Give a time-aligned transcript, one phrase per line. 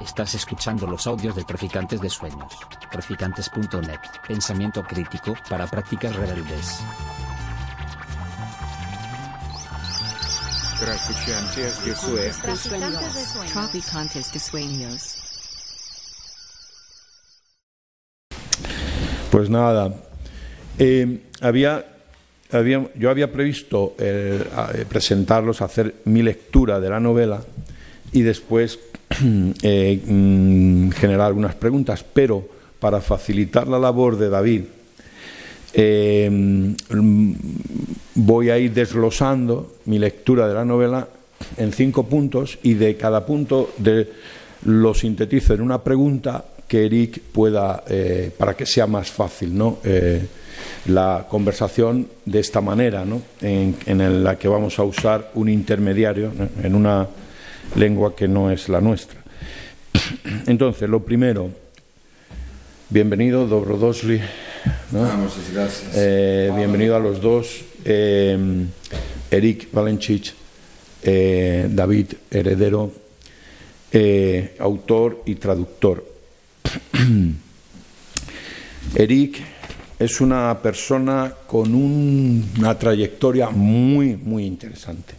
[0.00, 2.52] Estás escuchando los audios de Traficantes de Sueños.
[2.90, 4.00] Traficantes.net.
[4.26, 6.80] Pensamiento crítico para prácticas rebeldes.
[10.80, 13.52] Traficantes de Sueños.
[13.52, 15.18] Traficantes de Sueños.
[19.30, 19.94] Pues nada,
[20.78, 21.86] eh, había,
[22.50, 27.42] había, yo había previsto eh, eh, presentarlos, hacer mi lectura de la novela
[28.12, 28.78] y después
[29.62, 32.46] eh, mm, generar algunas preguntas, pero
[32.78, 34.62] para facilitar la labor de David,
[35.74, 37.32] mm,
[38.16, 41.08] voy a ir desglosando mi lectura de la novela
[41.56, 44.08] en cinco puntos y de cada punto de,
[44.64, 49.78] lo sintetizo en una pregunta que Eric pueda, eh, para que sea más fácil ¿no?
[49.84, 50.24] Eh,
[50.86, 53.20] la conversación de esta manera, ¿no?
[53.40, 56.30] en, la que vamos a usar un intermediario
[56.62, 57.06] en una
[57.76, 59.20] lengua que no es la nuestra.
[60.46, 61.50] Entonces, lo primero,
[62.90, 64.20] bienvenido, Dobrodosli.
[64.92, 65.02] ¿no?
[65.16, 65.90] muchas gracias.
[65.94, 68.38] Eh, bienvenido a los dos, eh,
[69.30, 70.34] Eric Valenchich,
[71.02, 72.92] eh, David Heredero,
[74.58, 76.04] autor y traductor.
[78.94, 79.40] Eric
[79.98, 85.14] es una persona con un- una trayectoria muy, muy interesante.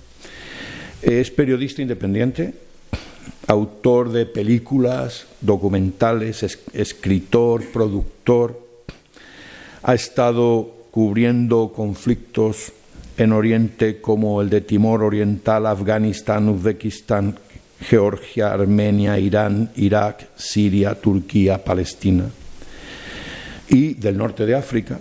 [1.04, 2.54] Es periodista independiente,
[3.48, 8.60] autor de películas, documentales, es- escritor, productor.
[9.84, 12.72] Ha estado cubriendo conflictos
[13.18, 17.38] en Oriente como el de Timor Oriental, Afganistán, Uzbekistán,
[17.82, 22.30] Georgia, Armenia, Irán, Irak, Siria, Turquía, Palestina.
[23.68, 25.00] Y del norte de África,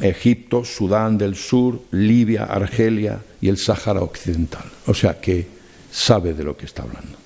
[0.00, 4.64] Egipto, Sudán del Sur, Libia, Argelia y el Sáhara Occidental.
[4.86, 5.46] O sea que
[5.90, 7.16] sabe de lo que está hablando.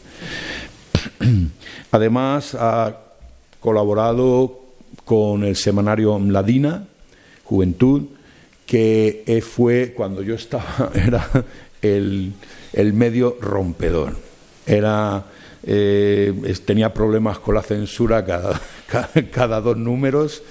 [1.90, 2.96] Además, ha
[3.60, 4.60] colaborado
[5.04, 6.86] con el semanario Mladina,
[7.44, 8.02] Juventud,
[8.66, 11.28] que fue cuando yo estaba, era
[11.82, 12.32] el,
[12.72, 14.16] el medio rompedor.
[14.66, 15.24] Era,
[15.64, 16.32] eh,
[16.64, 18.60] tenía problemas con la censura cada,
[19.32, 20.42] cada dos números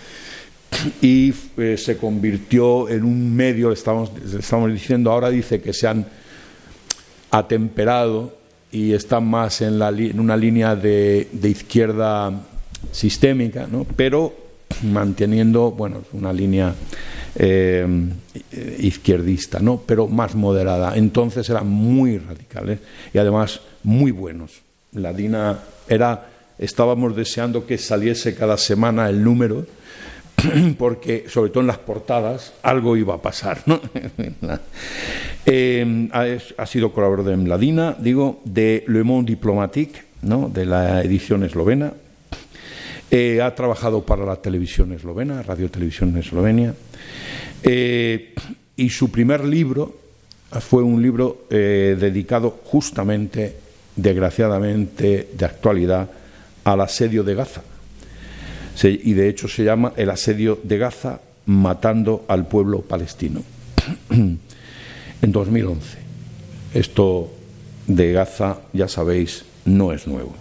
[1.02, 6.06] y eh, se convirtió en un medio, estamos, estamos diciendo, ahora dice que se han
[7.32, 8.38] atemperado
[8.72, 12.32] y están más en, la en una línea de, de izquierda
[12.92, 13.86] sistémica, ¿no?
[13.96, 14.34] pero
[14.84, 16.74] manteniendo bueno, una línea
[17.36, 17.88] eh,
[18.80, 19.82] izquierdista, ¿no?
[19.86, 20.96] pero más moderada.
[20.96, 22.80] Entonces eran muy radicales
[23.14, 24.62] y además muy buenos.
[24.94, 29.66] La DINA era, estábamos deseando que saliese cada semana el número
[30.78, 33.62] porque sobre todo en las portadas algo iba a pasar.
[33.66, 33.80] ¿no?
[35.46, 36.10] Eh,
[36.58, 40.48] ha, sido colaborador de Mladina, digo, de Le Monde Diplomatique, ¿no?
[40.48, 41.94] de la edición eslovena.
[43.10, 46.76] Eh, ha trabajado para la televisión eslovena, Radio Televisión Eslovenia.
[47.64, 48.36] Eh,
[48.76, 49.98] y su primer libro
[50.62, 53.56] fue un libro eh, dedicado justamente,
[53.96, 56.10] desgraciadamente, de actualidad,
[56.64, 57.62] al asedio de Gaza.
[58.84, 63.44] Y de hecho se llama El asedio de Gaza matando al pueblo palestino.
[65.22, 65.98] en 2011.
[66.74, 67.32] Esto
[67.88, 70.36] de Gaza, ya sabéis, no es nuevo.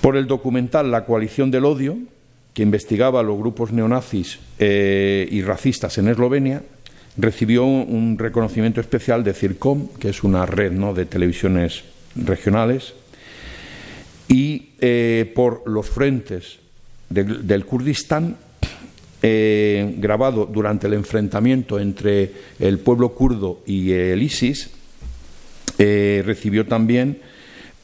[0.00, 1.98] Por el documental La coalición del odio,
[2.54, 6.62] que investigaba los grupos neonazis eh, y racistas en Eslovenia,
[7.16, 10.94] recibió un reconocimiento especial de CIRCOM, que es una red ¿no?
[10.94, 12.94] de televisiones regionales,
[14.28, 16.58] y eh, por los frentes
[17.08, 18.36] del, Kurdistán,
[19.22, 24.70] eh, grabado durante el enfrentamiento entre el pueblo kurdo y el ISIS,
[25.78, 27.18] eh, recibió también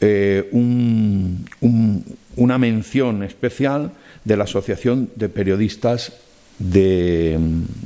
[0.00, 2.04] eh, un- un-
[2.36, 3.92] una mención especial
[4.24, 6.12] de la Asociación de Periodistas
[6.58, 7.38] de,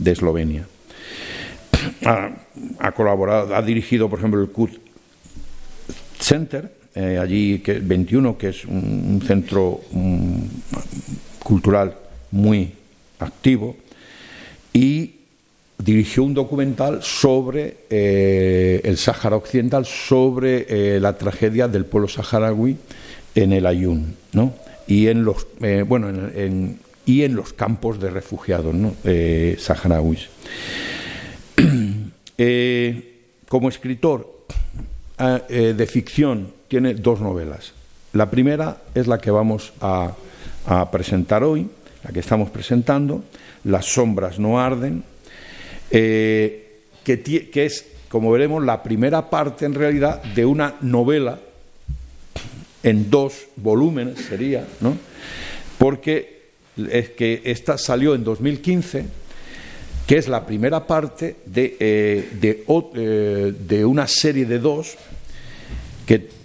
[0.04, 0.66] Eslovenia.
[2.04, 4.72] Ha, colaborado, ha dirigido, por ejemplo, el Kurd
[6.18, 6.72] Center,
[7.20, 8.74] allí que 21, que es un,
[9.14, 9.80] un centro
[11.48, 11.96] cultural
[12.30, 12.74] muy
[13.18, 13.74] activo,
[14.74, 15.12] y
[15.78, 22.76] dirigió un documental sobre eh, el Sáhara Occidental, sobre eh, la tragedia del pueblo saharaui
[23.34, 24.52] en el Ayun, ¿no?
[24.86, 28.92] Y en los, eh, bueno, en- y en los campos de refugiados ¿no?
[29.58, 30.28] saharauis.
[33.48, 34.44] Como escritor
[35.16, 37.72] ah, de ficción tiene dos novelas.
[38.12, 40.12] La primera es la que vamos a,
[40.68, 41.66] a presentar hoy,
[42.04, 43.24] la que estamos presentando,
[43.64, 45.02] Las sombras no arden,
[45.90, 51.40] eh, que, es, como veremos, la primera parte en realidad de una novela
[52.82, 54.96] en dos volúmenes sería, ¿no?
[55.78, 59.06] Porque es que esta salió en 2015,
[60.06, 62.28] que es la primera parte de, eh,
[62.94, 64.96] eh, de una serie de dos
[66.06, 66.37] que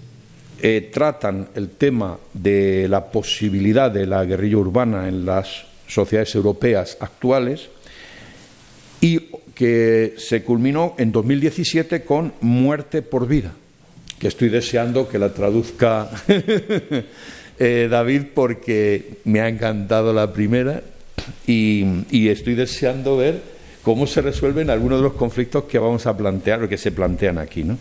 [0.66, 6.96] eh, tratan el tema de la posibilidad de la guerrilla urbana en las sociedades europeas
[7.02, 7.68] actuales
[9.02, 13.52] y que se culminó en 2017 con Muerte por Vida,
[14.18, 16.10] que estoy deseando que la traduzca
[17.60, 20.82] eh, David porque me ha encantado la primera
[21.46, 23.42] y, estoy deseando ver
[23.84, 27.38] cómo se resuelven algunos de los conflictos que vamos a plantear o que se plantean
[27.38, 27.66] aquí.
[27.66, 27.78] ¿no?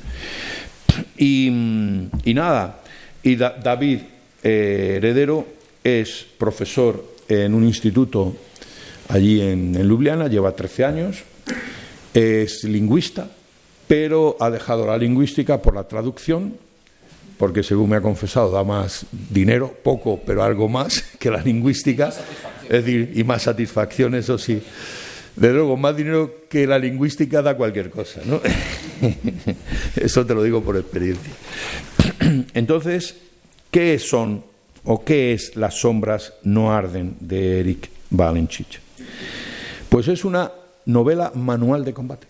[1.17, 1.50] Y,
[2.35, 2.81] nada,
[3.23, 4.00] y David
[4.43, 5.47] eh, Heredero
[5.83, 8.37] es profesor en un instituto
[9.09, 11.25] allí en, en Ljubljana, lleva 13 años,
[12.15, 13.29] es lingüista,
[13.87, 16.55] pero ha dejado la lingüística por la traducción,
[17.39, 22.09] porque según me ha confesado da más dinero, poco, pero algo más que la lingüística,
[22.65, 24.62] es decir, y más satisfacción, eso sí.
[25.37, 28.41] De luego, más dinero que la lingüística da cualquier cosa, ¿no?
[29.97, 31.33] Eso te lo digo por experiencia.
[32.55, 33.17] Entonces,
[33.71, 34.45] ¿qué son
[34.85, 38.81] o qué es Las sombras no arden de Eric Balenchich?
[39.89, 40.53] Pues es una
[40.87, 42.27] novela manual de combate.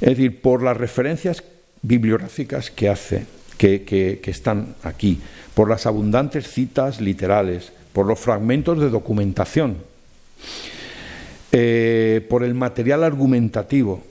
[0.00, 1.42] Es decir, por las referencias
[1.82, 5.20] bibliográficas que hace, que, están aquí,
[5.54, 9.76] por las abundantes citas literales, por los fragmentos de documentación,
[11.52, 14.02] eh, por el material argumentativo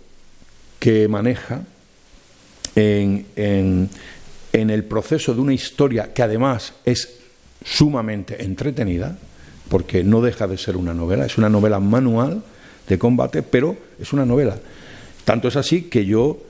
[0.83, 1.61] que maneja
[2.75, 7.19] en, en el proceso de una historia que además es
[7.63, 9.17] sumamente entretenida,
[9.69, 12.43] porque no deja de ser una novela, es una novela manual
[12.89, 14.57] de combate, pero es una novela.
[15.23, 16.41] Tanto es así que yo,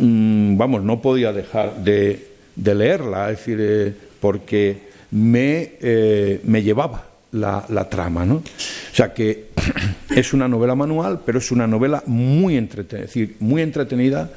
[0.00, 2.26] mm, vamos, no podía dejar de,
[2.56, 8.36] leerla, es decir, eh, porque me, eh, me llevaba la, trama, ¿no?
[8.36, 9.50] O sea que
[10.10, 14.30] es una novela manual, pero es una novela muy entretenida, muy entretenida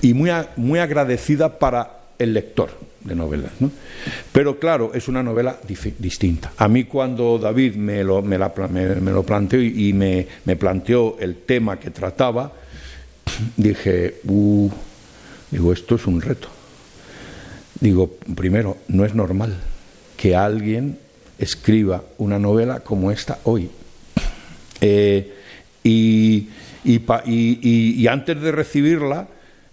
[0.00, 2.70] y muy, muy agradecida para el lector
[3.04, 3.52] de novelas.
[3.60, 3.70] ¿no?
[4.32, 5.58] Pero claro, es una novela
[5.98, 6.52] distinta.
[6.56, 11.90] A mí cuando David me lo, me, lo planteó y me, planteó el tema que
[11.90, 12.52] trataba,
[13.56, 14.70] dije, uh,
[15.50, 16.48] digo, esto es un reto.
[17.80, 19.58] Digo, primero, no es normal
[20.16, 20.98] que alguien
[21.38, 23.70] escriba una novela como esta hoy.
[24.80, 25.34] Eh,
[25.84, 26.48] y,
[26.84, 29.28] y antes de recibirla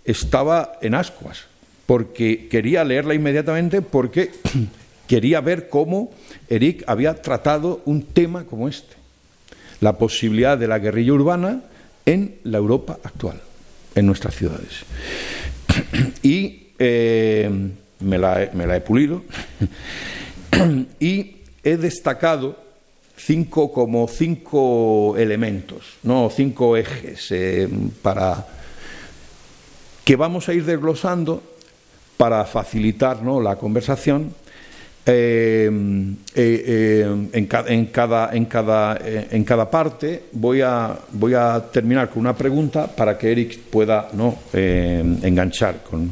[0.06, 1.50] estaba en ascuas
[1.90, 4.30] porque quería leerla inmediatamente porque
[5.08, 6.12] quería ver cómo
[6.48, 8.96] Eric había tratado un tema como este,
[9.82, 11.64] la posibilidad de la guerrilla urbana
[12.06, 13.42] en la Europa actual,
[13.96, 14.86] en nuestras ciudades.
[16.22, 17.50] Y eh,
[18.02, 19.24] me, la, he pulido
[21.00, 22.58] y he destacado
[23.16, 27.68] cinco como cinco elementos, no cinco ejes eh,
[28.02, 28.48] para
[30.04, 31.44] que vamos a ir desglosando
[32.18, 34.34] para facilitar la conversación.
[35.06, 35.72] Eh,
[36.36, 37.70] eh, eh, en, cada,
[38.34, 43.32] en, cada, en cada parte voy a, voy a terminar con una pregunta para que
[43.32, 44.38] Eric pueda ¿no?
[44.52, 45.84] enganchar.
[45.84, 46.12] Con...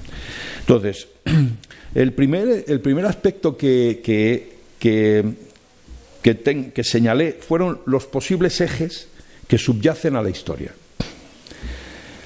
[0.60, 1.08] Entonces,
[1.96, 5.24] el primer, el primer aspecto que, que, que,
[6.22, 9.08] que señalé fueron los posibles ejes
[9.48, 10.72] que subyacen a la historia,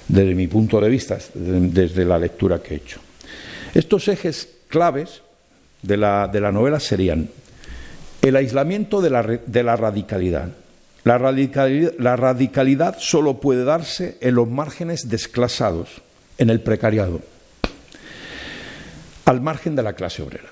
[0.08, 3.00] desde mi punto de vista, desde la lectura que he hecho.
[3.74, 5.22] Estos ejes claves
[5.81, 7.29] de la, novela serían
[8.22, 9.22] el aislamiento de la,
[9.75, 10.50] radicalidad.
[11.03, 11.93] La, radicalidad.
[11.98, 16.01] la radicalidad solo puede darse en los márgenes desclasados,
[16.38, 17.22] en el precariado,
[19.25, 20.50] al margen de la clase obrera.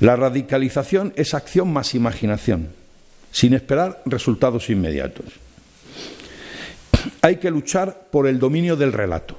[0.00, 2.68] La radicalización es acción más imaginación,
[3.32, 5.26] sin esperar resultados inmediatos.
[7.22, 9.36] Hay que luchar por el dominio del relato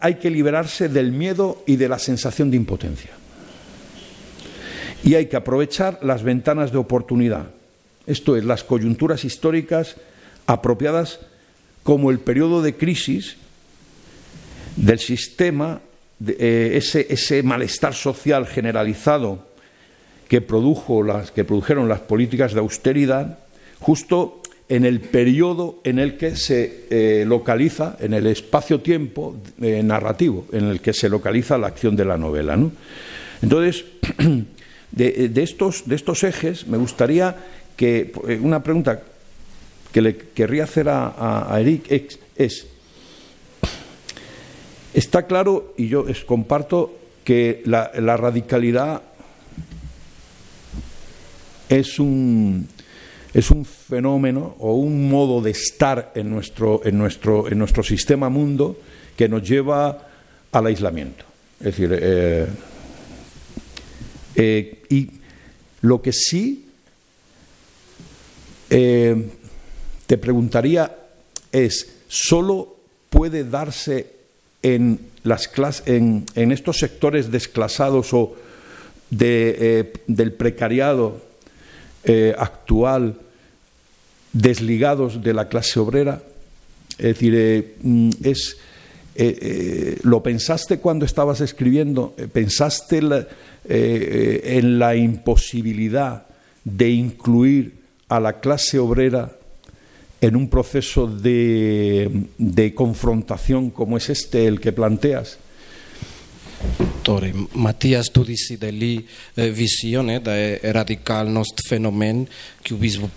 [0.00, 3.10] hay que liberarse del miedo y de la sensación de impotencia.
[5.02, 7.46] Y hay que aprovechar las ventanas de oportunidad,
[8.06, 9.96] esto es, las coyunturas históricas
[10.46, 11.20] apropiadas
[11.82, 13.36] como el periodo de crisis
[14.76, 15.80] del sistema,
[16.26, 19.46] eh, ese, ese, malestar social generalizado
[20.28, 23.38] que, produjo las, que produjeron las políticas de austeridad,
[23.80, 30.46] justo en el periodo en el que se eh, localiza, en el espacio-tiempo eh, narrativo,
[30.52, 32.58] en el que se localiza la acción de la novela.
[33.42, 33.84] Entonces,
[34.90, 37.36] de, estos, de estos ejes, me gustaría
[37.76, 39.02] que eh, una pregunta
[39.92, 42.66] que le querría hacer a, Eric es,
[44.94, 49.02] Está claro, y yo es- comparto, que la, radicalidad
[51.68, 52.68] es un,
[53.32, 58.28] es un fenómeno o un modo de estar en nuestro, en nuestro, en nuestro sistema
[58.28, 58.78] mundo
[59.16, 60.06] que nos lleva
[60.52, 61.24] al aislamiento.
[61.58, 62.46] Es decir, eh,
[64.36, 65.10] eh, y
[65.80, 66.66] lo que sí
[68.68, 69.30] eh,
[70.06, 70.94] te preguntaría
[71.50, 72.76] es, ¿solo
[73.08, 74.13] puede darse
[74.64, 75.50] en, las
[75.86, 78.34] en, en estos sectores desclasados o
[79.20, 81.20] eh, del precariado
[82.02, 83.16] eh, actual
[84.32, 86.22] desligados de la clase obrera?
[86.92, 88.56] Es decir, eh, mm, es,
[90.02, 92.16] ¿lo pensaste cuando estabas escribiendo?
[92.32, 93.00] ¿Pensaste
[93.68, 96.26] en la imposibilidad
[96.64, 97.74] de incluir
[98.08, 99.36] a la clase obrera
[100.26, 105.38] en un proceso de, de confrontación como es este el que planteas?
[107.02, 112.24] Torej, Matijas tudi si deli eh, visijo, ne, da je radikalnost fenomen,
[112.64, 113.10] ki v bistvu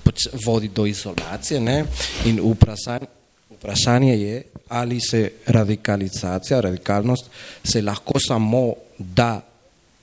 [0.44, 1.62] vodi do izolacije.
[1.64, 1.86] Ne,
[2.28, 3.08] in vprašanje,
[3.56, 7.32] vprašanje je, ali se radikalizacija, radikalnost
[7.64, 9.40] se lahko samo da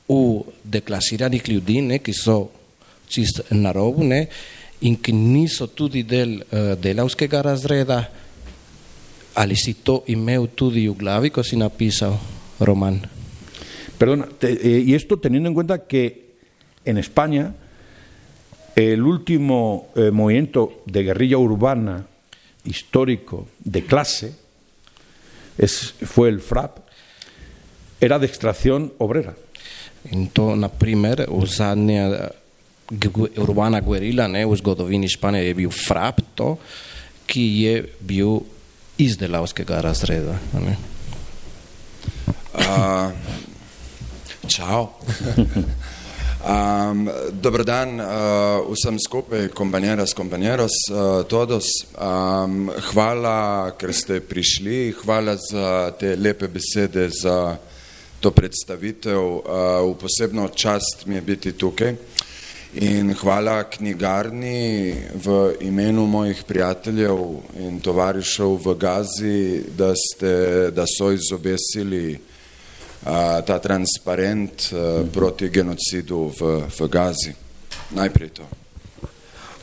[0.09, 2.49] v deklasiranih ljudi, ne, ki so
[3.09, 8.11] čist na robu ne, in ki niso tudi del uh, delavskega razreda,
[9.35, 12.19] ali si to imel tudi v glavi, ko si napisal
[12.61, 13.01] roman?
[13.99, 16.35] Perdona, te- eh, y esto teniendo en cuenta que
[16.85, 17.55] en España
[18.77, 22.07] el último eh, movimiento de guerrilla urbana
[22.65, 24.35] histórico de clase
[25.57, 26.79] es, fue el FRAP,
[28.01, 29.35] era de extracción obrera.
[30.11, 32.33] In to, na primer, v zadnja gu-
[33.37, 36.57] urbana guerila ne, v zgodovini Španije je bil frap to,
[37.27, 38.41] ki je bil
[38.99, 40.37] iz delavskega razreda.
[40.61, 40.77] Ne.
[42.55, 43.11] Uh,
[44.49, 44.89] čau.
[46.45, 51.65] Um, dober dan uh, vsem skupaj, kompanjeras, kompanjeros, uh, todos.
[51.97, 57.57] Um, hvala, ker ste prišli, hvala za te lepe besede, za
[58.21, 59.17] to predstavitev.
[59.17, 59.41] Uh,
[59.89, 61.97] v posebno čast mi je biti tukaj.
[62.75, 67.19] In hvala knjigarni v imenu mojih prijateljev
[67.63, 72.19] in tovarišev v Gazi, da, ste, da so izobesili
[73.07, 77.31] a, ta transparent a, proti genocidu v, v Gazi.
[77.95, 78.49] Najprej to.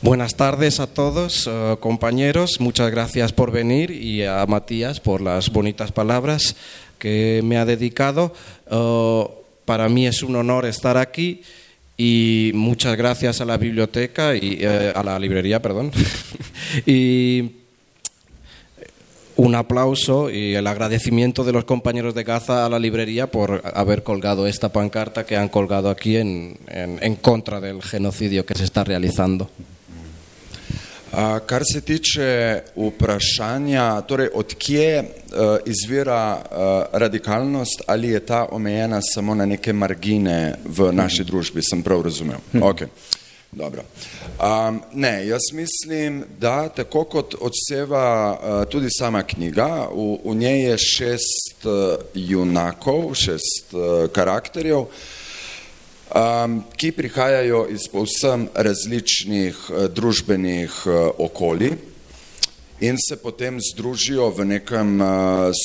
[0.01, 2.61] Buenas tardes a todos, eh, compañeros.
[2.61, 6.55] Muchas gracias por venir y a Matías por las bonitas palabras
[6.97, 8.31] que me ha dedicado.
[8.71, 9.27] Eh,
[9.65, 11.43] para mí es un honor estar aquí
[12.03, 15.91] y muchas gracias a la biblioteca y eh, a la librería, perdón.
[16.85, 17.51] y
[19.35, 24.03] un aplauso y el agradecimiento de los compañeros de Gaza a la librería por haber
[24.03, 28.63] colgado esta pancarta que han colgado aquí en, en- en contra del genocidio que se
[28.63, 29.49] está realizando.
[31.45, 39.35] Kar se tiče vprašanja, torej odkje uh, izvira uh, radikalnost, ali je ta omejena samo
[39.35, 42.39] na neke margine v naši družbi, sem prav razumel.
[42.53, 42.87] Okay.
[43.51, 43.83] Dobro.
[44.39, 50.63] Um, ne, jaz mislim, da tako kot odseva uh, tudi sama knjiga, v, v njej
[50.69, 54.85] je šest uh, junakov, šest uh, karakterjev,
[56.15, 61.73] um, ki prihajajo iz povsem različnih uh, družbenih uh, okolij
[62.81, 65.07] in se potem združijo v nekem uh,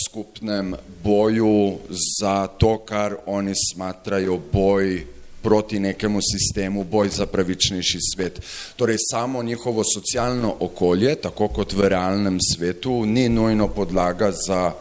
[0.07, 0.75] skupnem
[1.05, 1.79] boju
[2.21, 5.07] za to, kar oni smatrajo boj
[5.43, 8.41] proti nekemu sistemu, boj za pravičnejši svet.
[8.77, 14.73] Torej, samo njihovo socialno okolje, tako kot v realnem svetu, ni nujno podlaga za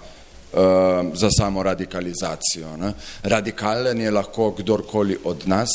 [1.13, 2.77] za samo radikalizacijo.
[2.77, 2.93] Ne.
[3.23, 5.69] Radikalen je lahko kdorkoli od nas,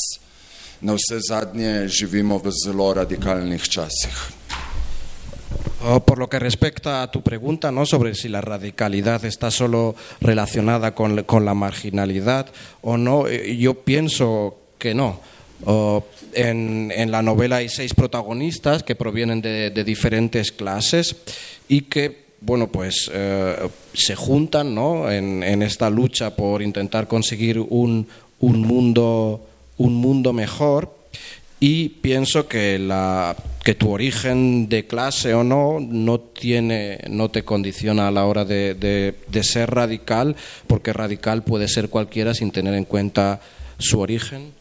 [0.81, 4.41] na vse zadnje živimo v zelo radikalnih časih.
[5.83, 7.87] Oh, Por lo que respecta a tu pregunta ¿no?
[7.87, 13.75] sobre si la radicalidad está solo relacionada con, con la marginalidad o no, eh, yo
[13.75, 15.21] pienso que no.
[15.65, 21.17] Oh, en, en la novela hay seis protagonistas que provienen de, de diferentes clases
[21.69, 23.57] y que, bueno, pues eh,
[23.93, 25.11] se juntan ¿no?
[25.11, 28.07] en, en esta lucha por intentar conseguir un,
[28.41, 30.95] un mundo, un mundo mejor
[31.63, 37.43] y pienso que, la, que tu origen de clase o no no, tiene, no te
[37.45, 42.51] condiciona a la hora de, de- de ser radical, porque radical puede ser cualquiera sin
[42.51, 43.41] tener en cuenta
[43.79, 44.53] su origen.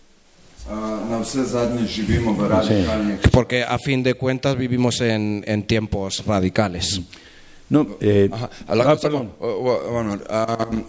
[3.31, 6.99] Porque a fin de cuentas vivimos en, en tiempos radicales.
[7.69, 10.83] No, eh, Aha, a samo, o- o- ono, um,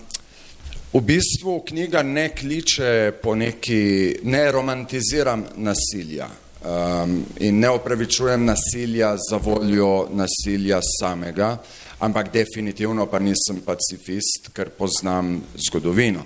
[0.92, 6.26] V bistvu knjiga ne kliče po neki, ne romantiziram nasilja
[6.64, 11.56] um, in ne opravičujem nasilja za voljo nasilja samega,
[12.00, 16.24] ampak definitivno pa nisem pacifist, ker poznam zgodovino.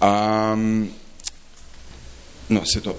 [0.00, 0.88] Um,
[2.48, 2.94] no, se yo no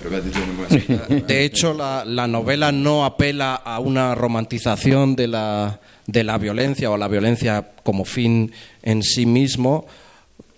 [0.63, 1.15] a.
[1.27, 6.91] De hecho, la, la novela no apela a una romantización de la, de la violencia
[6.91, 8.51] o la violencia como fin
[8.83, 9.87] en sí mismo,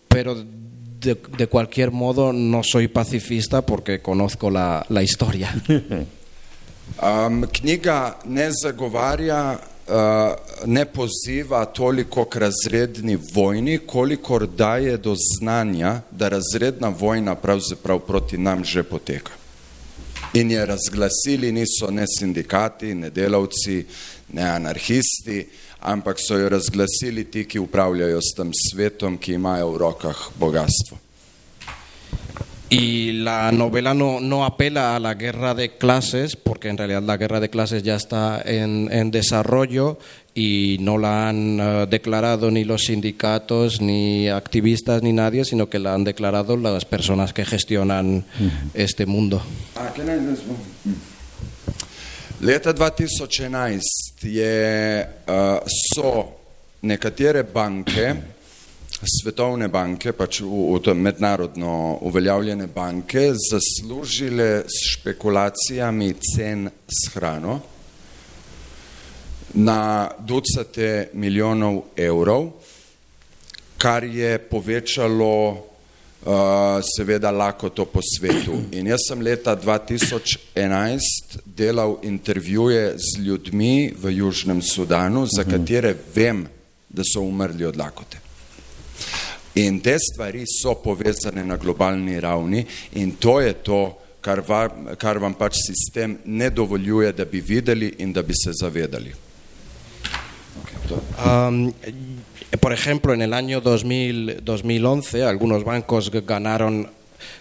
[0.07, 5.53] pero de, de cualquier modo no soy pacifista porque conozco la, la historia.
[7.00, 9.60] Um, knjiga ne zagovarja,
[10.65, 18.38] ne poziva toliko k razredni vojni, kolikor daje do znanja, da razredna vojna pravzaprav proti
[18.38, 19.31] nam že poteka.
[20.33, 23.86] In je razglasili niso ne sindikati, ne delavci,
[24.33, 25.48] ne anarhisti,
[25.79, 30.98] ampak so jo razglasili ti, ki upravljajo s tem svetom, ki imajo v rokah bogatstvo.
[32.73, 37.17] Y la novela no, no apela a la guerra de clases, porque en realidad la
[37.17, 39.99] guerra de clases ya está en, en desarrollo
[40.33, 45.79] y no la han eh, declarado ni los sindicatos, ni activistas, ni nadie, sino que
[45.79, 48.23] la han declarado las personas que gestionan
[48.73, 49.41] este mundo.
[49.75, 50.55] A, kaj naj jaz bom?
[50.85, 50.95] Hm.
[52.47, 53.81] Leta 2011
[54.23, 56.39] je, uh, so
[56.87, 58.15] nekatere banke,
[59.08, 67.60] svetovne banke, pač v, v to mednarodno uveljavljene banke, zaslužile s špekulacijami cen s hrano
[69.53, 72.51] na ducate milijonov evrov,
[73.77, 75.60] kar je povečalo uh,
[76.98, 78.62] seveda lakoto po svetu.
[78.77, 86.48] In jaz sem leta 2011 delal intervjuje z ljudmi v Južnem Sudanu, za katere vem,
[86.89, 88.30] da so umrli od lakote.
[89.53, 93.81] In te stvari so povezane na globalni ravni in to je to,
[94.22, 98.53] kar, va, kar vam pač sistem ne dovoljuje, da bi videli in da bi se
[98.53, 99.11] zavedali.
[101.18, 101.74] Am,
[102.59, 106.87] por ejemplo, en el año 2000, 2011, algunos bancos ganaron,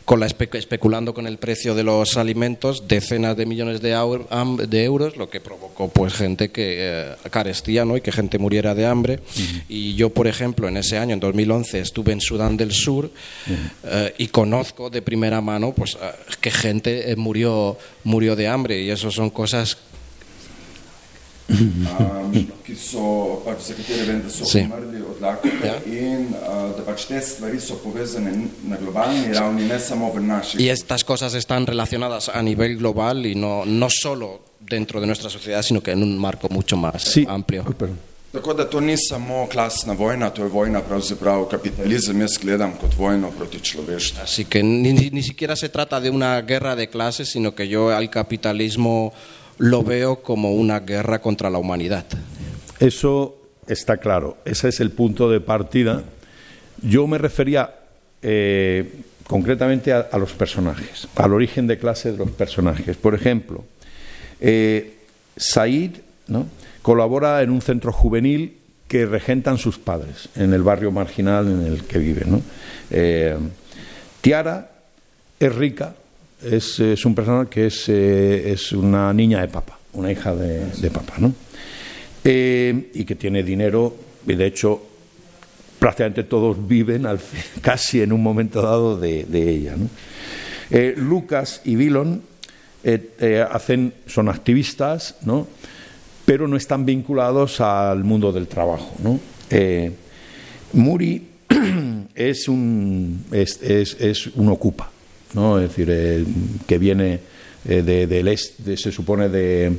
[0.05, 3.90] con la espe- especulando con el precio de los alimentos, decenas de millones de,
[4.85, 7.97] euros, lo que provocó pues gente que eh, carestía ¿no?
[7.97, 9.21] y que gente muriera de hambre.
[9.69, 13.11] Y yo, por ejemplo, en ese año, en 2011, estuve en Sudán del Sur
[13.85, 15.97] eh, y conozco de primera mano pues,
[16.40, 18.83] que gente eh, murió, murió de hambre.
[18.83, 19.77] Y eso son cosas
[21.50, 22.32] um,
[22.66, 24.58] ki so, pač, za katere vem, da so Si.
[24.60, 25.74] umrli od lakote Ja.
[25.86, 28.32] in uh, da pač te stvari so povezane
[28.64, 30.60] na globalni ravni, ne samo v naših.
[30.60, 35.30] Y estas cosas están relacionadas a nivel global y no, no solo dentro de nuestra
[35.30, 37.26] sociedad, sino que en un marco mucho más Sí.
[37.28, 37.64] amplio.
[37.66, 37.98] Uy, perdón.
[38.32, 42.94] Tako da to ni samo klasna vojna, to je vojna pravzaprav kapitalizem, jaz gledam kot
[42.96, 44.22] vojno proti človeštvu.
[44.22, 47.66] Así que ni, ni- ni siquiera se trata de una guerra de clases, sino que
[47.68, 49.12] yo al capitalismo
[49.61, 52.07] lo veo como una guerra contra la humanidad.
[52.79, 56.03] Eso está claro, ese es el punto de partida.
[56.83, 57.75] Yo me refería
[58.23, 58.90] eh,
[59.27, 62.96] concretamente a, los personajes, al origen de clase de los personajes.
[62.96, 63.64] Por ejemplo,
[64.40, 64.96] eh,
[65.37, 65.96] Said
[66.81, 68.57] colabora en un centro juvenil
[68.88, 72.25] que regentan sus padres en el barrio marginal en el que vive.
[72.90, 73.37] Eh,
[74.23, 74.70] Tiara
[75.38, 75.94] es rica,
[76.42, 80.66] es, es un personaje que es, eh, es una niña de papa, una hija de,
[80.90, 81.33] papa, ¿no?
[82.24, 83.94] Eh, y que tiene dinero,
[84.26, 84.83] y de hecho
[85.79, 87.07] prácticamente todos viven
[87.62, 89.74] casi en un momento dado de, ella.
[90.70, 91.74] Eh, Lucas y
[92.85, 95.46] eh, hacen, son activistas, ¿no?
[96.24, 98.94] pero no están vinculados al mundo del trabajo.
[99.03, 99.18] ¿no?
[100.72, 101.26] Muri
[102.14, 104.90] es un, es, es- es un ocupa,
[105.35, 105.59] ¿no?
[105.61, 106.25] es decir, eh,
[106.66, 107.21] que viene
[107.69, 109.73] eh, de- del este, se supone de,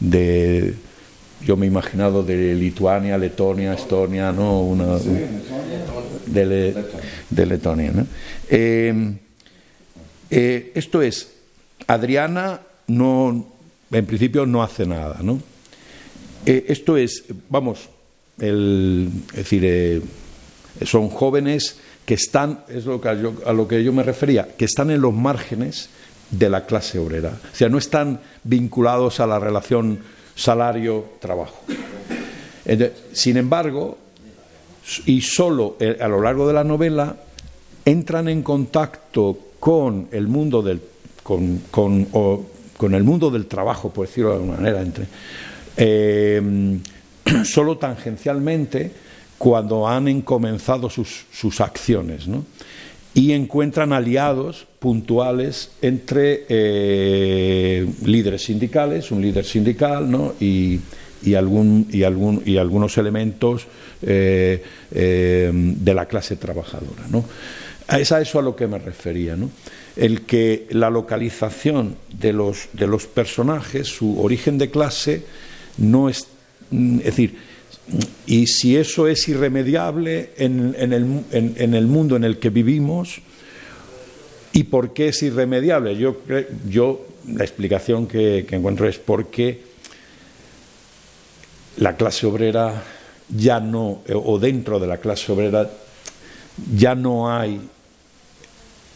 [0.00, 0.74] de-
[1.46, 4.60] yo me he imaginado de Lituania, Letonia, Estonia, ¿no?
[4.62, 4.98] Una,
[6.26, 6.74] de, Le-
[7.30, 7.92] de Letonia.
[7.92, 8.06] ¿no?
[8.50, 9.12] Eh,
[10.74, 11.28] esto es,
[11.86, 13.46] Adriana no,
[13.90, 15.40] en principio no hace nada, ¿no?
[16.46, 17.88] Esto es, vamos,
[18.38, 20.02] el, es decir,
[20.84, 21.78] son jóvenes
[22.10, 25.14] que están, es lo que a lo que yo me refería, que están en los
[25.14, 25.90] márgenes
[26.28, 27.28] de la clase obrera.
[27.30, 30.00] O sea, no están vinculados a la relación
[30.34, 31.54] salario-trabajo.
[33.12, 33.96] Sin embargo,
[35.06, 37.14] y solo eh, a lo largo de la novela
[37.84, 40.80] entran en contacto con el mundo del
[41.22, 42.06] con, con-
[42.76, 45.06] con el mundo del trabajo, por decirlo de alguna manera, entre,
[45.76, 46.42] eh,
[47.44, 48.90] solo tangencialmente
[49.40, 52.44] cuando han encomenzado sus, sus acciones, ¿no?
[53.14, 60.34] y encuentran aliados puntuales entre eh, líderes sindicales, un líder sindical ¿no?
[60.38, 60.80] y,
[61.22, 63.66] y, algún, y, algún, y algunos elementos
[64.02, 67.06] eh, eh, de la clase trabajadora.
[67.08, 67.24] ¿no?
[67.98, 69.36] Es a eso a lo que me refería.
[69.36, 69.48] ¿no?
[69.96, 75.24] El que la localización de los, de los personajes, su origen de clase,
[75.78, 76.26] no es.
[76.70, 77.49] Es decir,
[78.26, 83.20] y si eso es irremediable en, el, en, el, mundo en el que vivimos,
[84.52, 85.96] ¿y por qué es irremediable?
[85.96, 86.18] Yo,
[86.68, 89.62] yo la explicación que, que encuentro es porque
[91.78, 92.84] la clase obrera
[93.28, 95.70] ya no, o dentro de la clase obrera,
[96.74, 97.60] ya no hay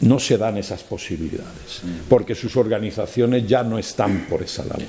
[0.01, 4.85] no se dan esas posibilidades, porque sus organizaciones ya no están por esa labor.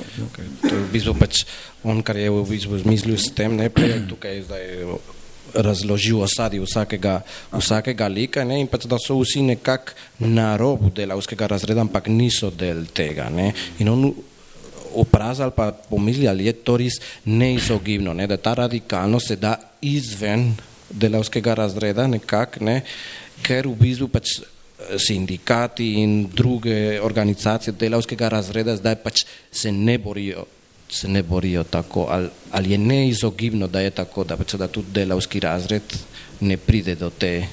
[24.97, 30.45] Sindikati in druge organizacije delavskega razreda zdaj pač se ne borijo,
[30.89, 34.91] se ne borijo tako, ali, ali je neizogibno, da je tako, da, pač, da tudi
[34.91, 35.97] delavski razred
[36.39, 37.47] ne pride do, te,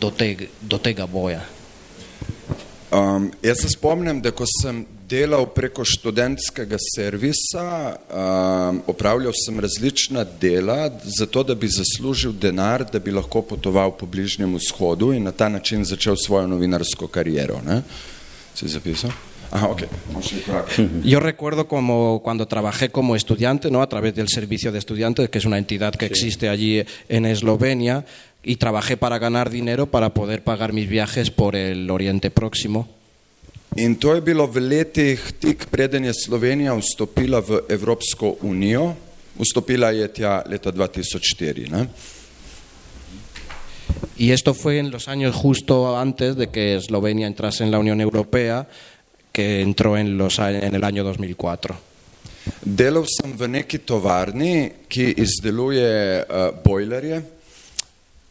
[0.00, 1.42] do, te, do tega boja.
[2.92, 10.24] Um, jaz se spomnim, da ko sem delal preko študentskega servisa, um, opravljal sem različna
[10.40, 15.32] dela, zato da bi zaslužil denar, da bi lahko potoval po Bližnjem vzhodu in na
[15.32, 17.60] ta način začel svojo novinarsko kariero.
[17.66, 17.82] Ne?
[18.54, 19.10] Si zapisal?
[19.50, 19.86] Ah, okay.
[21.04, 23.80] Yo recuerdo como cuando trabajé como estudiante, ¿no?
[23.80, 26.12] a través del servicio de estudiantes, que es una entidad que sí.
[26.12, 28.04] existe allí en Eslovenia,
[28.42, 32.88] y trabajé para ganar dinero para poder pagar mis viajes por el Oriente Próximo.
[33.76, 38.94] In to je bilo v letih, tik preden je Slovenija vstopila v Evropsko unijo,
[39.36, 41.68] vstopila je tja leta 2004.
[41.68, 41.88] Ne?
[44.16, 48.00] Y esto fue en los años justo antes de que Eslovenia entrase en la Unión
[48.00, 48.66] Europea,
[49.32, 51.76] que entró en, los, en el año 2004.
[52.62, 57.35] Delal sem v neki tovarni, ki izdeluje uh, bojlerje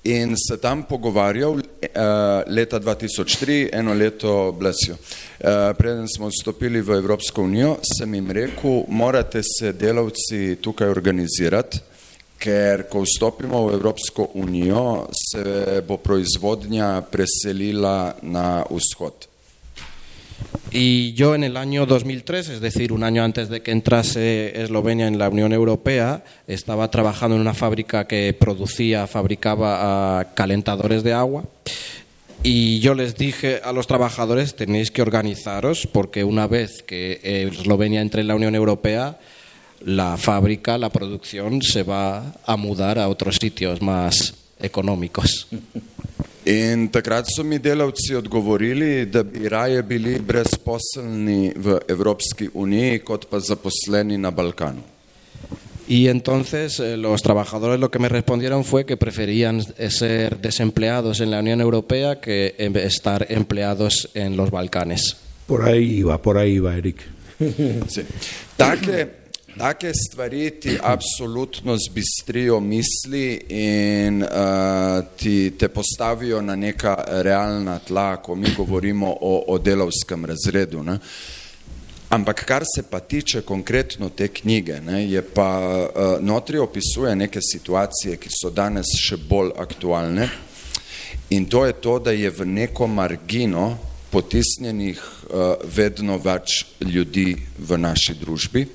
[0.05, 1.61] in se tam pogovarjal uh,
[2.47, 4.95] leta 2003, eno leto blesijo.
[4.95, 11.79] Uh, preden smo vstopili v Evropsko unijo, sem jim rekel, morate se delavci tukaj organizirati,
[12.37, 19.34] ker ko vstopimo v Evropsko unijo, se bo proizvodnja preselila na vzhod.
[20.71, 25.07] Y yo en el año 2003, es decir, un año antes de que entrase Eslovenia
[25.07, 31.13] en la Unión Europea, estaba trabajando en una fábrica que producía, fabricaba uh, calentadores de
[31.13, 31.45] agua.
[32.43, 38.01] Y yo les dije a los trabajadores, tenéis que organizaros porque una vez que Eslovenia
[38.01, 39.17] entre en la Unión Europea,
[39.79, 45.47] la fábrica, la producción se va a mudar a otros sitios más económicos.
[46.45, 53.25] In takrat so mi delavci odgovorili, da bi raje bili brezposelni v Evropski uniji, kot
[53.29, 54.83] pa zaposleni na Balkanu.
[55.87, 61.31] Y entonces eh, los trabajadores lo que me respondieron fue que preferían ser desempleados en
[61.31, 65.17] la Unión Europea que estar empleados en los Balcanes.
[65.45, 67.01] Por ahí iba, por ahí iba, Eric.
[67.87, 68.01] Sí.
[68.57, 69.24] Take,
[69.57, 78.17] take stvari ti absolutno zbistrijo misli in uh, ti te postavijo na neka realna tla,
[78.17, 80.83] ko mi govorimo o, o delovskem razredu.
[80.83, 80.97] Ne?
[82.09, 87.39] Ampak kar se pa tiče konkretno te knjige, ne, je pa uh, notri opisuje neke
[87.41, 90.29] situacije, ki so danes še bolj aktualne
[91.29, 93.77] in to je to, da je v neko margino
[94.11, 98.67] potisnjenih uh, vedno več ljudi v naši družbi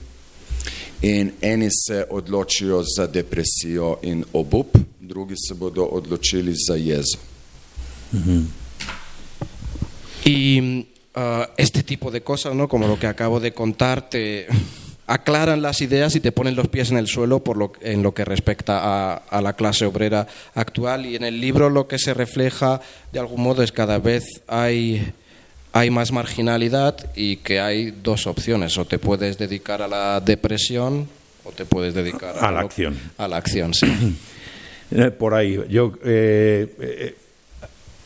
[1.02, 3.08] in eni se odločijo za
[4.02, 7.18] in obup, drugi se bodo odločili za jezo.
[10.24, 10.60] Y
[11.16, 12.68] uh, este tipo de cosas, ¿no?
[12.68, 14.46] como lo que acabo de contar, te
[15.06, 18.14] aclaran las ideas y te ponen los pies en el suelo por lo, en lo
[18.14, 21.06] que respecta a, a, la clase obrera actual.
[21.06, 22.80] Y en el libro lo que se refleja,
[23.12, 25.12] de algún modo, es cada vez hay,
[25.72, 28.76] hay más marginalidad y que hay dos opciones.
[28.78, 31.08] O te puedes dedicar a la depresión
[31.44, 32.98] o te puedes dedicar a, a la lo, acción.
[33.18, 33.86] A la acción, sí.
[35.18, 35.92] Por ahí, yo...
[36.04, 37.16] Eh, eh,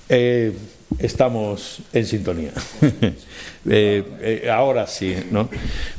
[0.08, 0.52] eh,
[0.98, 2.52] estamos en sintonía.
[3.68, 5.48] eh, eh, ahora sí, ¿no?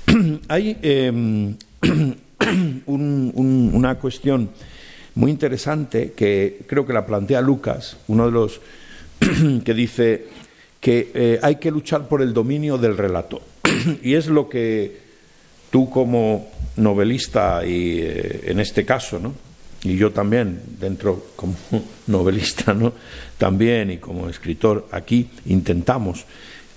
[0.48, 2.16] Hay eh, un,
[2.86, 4.50] un, una cuestión
[5.16, 8.62] muy interesante que creo que la plantea Lucas, uno de los
[9.64, 10.28] que dice
[10.86, 13.42] que eh, hay que luchar por el dominio del relato.
[14.04, 14.96] y es lo que
[15.72, 19.34] tú como novelista y eh, en este caso, ¿no?
[19.82, 21.56] Y yo también, dentro como
[22.06, 22.94] novelista, ¿no?
[23.40, 26.24] También y como escritor aquí intentamos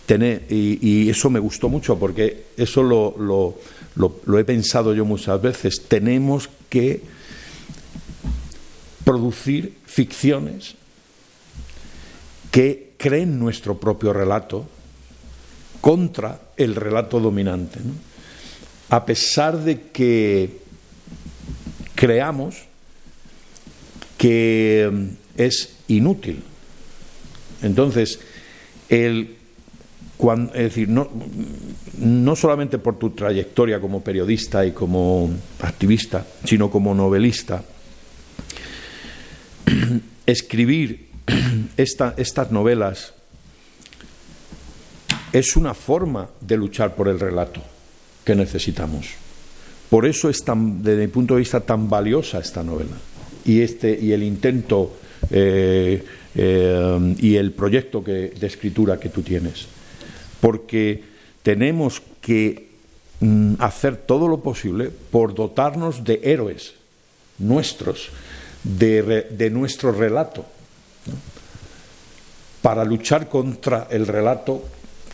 [0.06, 3.58] tener, y, eso me gustó mucho porque eso lo,
[3.94, 7.02] lo he pensado yo muchas veces, tenemos que
[9.04, 10.76] producir ficciones
[12.50, 14.66] que creen nuestro propio relato
[15.80, 17.78] contra el relato dominante.
[18.90, 20.58] A pesar de que
[21.94, 22.68] creamos
[24.18, 25.06] que mm,
[25.40, 26.42] es inútil.
[27.62, 28.20] Entonces,
[28.88, 29.36] el,
[30.54, 31.08] es decir, no,
[31.98, 35.30] no solamente por tu trayectoria como periodista y como
[35.60, 37.62] activista, sino como novelista,
[40.26, 41.07] escribir
[41.76, 43.14] estas novelas
[45.32, 47.60] es una forma de luchar por el relato
[48.24, 49.06] que necesitamos.
[49.90, 52.96] Por eso es tan, desde mi punto de vista, tan valiosa esta novela.
[53.44, 54.96] Y este y el intento
[55.30, 59.66] eh, eh, y el proyecto de escritura que tú tienes,
[60.40, 61.02] porque
[61.42, 62.68] tenemos que
[63.20, 66.74] mm, hacer todo lo posible por dotarnos de héroes
[67.38, 68.10] nuestros,
[68.62, 70.44] de, nuestro relato,
[72.62, 74.64] para luchar contra el relato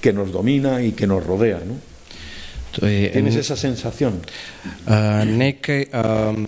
[0.01, 1.61] que nos domina y que nos rodea.
[1.65, 1.75] ¿no?
[2.81, 4.21] Tienes esa sensación?
[4.87, 6.47] Uh, nekaj, um,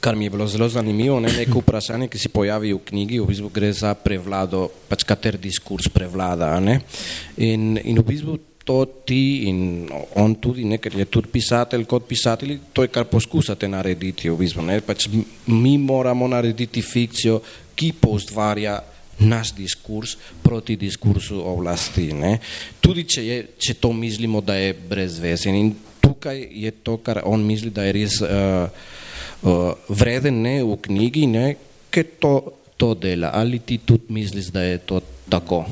[0.00, 3.28] kar mi je bilo zelo zanimivo, ne, neko vprašanje, ki se pojavi v knjigi, v
[3.28, 6.54] bistvu gre za prevlado, pač kater diskurs prevlada.
[6.60, 6.78] Ne?
[7.42, 9.88] In, in v bistvu to ti in
[10.20, 14.38] on tudi, ne, ker je tudi pisatelj kot pisatelj, to je kar poskusate narediti v
[14.38, 14.64] bistvu.
[14.64, 14.80] Ne?
[14.84, 15.08] Pač
[15.50, 17.40] mi moramo narediti fikcijo,
[17.74, 18.78] ki poustvarja
[19.18, 22.12] naš diskurs proti diskursu oblasti.
[22.12, 22.38] Ne?
[22.80, 25.54] Tudi če, je, če to mislimo, da je brezvesen.
[25.54, 25.72] In
[26.02, 28.68] tukaj je to, kar on misli, da je res uh,
[29.42, 31.46] uh, vreden ne, v knjigi, ne,
[31.94, 32.34] ki to,
[32.76, 33.32] to dela.
[33.34, 35.00] Ali ti tudi misliš, da je to
[35.30, 35.64] tako?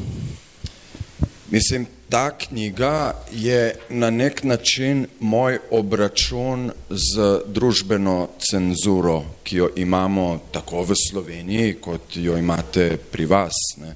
[1.52, 10.40] Mislim, ta knjiga je na nek način moj obračun z družbeno cenzuro, ki jo imamo
[10.52, 13.56] tako v Sloveniji, kot jo imate pri vas.
[13.80, 13.94] Ne.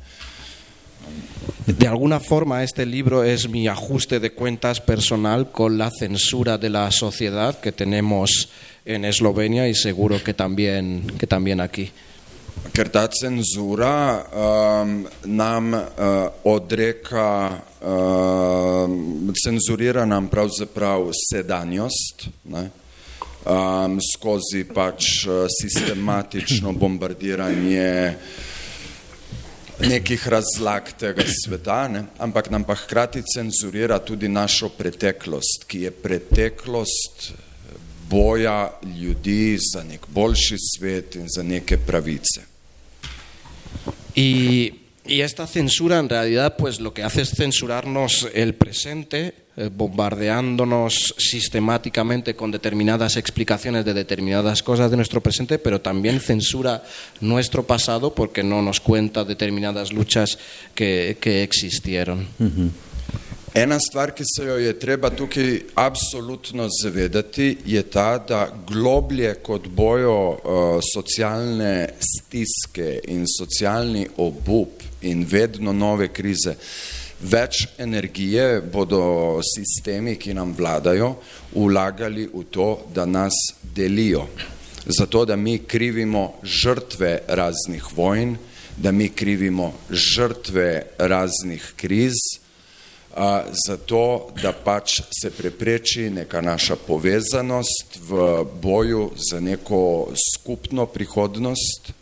[1.66, 6.70] De alguna forma este libro es mi ajuste de cuentas personal con la censura de
[6.70, 8.48] la sociedad que tenemos
[8.86, 11.92] en Eslovenia y seguro que también, que también aquí.
[12.72, 17.62] ker ta cenzura um, nam uh, odreka,
[19.44, 22.70] cenzurira nam pravzaprav sedanjost ne?
[23.46, 28.16] Um, skozi pač uh, sistematično bombardiranje
[29.86, 32.04] nekih razlag tega sveta, ne?
[32.18, 37.32] ampak nam pa hkrati cenzurira tudi našo preteklost, ki je preteklost
[38.10, 38.70] boja
[39.00, 42.42] ljudi za nek boljši svet in za neke pravice.
[45.08, 51.14] Y, esta censura en realidad pues lo que hace es censurarnos el presente, eh, bombardeándonos
[51.18, 56.82] sistemáticamente con determinadas explicaciones de determinadas cosas de nuestro presente, pero también censura
[57.20, 60.38] nuestro pasado porque no nos cuenta determinadas luchas
[60.74, 62.26] que, existieron.
[63.56, 69.68] Ena stvar, ki se jo je treba tukaj absolutno zavedati, je ta, da globlje kot
[69.72, 70.36] bojo uh,
[70.84, 76.52] socialne stiske in socialni obup in vedno nove krize,
[77.24, 81.14] več energije bodo sistemi, ki nam vladajo,
[81.54, 84.28] vlagali v to, da nas delijo.
[84.84, 88.36] Zato, da mi krivimo žrtve raznih vojn,
[88.76, 92.20] da mi krivimo žrtve raznih kriz,
[93.66, 101.92] zato, da pač se prepreči neka naša povezanost v boju za neko skupno prihodnost,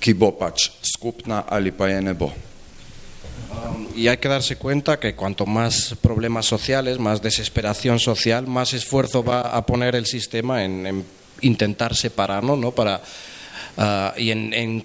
[0.00, 2.32] ki bo pač skupna ali pa je ne bo.
[3.52, 8.72] Um, y hay que darse cuenta que cuanto más problemas sociales, más desesperación social, más
[8.72, 11.04] esfuerzo va a poner el sistema en, en
[11.42, 12.72] intentar separarnos, ¿no?
[12.72, 13.02] Para,
[13.76, 14.84] uh, y en, en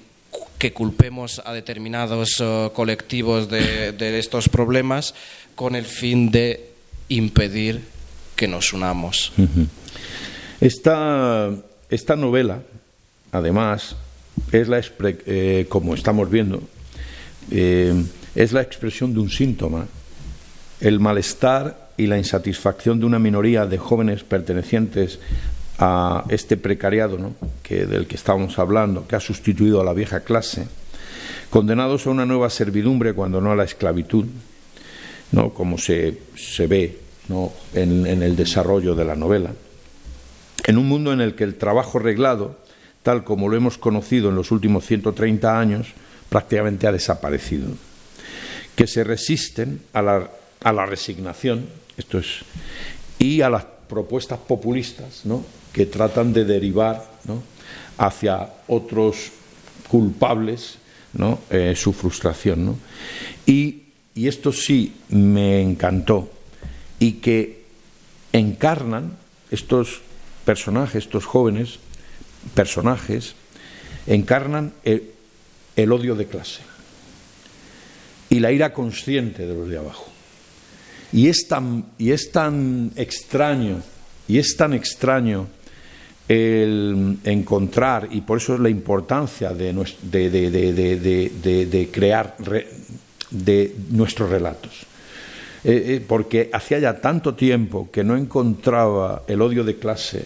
[0.58, 5.14] que culpemos a determinados uh, colectivos de, de, estos problemas
[5.56, 6.72] con el fin de
[7.10, 7.82] impedir
[8.36, 9.34] que nos unamos.
[10.62, 11.52] Esta,
[11.90, 12.62] esta, novela,
[13.32, 13.96] además,
[14.52, 16.62] es la eh, como estamos viendo,
[17.52, 17.94] eh,
[18.36, 19.88] es la expresión de un síntoma,
[20.80, 25.20] el malestar y la insatisfacción de una minoría de jóvenes pertenecientes
[25.80, 27.36] a este precariado ¿no?
[27.62, 30.68] que, del que estábamos hablando, que ha sustituido a la vieja clase,
[31.50, 34.26] condenados a una nueva servidumbre cuando no a la esclavitud,
[35.32, 35.54] ¿no?
[35.54, 37.54] como se, se ve ¿no?
[37.74, 39.52] en, en el desarrollo de la novela,
[40.66, 42.58] en un mundo en el que el trabajo reglado,
[43.04, 45.94] tal como lo hemos conocido en los últimos 130 años,
[46.30, 47.70] prácticamente ha desaparecido,
[48.76, 50.32] que se resisten a la,
[50.64, 52.40] a la resignación, esto es,
[53.20, 55.44] y a las propuestas populistas, ¿no?
[55.78, 57.06] Que tratan de derivar
[58.00, 59.30] hacia otros
[59.88, 60.80] culpables.
[61.50, 62.78] Eh, su frustración.
[63.46, 63.84] Y,
[64.16, 66.30] esto sí me encantó,
[67.00, 67.66] y que
[68.34, 69.16] encarnan
[69.52, 70.02] estos
[70.44, 71.78] personajes, estos jóvenes
[72.56, 73.36] personajes,
[74.08, 75.12] encarnan el,
[75.76, 76.62] el odio de clase
[78.30, 80.08] y la ira consciente de los de abajo.
[81.14, 83.84] Y es tan, y es tan extraño,
[84.28, 85.48] y es tan extraño
[86.28, 92.68] el encontrar, y por eso es la importancia de, de- de- de- crear re-
[93.32, 94.72] de nuestros relatos.
[95.64, 100.26] Eh, eh, porque hacía ya tanto tiempo que no encontraba el odio de clase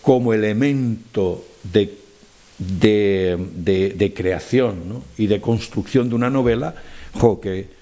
[0.00, 1.94] como elemento de,
[2.58, 6.74] de, creación y de construcción de una novela,
[7.14, 7.81] jo, que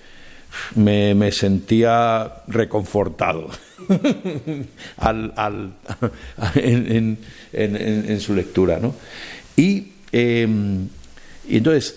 [0.75, 3.49] me, me sentía reconfortado
[4.99, 5.75] al- al-
[6.55, 7.19] en, en-
[7.53, 8.79] en- en- su lectura.
[8.79, 8.95] ¿no?
[9.57, 10.49] Y, eh,
[11.49, 11.97] y entonces,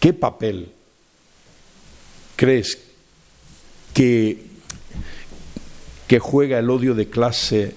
[0.00, 0.70] ¿qué papel
[2.36, 2.78] crees
[3.92, 4.42] que,
[6.08, 7.74] que juega el odio de clase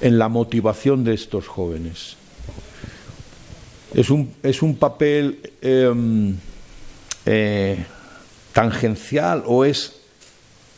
[0.00, 2.16] en la motivación de estos jóvenes?
[3.94, 5.92] ¿Es un, es un papel eh,
[7.28, 7.76] eh,
[8.52, 9.92] tangencial o, es,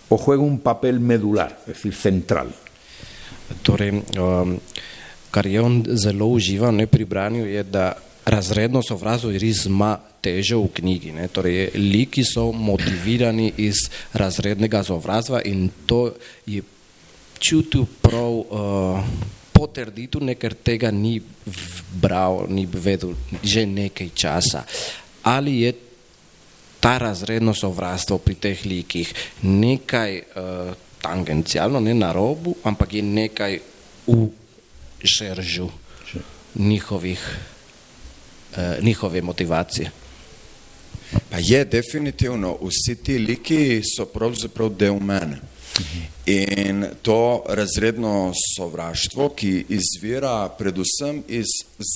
[0.08, 2.50] o juega un papel medular, es decir, central?
[3.62, 4.58] Torej, um,
[5.30, 7.92] kar je on zelo užival ne, pri branju, je, da
[8.26, 11.14] razredno sovraštvo res ima težo v knjigi.
[11.16, 11.28] Ne.
[11.32, 16.10] Torej, liki so motivirani iz razrednega sovraštva in to
[16.46, 16.62] je
[17.38, 19.12] čutil prav uh,
[19.54, 21.16] potrditev, ne, ker tega ni
[22.02, 24.64] bral, ni vedel že nekaj časa.
[25.24, 25.72] Ali je
[26.80, 33.58] ta razredno sovraštvo pri teh likih nekaj uh, tangencialno, ne na robu, ampak je nekaj
[34.06, 34.28] v
[35.04, 35.68] žeržu
[36.54, 37.20] njihovih,
[38.56, 39.90] uh, njihove motivacije.
[41.30, 45.40] Pa je definitivno, vsi ti liki so pravzaprav del mene.
[46.26, 51.46] In to razredno sovraštvo, ki izvira predvsem iz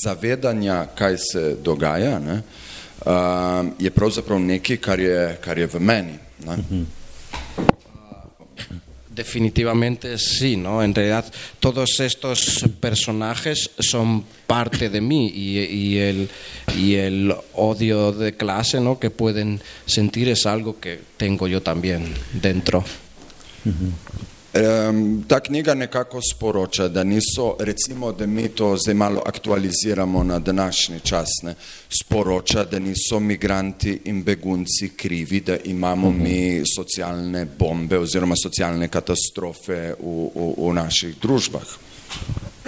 [0.05, 2.43] zavedanja, kaj se dogaja, ne,
[3.05, 6.19] um, je pravzaprav nekaj, kar je, kar je v meni.
[6.47, 6.85] Ne.
[9.15, 10.83] Definitivamente sí, ¿no?
[10.83, 11.25] En realidad
[11.61, 16.29] todos estos personajes son parte de mí y, y el,
[16.77, 18.99] y el odio de clase, ¿no?
[18.99, 22.85] Que pueden sentir es algo que tengo yo también dentro.
[24.55, 30.39] Um, ta knjiga nekako sporoča, da niso, recimo, da mi to zdaj malo aktualiziramo na
[30.39, 31.55] današnji čas, ne,
[31.89, 39.95] sporoča, da niso migranti in begunci krivi, da imamo mi socialne bombe oziroma socialne katastrofe
[40.01, 41.67] v, v, v naših družbah.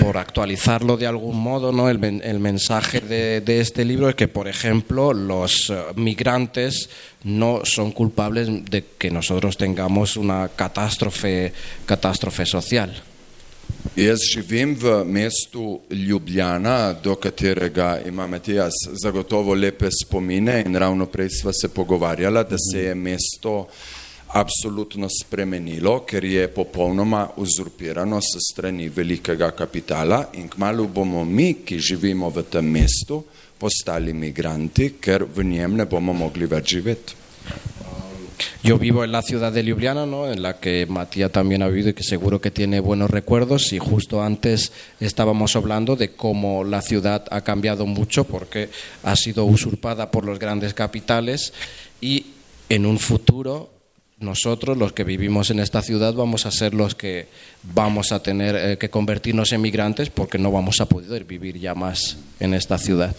[0.06, 1.88] Por actualizarlo de algún modo, ¿no?
[1.88, 6.88] El, el mensaje de, de este libro es que, por ejemplo, los eh, migrantes
[7.24, 11.52] no son culpables de que nosotros tengamos una catástrofe,
[11.84, 12.94] catástrofe social.
[13.96, 21.30] Jaz živim v mestu Ljubljana, do katerega ima Matijas zagotovo lepe spomine in ravno prej
[21.40, 23.66] sva se pogovarjala, da se je mesto
[24.28, 31.78] absolutno spremenilo, ker je popolnoma uzurpirano s strani velikega kapitala in kmalo bomo mi, ki
[31.78, 33.22] živimo v tem mestu,
[33.58, 37.22] postali migranti, ker v njem ne bomo mogli več živeti.
[38.62, 40.30] Yo vivo en la ciudad de Ljubljana, ¿no?
[40.30, 43.72] en la que Matías también ha vivido y que seguro que tiene buenos recuerdos.
[43.72, 48.68] Y justo antes estábamos hablando de cómo la ciudad ha cambiado mucho porque
[49.04, 51.52] ha sido usurpada por los grandes capitales
[52.00, 52.26] y
[52.68, 53.70] en un futuro
[54.18, 57.28] nosotros, los que vivimos en esta ciudad, vamos a ser los que
[57.62, 61.74] vamos a tener eh, que convertirnos en migrantes porque no vamos a poder vivir ya
[61.74, 63.14] más en esta ciudad.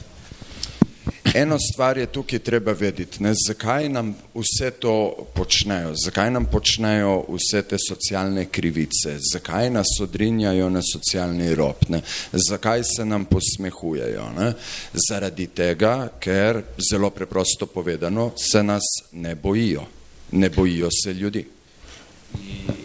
[1.34, 4.94] Eno stvar je tukaj treba vedeti, ne, zakaj nam vse to
[5.36, 12.02] počnejo, zakaj nam počnejo vse te socialne krivice, zakaj nas odrinjajo na socialni rob, ne,
[12.32, 14.30] zakaj se nam posmehujejo.
[14.38, 14.54] Ne.
[15.10, 19.86] Zaradi tega, ker zelo preprosto povedano se nas ne bojijo,
[20.92, 21.48] se ljudi.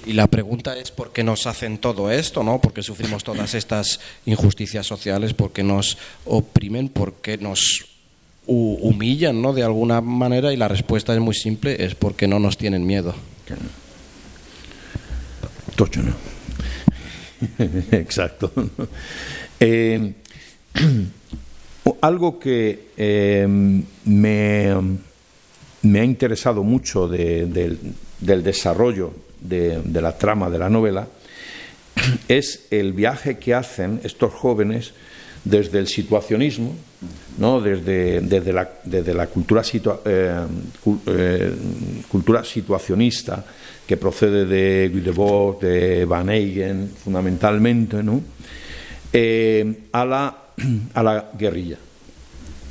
[0.06, 2.60] Y la pregunta es por qué nos hacen todo esto, ¿no?
[2.60, 7.84] Por qué sufrimos todas estas injusticias sociales, por qué nos oprimen, por qué nos
[8.46, 9.52] hu- humillan, ¿no?
[9.52, 13.14] De alguna manera y la respuesta es muy simple, es porque no nos tienen miedo.
[15.76, 16.14] Tocho, ¿no?
[17.92, 18.52] Exacto.
[19.64, 20.14] Eh,
[22.00, 23.46] algo que eh,
[24.04, 24.74] me,
[25.82, 31.08] me ha interesado mucho de- del, desarrollo de, la trama de la novela
[32.28, 34.92] es el viaje que hacen estos jóvenes
[35.44, 36.74] desde el situacionismo,
[37.38, 37.60] ¿no?
[37.60, 39.62] desde, desde, la, desde la cultura,
[40.04, 40.46] eh,
[41.06, 41.52] eh,
[42.08, 43.44] cultura situacionista
[43.84, 45.00] que procede de Guy
[45.60, 48.22] de Van Eygen, fundamentalmente, ¿no?
[49.12, 50.36] Eh, a, la,
[50.94, 51.78] a la guerrilla.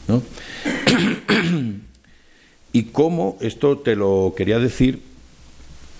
[0.07, 0.23] ¿no?
[2.73, 5.01] y cómo, esto te lo quería decir,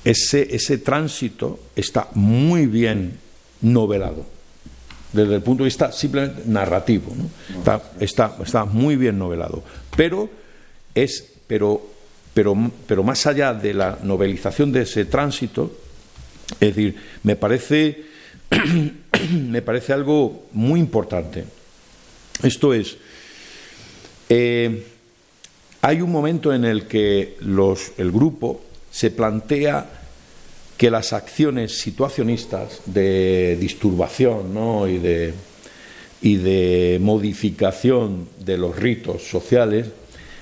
[0.04, 3.18] ese, ese tránsito está muy bien
[3.62, 4.26] novelado,
[5.14, 7.14] desde el punto de vista simplemente narrativo.
[7.58, 9.64] Está, está, está muy bien novelado.
[9.96, 10.30] Pero,
[10.96, 11.86] es, pero,
[12.34, 12.56] pero,
[12.88, 15.72] pero más allá de la novelización de ese tránsito,
[16.60, 18.06] es decir, me parece,
[19.32, 21.46] me parece algo muy importante.
[22.42, 22.98] Esto es,
[24.30, 24.88] eh,
[25.82, 28.62] hay un momento en el que el grupo
[28.92, 30.02] se plantea
[30.78, 34.88] que las acciones situacionistas de disturbación ¿no?
[34.88, 35.34] y, de,
[36.22, 39.88] y de modificación de los ritos sociales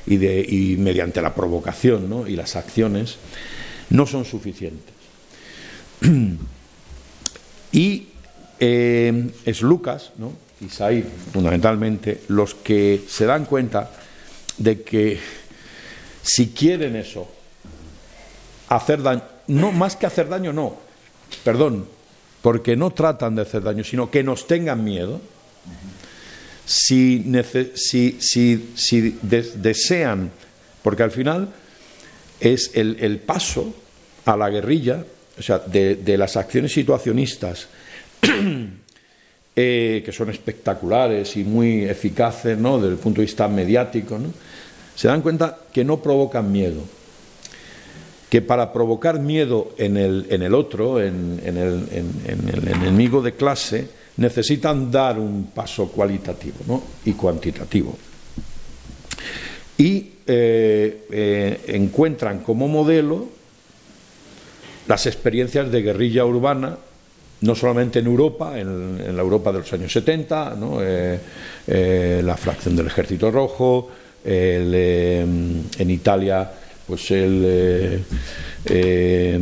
[0.07, 2.27] y mediante la provocación ¿no?
[2.27, 3.17] y las acciones
[3.89, 4.93] no son suficientes.
[7.71, 8.07] y
[8.59, 10.33] eh, es Lucas ¿no?
[10.61, 13.91] y Said, fundamentalmente, los que se dan cuenta
[14.60, 15.20] de que
[16.22, 17.28] si quieren eso,
[18.68, 20.78] hacer daño, no más que hacer daño, no,
[21.43, 21.88] perdón,
[22.41, 25.20] porque no tratan de hacer daño, sino que nos tengan miedo,
[26.66, 27.26] si,
[27.76, 30.32] si, si, si de- desean,
[30.84, 31.49] porque al final
[32.39, 33.74] es el, el paso
[34.26, 35.03] a la guerrilla,
[35.38, 37.68] o sea, de, de las acciones situacionistas,
[39.62, 42.78] eh, que son espectaculares y muy eficaces ¿no?
[42.78, 44.18] desde el punto de vista mediático,
[44.95, 46.82] se dan cuenta que no provocan miedo,
[48.30, 53.88] que para provocar miedo en el, en el otro, en el enemigo de clase,
[54.20, 56.84] necesitan dar un paso cualitativo ¿no?
[57.05, 57.97] y cuantitativo.
[59.78, 63.30] Y eh, eh, encuentran como modelo
[64.88, 66.78] las experiencias de guerrilla urbana,
[67.41, 70.79] no solamente en Europa, en, la Europa de los años 70, ¿no?
[70.81, 71.19] Eh,
[71.67, 73.89] eh, la fracción del Ejército Rojo,
[74.25, 75.25] eh,
[75.77, 76.51] en Italia,
[76.85, 77.41] pues el,
[78.65, 79.39] eh,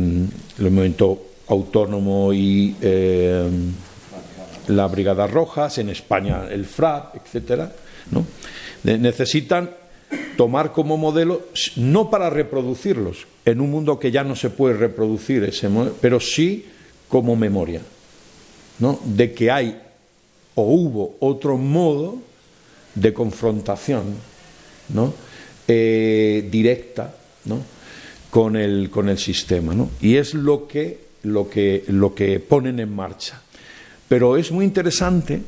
[0.58, 3.48] el movimiento autónomo y eh,
[4.68, 7.12] la Brigada Rojas, en España el FRA.
[8.82, 9.70] De- necesitan
[10.36, 15.42] tomar como modelo, no para reproducirlos, en un mundo que ya no se puede reproducir
[15.44, 16.66] ese mo- pero sí
[17.08, 17.82] como memoria,
[18.78, 19.00] ¿no?
[19.04, 19.80] De que hay
[20.54, 22.18] o hubo otro modo
[22.94, 24.14] de confrontación,
[24.88, 25.14] ¿no?
[25.66, 27.62] Eh, directa, ¿no?
[28.30, 29.90] Con el, con el sistema, ¿no?
[30.00, 33.40] Y es lo que, lo que, lo que ponen en marcha.
[34.08, 35.42] Pero es muy interesante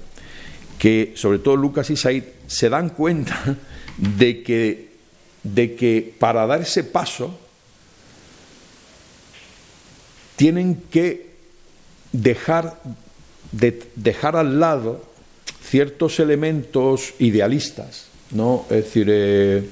[0.78, 3.58] que, sobre todo Lucas y Said, se dan cuenta
[3.98, 4.88] de que,
[5.42, 7.38] de que para dar ese paso
[10.36, 11.29] tienen que
[12.12, 12.80] dejar,
[13.52, 15.04] de- dejar al lado
[15.62, 18.66] ciertos elementos idealistas, ¿no?
[18.70, 19.68] Es decir, eh,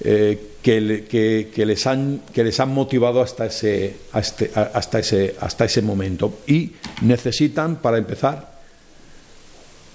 [0.00, 5.36] eh, que, que- les han, que les han motivado hasta ese, a este- hasta, ese,
[5.40, 6.40] hasta ese momento.
[6.46, 8.56] Y necesitan, para empezar,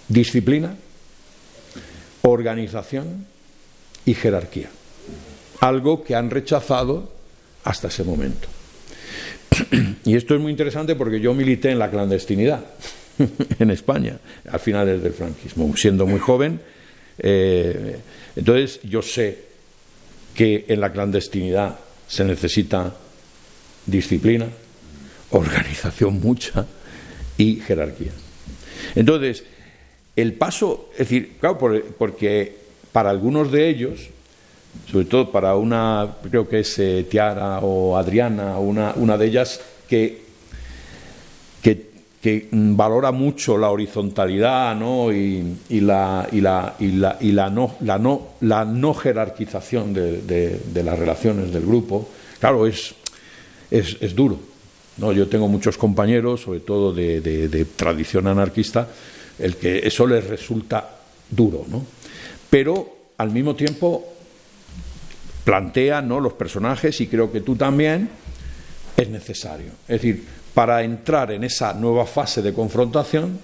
[0.07, 0.75] disciplina,
[2.21, 3.25] organización
[4.05, 4.69] y jerarquía.
[5.59, 7.11] Algo que han rechazado
[7.63, 8.47] hasta ese momento.
[10.05, 12.63] Y esto es muy interesante porque yo milité en la clandestinidad
[13.59, 14.17] en España
[14.49, 16.59] a finales del franquismo, siendo muy joven.
[17.19, 17.97] eh,
[18.35, 19.37] entonces yo sé
[20.33, 21.77] que en la clandestinidad
[22.07, 22.95] se necesita
[23.85, 24.47] disciplina,
[25.31, 26.65] organización mucha
[27.37, 28.11] y jerarquía.
[28.95, 29.43] Entonces,
[30.15, 32.55] el paso, es decir, claro, por- porque
[32.91, 33.99] para algunos de ellos,
[34.89, 39.59] sobre todo para una, creo que es eh, Tiara o Adriana, una, una de ellas
[39.87, 40.21] que,
[41.61, 41.89] que,
[42.21, 45.11] que, valora mucho la horizontalidad ¿no?
[45.11, 50.21] y, la, y, la, y, la, y la no, la, no, la no jerarquización de,
[50.21, 52.09] de- de las relaciones del grupo,
[52.39, 52.93] claro, es,
[53.69, 54.39] es, es duro.
[54.97, 55.11] ¿no?
[55.13, 58.87] Yo tengo muchos compañeros, sobre todo de- de tradición anarquista,
[59.39, 60.87] el que eso les resulta
[61.29, 61.83] duro, ¿no?
[62.49, 64.03] Pero al mismo tiempo
[65.43, 66.19] plantea ¿no?
[66.19, 68.09] los personajes y creo que tú también
[68.97, 69.71] es necesario.
[69.87, 73.39] Es decir, para entrar en esa nueva fase de confrontación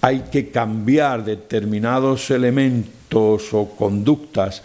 [0.00, 4.62] hay que cambiar determinados elementos o conductas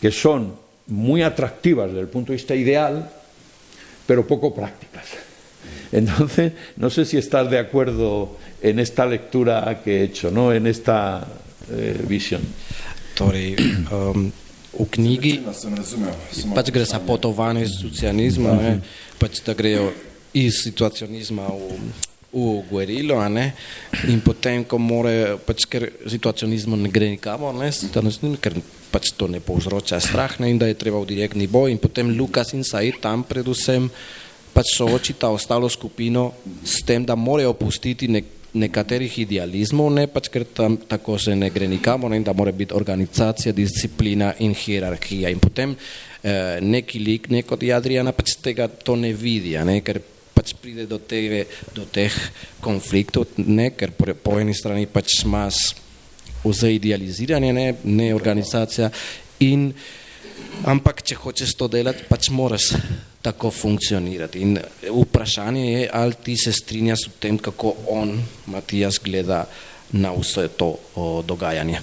[0.00, 0.54] que son
[0.86, 3.10] muy atractivas desde el punto de vista ideal,
[4.06, 5.06] pero poco prácticas.
[5.92, 10.52] Entonces, no sé si estás de acuerdo en esta lectura que he hecho, ¿no?
[10.52, 11.26] en esta
[11.70, 12.42] eh, visión.
[13.20, 14.30] Um,
[14.72, 15.32] v knjigi.
[16.54, 18.72] Pač gre za potovanje iz socializma, ne,
[19.18, 19.90] pač da grejo
[20.36, 21.78] iz situacionizma v,
[22.32, 23.52] v guerilo, ne,
[24.12, 27.72] in potem, ko more, pač ker situacionizmu ne gre nikamor, ne,
[28.40, 28.60] ker
[28.92, 32.12] pač to ne povzroča strah, ne, in da je treba v direktni boj, in potem
[32.12, 33.88] Lukas in Said tam predvsem
[34.52, 36.32] pač soočita ostalo skupino
[36.64, 41.50] s tem, da morajo opustiti nek, nekaterih idealizmov, ne pač ker tam tako se ne
[41.52, 45.30] gre nikamor, in da mora biti organizacija, disciplina in hierarhija.
[45.30, 45.74] In potem
[46.22, 50.00] eh, neki lik, neko od Adriana pač tega to ne vidi, ne, ker
[50.34, 51.44] pač pride do, tege,
[51.74, 52.14] do teh
[52.64, 55.74] konfliktov, ne, ker po, po eni strani pač imaš
[56.44, 58.90] vse idealiziranje, ne, ne organizacija
[59.44, 59.72] in
[60.66, 62.70] ampak če hočeš to delati, pač moraš
[63.28, 64.40] tako funkcionirati.
[64.40, 64.58] In
[64.88, 69.44] vprašanje je, ali ti se strinjaš s tem, kako on, Matijas, gleda
[69.92, 71.80] na vse to o, dogajanje.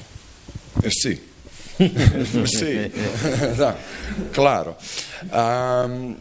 [0.83, 1.19] Eh, Sì,
[2.57, 2.91] sì,
[3.59, 3.75] da,
[4.33, 4.75] claro.
[5.31, 6.15] Um,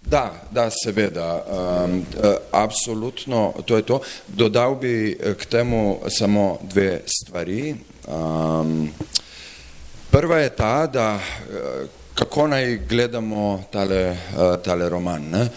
[0.00, 2.04] da, da, seveda, um,
[2.50, 4.00] absolutno, to je to.
[4.26, 7.74] Dodal bi eh, k temu samo dve stvari.
[8.08, 8.90] Um,
[10.10, 14.16] prva je ta, da eh, kako naj gledamo tale, eh,
[14.64, 15.22] tale roman.
[15.30, 15.48] Ne?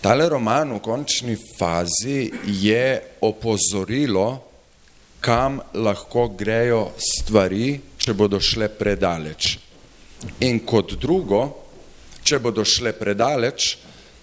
[0.00, 4.42] Tale roman v končni fazi je opozorilo,
[5.20, 9.58] kam lahko grejo stvari, če bodo šle predaleč.
[10.44, 11.40] In kot drugo,
[12.24, 13.78] če bodo šle predaleč,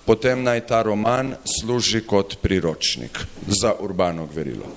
[0.05, 3.17] potem naj ta roman služi kot priročnik
[3.47, 4.69] za urbano gverilo.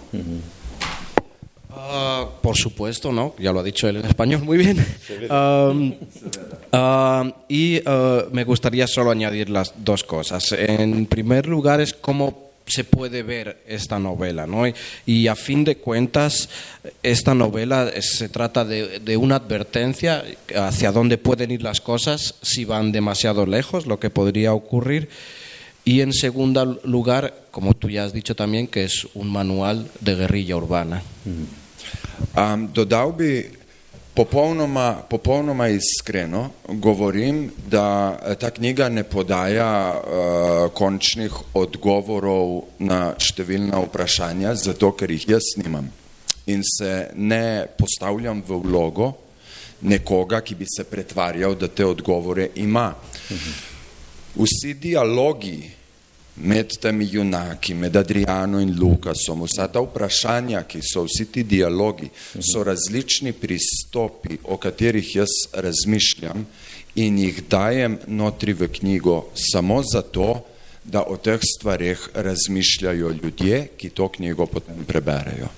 [1.77, 3.35] Ah, por supuesto, ¿no?
[3.39, 4.85] Ya lo ha dicho él en español muy bien.
[6.73, 10.53] Um, y uh, me gustaría solo añadir las dos cosas.
[10.53, 14.67] En primer lugar es cómo se puede ver esta novela, ¿no?
[14.67, 16.49] Y, y a fin de cuentas,
[17.03, 20.25] esta novela es- se trata de, de una advertencia
[20.57, 25.09] hacia dónde pueden ir las cosas si van demasiado lejos, lo que podría ocurrir.
[25.85, 30.15] Y en segundo lugar, como tú ya has dicho también, que es un manual de
[30.15, 31.03] guerrilla urbana.
[32.35, 33.45] Um, dodal bi
[34.15, 43.83] popolnoma, popolnoma iskreno, govorim, da eh, ta knjiga ne podaja uh, končnih odgovorov na številna
[43.89, 45.91] vprašanja, zato ker jih jaz nimam.
[46.47, 49.13] In se ne postavljam v vlogo
[49.85, 52.93] nekoga, ki bi se pretvarjal, da te odgovore ima.
[54.35, 55.59] Vsi dialogi
[56.37, 62.11] med temi junaki, med Adriano in Lukasom, vsa ta vprašanja, ki so vsi ti dialogi,
[62.41, 66.47] so različni pristopi, o katerih jaz razmišljam
[66.95, 70.45] in jih dajem notri v knjigo samo zato,
[70.85, 75.49] da o teh stvareh razmišljajo ljudje, ki to knjigo potem preberejo.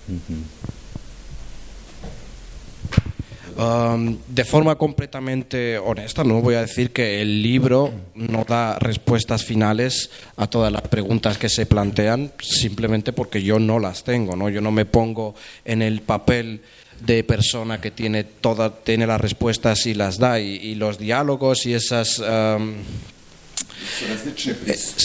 [3.56, 9.44] Um, de forma completamente honesta, no voy a decir que el libro no da respuestas
[9.44, 14.50] finales a todas las preguntas que se plantean, simplemente porque yo no las tengo, ¿no?
[14.50, 15.34] Yo no me pongo
[15.64, 16.60] en el papel
[17.00, 21.72] de persona que tiene toda, tiene las respuestas y las da, y, los diálogos y
[21.72, 22.74] esas um,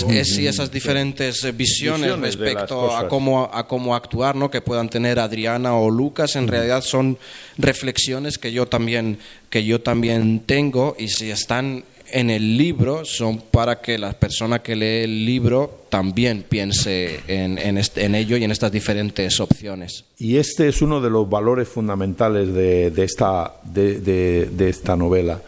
[0.10, 4.50] es, y esas diferentes eh, visiones, respecto a cómo, a cómo actuar ¿no?
[4.50, 7.18] que puedan tener Adriana o Lucas, en realidad son
[7.58, 9.18] reflexiones que yo también,
[9.50, 14.62] que yo también tengo y si están en el libro son para que la persona
[14.62, 19.40] que lee el libro también piense en, en este- en ello y en estas diferentes
[19.40, 20.04] opciones.
[20.18, 24.98] Y este es uno de los valores fundamentales de, de esta, de, de- de esta
[24.98, 25.42] novela.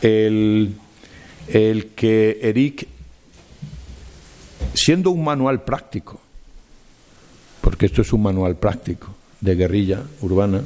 [0.00, 0.74] El,
[1.48, 2.86] el que Eric,
[4.74, 6.20] siendo un manual práctico,
[7.60, 9.08] porque esto es un manual práctico
[9.40, 10.62] de guerrilla urbana,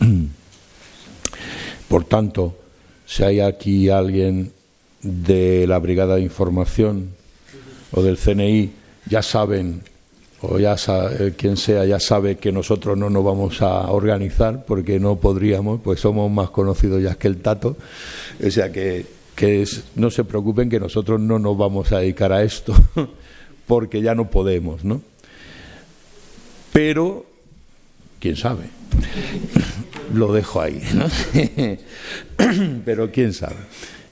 [1.88, 2.56] por tanto,
[3.06, 4.52] si hay aquí alguien
[5.02, 7.10] de la Brigada de Información
[7.92, 8.70] o del CNI,
[9.06, 9.82] ya saben,
[10.42, 14.64] o ya sa- eh, quien sea, ya sabe que nosotros no nos vamos a organizar
[14.64, 17.76] porque no podríamos, pues somos más conocidos ya que el Tato.
[18.44, 19.04] O sea que,
[19.40, 22.74] que es, no se preocupen que nosotros no nos vamos a dedicar a esto,
[23.66, 25.00] porque ya no podemos, ¿no?
[26.74, 27.24] Pero,
[28.18, 28.64] quién sabe,
[30.14, 31.06] lo dejo ahí, ¿no?
[32.84, 33.56] Pero quién sabe.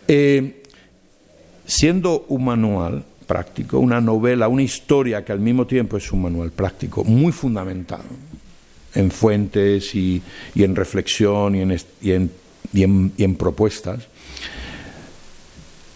[0.08, 0.62] Eh,
[1.66, 6.52] siendo un manual práctico, una novela, una historia que al mismo tiempo es un manual
[6.52, 8.04] práctico, muy fundamentado
[8.94, 10.22] en fuentes y,
[10.54, 12.30] y en reflexión y en, y en,
[12.72, 14.08] y en, y en propuestas,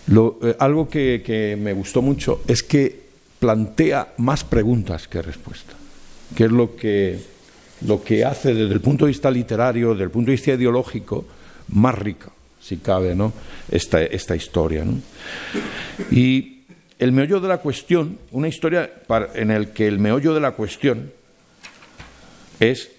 [0.06, 3.02] lo, eh, algo que, me gustó mucho es que
[3.38, 5.76] plantea más preguntas que respuestas,
[6.36, 7.18] que es lo que,
[7.86, 11.24] lo que hace desde el punto de vista literario, desde el punto de vista ideológico,
[11.68, 12.30] más rica,
[12.60, 13.32] si cabe, ¿no?
[13.70, 14.84] esta, esta historia.
[14.84, 15.00] ¿no?
[16.10, 16.62] Y
[16.98, 18.90] el meollo de la cuestión, una historia
[19.34, 21.12] en la que el meollo de la cuestión
[22.60, 22.90] es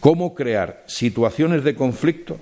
[0.00, 2.40] cómo crear situaciones de conflicto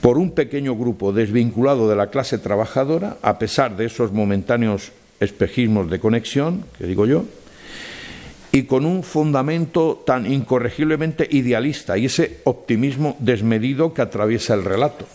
[0.00, 5.90] por un pequeño grupo desvinculado de la clase trabajadora, a pesar de esos momentáneos espejismos
[5.90, 7.24] de conexión, que digo yo,
[8.52, 15.06] y con un fundamento tan incorregiblemente idealista y ese optimismo desmedido que atraviesa el relato.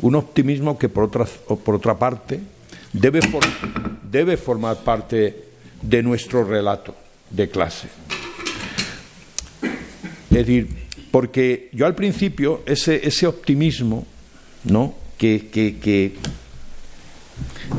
[0.00, 1.26] Un optimismo que, por otra,
[1.64, 2.40] por otra parte,
[2.92, 3.42] debe, for,
[4.10, 5.44] debe formar parte
[5.82, 6.94] de nuestro relato
[7.30, 7.88] de clase.
[10.30, 10.68] Es decir,
[11.10, 14.06] porque yo al principio ese optimismo
[14.64, 14.94] ¿no?
[15.18, 16.14] que, que, que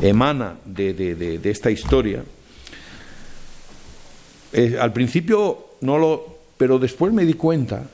[0.02, 2.22] emana de, de, de, esta historia.
[4.52, 7.84] Eh, al principio no lo, pero después me di cuenta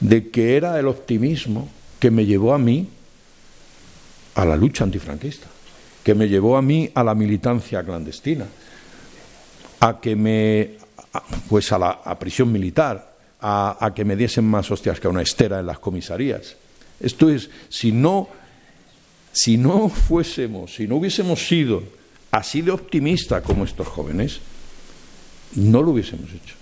[0.00, 1.68] de que era el optimismo
[2.00, 2.88] que me llevó a mí
[4.34, 5.48] a la lucha antifranquista,
[6.02, 8.46] que me llevó a mí a la militancia clandestina,
[9.80, 10.70] a que me,
[11.48, 15.10] pues a la a prisión militar, a, a que me diesen más hostias que a
[15.10, 16.56] una estera en las comisarías.
[17.00, 18.28] Esto es, si no,
[19.32, 21.82] si no fuésemos, si no hubiésemos sido
[22.30, 24.40] así de optimistas como estos jóvenes,
[25.54, 26.56] no lo hubiésemos hecho.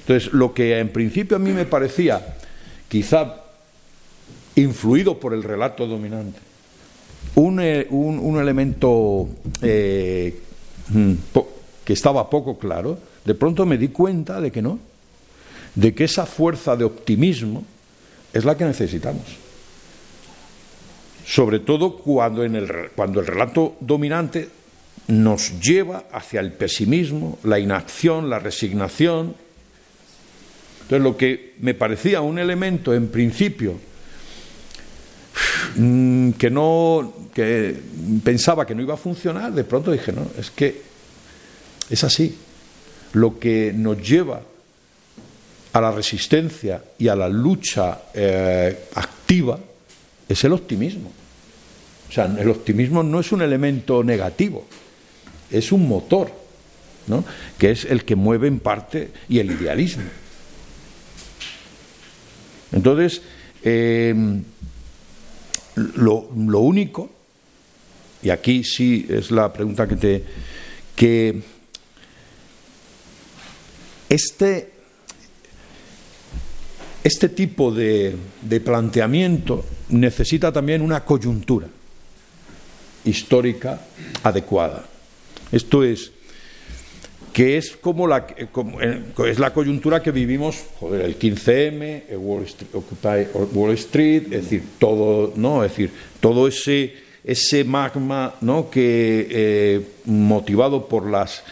[0.00, 2.36] Entonces, lo que en principio a mí me parecía,
[2.88, 3.42] quizá
[4.56, 6.38] influido por el relato dominante,
[7.34, 7.60] un,
[7.90, 9.28] un, un elemento
[9.62, 10.40] eh,
[11.84, 14.78] que estaba poco claro, de pronto me di cuenta de que no,
[15.74, 17.64] de que esa fuerza de optimismo
[18.32, 19.45] es la que necesitamos
[21.26, 24.48] sobre todo cuando, en el, cuando el relato dominante
[25.08, 29.34] nos lleva hacia el pesimismo, la inacción, la resignación.
[30.82, 33.74] Entonces, lo que me parecía un elemento en principio
[35.76, 37.76] mm, que no que
[38.24, 40.80] pensaba que no iba a funcionar, de pronto dije, no, es que
[41.90, 42.38] es así.
[43.12, 44.40] Lo que nos lleva
[45.72, 49.58] a la resistencia y a la lucha eh, activa
[50.28, 51.12] es el optimismo.
[52.08, 54.64] O sea, el optimismo no es un elemento negativo,
[55.50, 56.30] es un motor,
[57.06, 57.24] ¿no?
[57.58, 60.04] que es el que mueve en parte y el idealismo.
[62.72, 63.22] Entonces,
[63.62, 64.14] eh,
[65.74, 67.10] lo, lo, único,
[68.22, 70.24] y aquí sí es la pregunta que te.
[70.94, 71.42] que
[74.08, 74.72] este,
[77.02, 81.68] este tipo de, de planteamiento necesita también una coyuntura
[83.06, 83.80] histórica
[84.22, 84.84] adecuada.
[85.52, 86.12] Esto es
[87.32, 92.44] que es como la, como, es la coyuntura que vivimos, joder, el 15M, el Wall
[92.44, 95.62] Street, Occupy Wall Street, es decir, todo, ¿no?
[95.62, 95.90] Es decir,
[96.20, 98.70] todo ese, ese magma, ¿no?
[98.70, 101.42] Que eh, motivado por las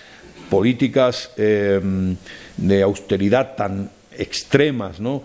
[0.48, 1.80] políticas eh,
[2.56, 5.22] de austeridad tan extremas, ¿no?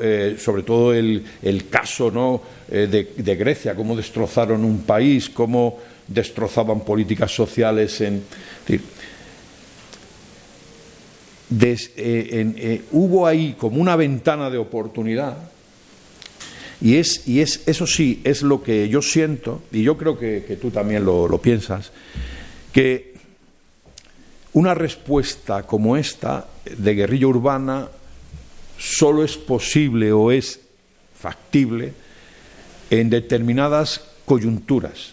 [0.00, 2.42] Eh, sobre todo el, el caso ¿no?
[2.68, 8.00] eh, de, Grecia, cómo destrozaron un país, cómo destrozaban políticas sociales.
[8.00, 8.24] En,
[11.58, 15.36] eh, hubo ahí como una ventana de oportunidad
[16.80, 20.44] y, es, y es, eso sí es lo que yo siento, y yo creo que,
[20.46, 21.92] que tú también lo, lo piensas,
[22.72, 23.12] que
[24.54, 27.88] una respuesta como esta de guerrilla urbana
[28.82, 30.58] solo es posible o es
[31.16, 31.92] factible
[32.90, 35.12] en determinadas coyunturas,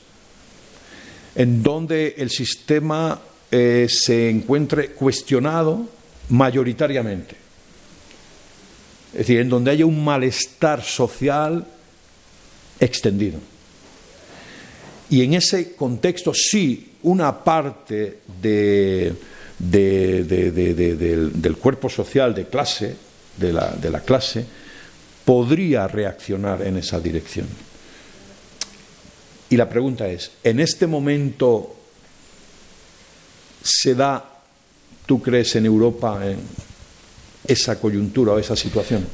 [1.35, 5.87] en donde el sistema eh, se encuentre cuestionado
[6.29, 7.35] mayoritariamente.
[9.11, 11.65] Es decir, en donde haya un malestar social
[12.79, 13.39] extendido.
[15.11, 19.13] Y en ese contexto sí, una parte de,
[19.59, 23.08] de, de, del, del cuerpo social de clase
[23.39, 24.45] de la, clase
[25.25, 27.47] podría reaccionar en esa dirección.
[29.49, 31.75] Y la pregunta es, ¿en este momento
[33.63, 34.23] se da,
[35.05, 36.37] tú crees, en Europa eh,
[37.47, 39.05] esa coyuntura o esa situación?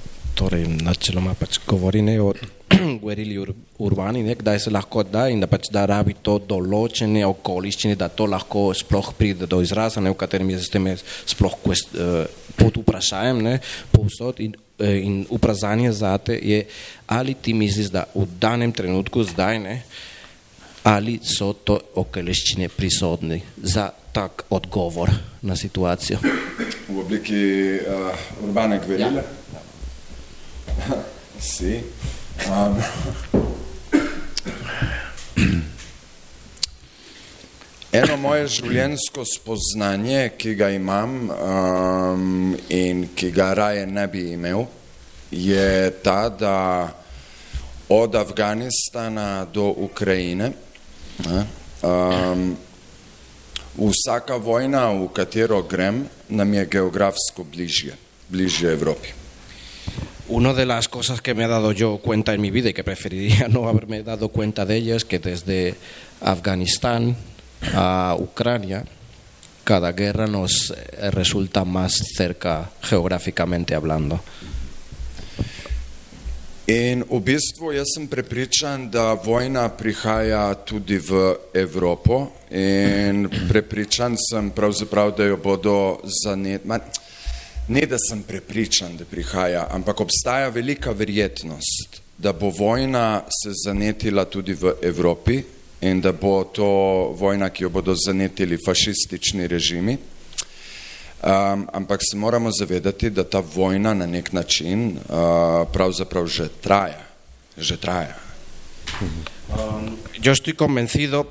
[3.78, 8.08] urbani, ne, kdaj se lahko da in da pač da rabi to določene okoliščine, da
[8.08, 12.24] to lahko sploh pride do izraza, ne, v katerem je s tem sploh quest, uh,
[12.56, 13.58] pod vprašajem, ne,
[13.92, 16.64] povsod in, uh, in vprašanje zate je,
[17.12, 19.82] ali ti misliš, da v danem trenutku zdaj, ne,
[20.86, 25.12] ali so to okoliščine prisotni za tak odgovor
[25.44, 26.22] na situacijo.
[26.88, 27.42] V obliki
[27.82, 28.14] uh,
[28.46, 29.26] urbane gverile?
[29.52, 29.64] Ja.
[31.40, 31.82] si.
[32.48, 33.55] Um,
[38.00, 44.66] eno moje življenjsko spoznanje, ki ga imam um, in ki ga raje ne bi imel,
[45.32, 46.58] je ta, da
[47.90, 50.52] od Afganistana do Ukrajine
[51.26, 51.46] ne,
[51.82, 52.58] um,
[53.76, 57.94] vsaka vojna, v katero grem, nam je geografsko bližje,
[58.30, 59.25] bližje Evropi.
[60.28, 62.84] Una de las cosas que me he dado yo cuenta en mi vida y que
[62.84, 65.76] preferiría no haberme dado cuenta de ello es que desde
[66.22, 67.16] Afganistán
[67.74, 68.86] a Ucrania
[69.64, 74.20] cada guerra nos eh, resulta más cerca geográficamente hablando.
[76.68, 84.50] In v bistvu jaz sem prepričan, da vojna prihaja tudi v Evropo in prepričan sem
[84.50, 87.05] pravzaprav, da jo bodo zanetili.
[87.68, 94.26] Ne, da sem prepričan, da prihaja, ampak obstaja velika verjetnost, da bo vojna se zanetila
[94.26, 95.42] tudi v Evropi
[95.82, 96.68] in da bo to
[97.18, 99.98] vojna, ki jo bodo zanetili fašistični režimi.
[101.26, 107.02] Um, ampak se moramo zavedati, da ta vojna na nek način uh, pravzaprav že traja.
[107.58, 108.16] Že traja.
[109.50, 111.26] Um, yo estoy convencido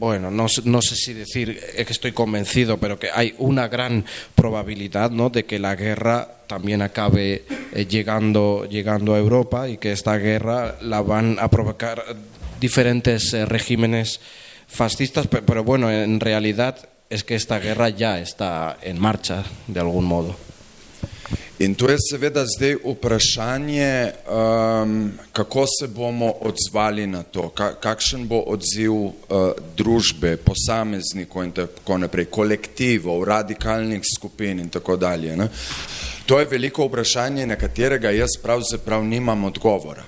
[0.00, 4.06] bueno, no, no, sé si decir es que estoy convencido, pero que hay una gran
[4.34, 5.28] probabilidad ¿no?
[5.28, 7.44] de que la guerra también acabe
[7.74, 12.02] eh, llegando, llegando a Europa y que esta guerra la van a provocar
[12.58, 14.22] diferentes eh, regímenes
[14.66, 19.80] fascistas, pero, pero bueno, en realidad es que esta guerra ya está en marcha de
[19.80, 20.34] algún modo.
[21.60, 28.24] In to je seveda zdaj vprašanje, um, kako se bomo odzvali na to, ka, kakšen
[28.28, 29.12] bo odziv uh,
[29.76, 35.36] družbe, posameznikov in tako naprej, kolektivov, radikalnih skupin in tako dalje.
[35.36, 35.48] Ne?
[36.26, 40.04] To je veliko vprašanje, na katerega jaz pravzaprav nimam odgovora.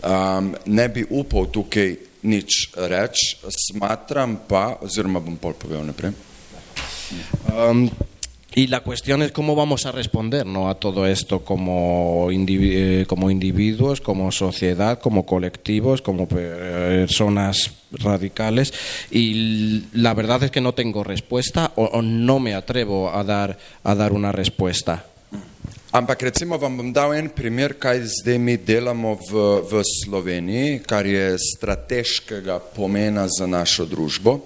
[0.00, 3.36] Um, ne bi upal tukaj nič reči,
[3.68, 6.16] smatram pa, oziroma bom pol povedal naprej.
[7.52, 7.90] Um,
[8.54, 10.68] Y la cuestión es cómo vamos a responder ¿no?
[10.68, 18.74] a todo esto como, individu eh, como individuos, como sociedad, como colectivos, como personas radicales.
[19.10, 23.56] Y la verdad es que no tengo respuesta o, o no me atrevo a dar,
[23.84, 25.04] a dar una respuesta.
[25.90, 31.02] Ampak recimo vam bom dal en primer, kaj zdaj mi delamo v, v Sloveniji, kar
[31.02, 34.36] je strateškega pomena za našo družbo.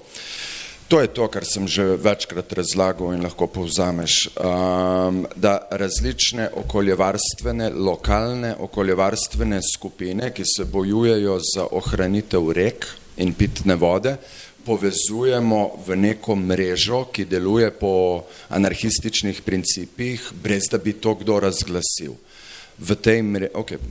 [0.95, 7.73] To je to, kar sem že večkrat razlagal in lahko povzameš, um, da različne okoljevarstvene,
[7.75, 12.87] lokalne okoljevarstvene skupine, ki se bojujejo za ohranitev rek
[13.19, 14.15] in pitne vode,
[14.63, 18.23] povezujemo v neko mrežo, ki deluje po
[18.55, 22.15] anarhističnih principih, brez da bi to kdo razglasil.
[22.79, 23.51] V tej mreži.
[23.51, 23.83] Okay.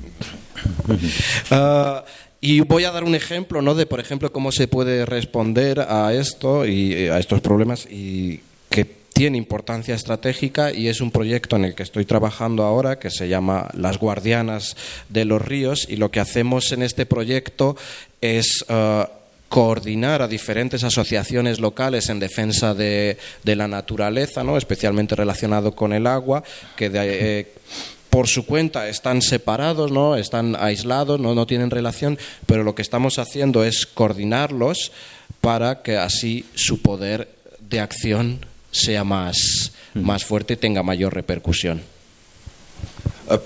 [1.52, 2.00] Uh,
[2.46, 3.74] Y voy a dar un ejemplo, ¿no?
[3.74, 8.84] De, por ejemplo, cómo se puede responder a esto y a estos problemas y que
[8.84, 13.30] tiene importancia estratégica y es un proyecto en el que estoy trabajando ahora que se
[13.30, 14.76] llama Las Guardianas
[15.08, 17.78] de los Ríos y lo que hacemos en este proyecto
[18.20, 19.06] es uh,
[19.48, 24.58] coordinar a diferentes asociaciones locales en defensa de, de la naturaleza, ¿no?
[24.58, 26.44] especialmente relacionado con el agua,
[26.76, 27.48] que de, eh,
[28.14, 30.16] por su cuenta están separados, ¿no?
[30.16, 31.34] están aislados, ¿no?
[31.34, 34.92] no tienen relación, pero lo que estamos haciendo es coordinarlos
[35.42, 37.28] para que así su poder
[37.60, 41.82] de acción sea más, más fuerte y tenga mayor repercusión.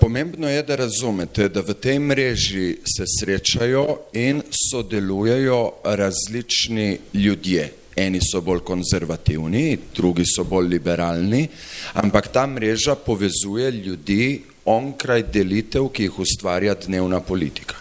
[0.00, 7.72] Pomembno je, da razumete, da v tej mreži se srečajo in sodelujejo različni ljudje.
[7.96, 11.46] Eni so bolj konzervativni, drugi so bolj liberalni,
[11.94, 17.76] ampak ta mreža povezuje ljudi onkraj delitev, ki jih ustvarja dnevna politika.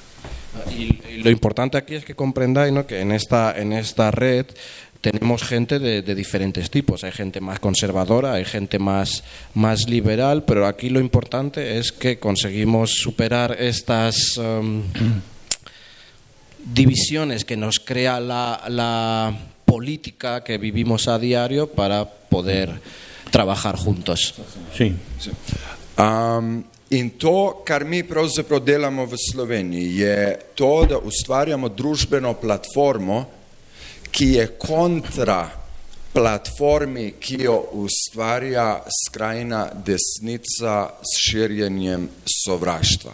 [0.71, 2.87] Y, y lo importante aquí es que comprendáis ¿no?
[2.87, 4.47] que en esta, en esta red
[5.01, 7.03] tenemos gente de, de, diferentes tipos.
[7.03, 9.23] Hay gente más conservadora, hay gente más,
[9.53, 14.83] más liberal, pero aquí lo importante es que conseguimos superar estas um,
[16.73, 22.79] divisiones que nos crea la, la política que vivimos a diario para poder
[23.31, 24.33] trabajar juntos.
[24.75, 24.95] Sí.
[25.97, 33.25] Um, in to, kar mi pravzaprav delamo v Sloveniji, je to, da ustvarjamo družbeno platformo,
[34.11, 35.41] ki je kontra
[36.13, 43.13] platformi, ki jo ustvarja skrajna desnica s širjenjem sovraštva.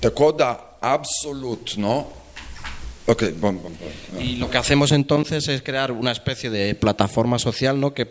[0.00, 2.04] Tako da, absolutno.
[3.06, 4.22] Okay, bom, bom, bom.
[4.22, 7.92] Y lo que hacemos entonces es crear una especie de plataforma social ¿no?
[7.92, 8.06] que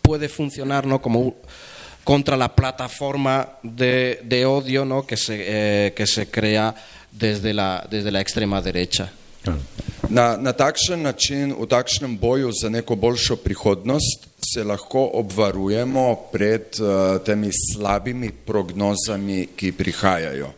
[0.00, 1.02] puede funcionar ¿no?
[1.02, 1.34] como
[2.04, 5.06] contra la plataforma de, de odio ¿no?
[5.06, 6.74] que, se, eh, que se crea
[7.10, 9.10] desde la, desde la extrema derecha.
[10.08, 16.76] Na, na takšen način, v takšnem boju za neko boljšo prihodnost, se lahko obvarujemo pred
[16.80, 20.48] uh, temi slabimi prognozami, ki prihajajo.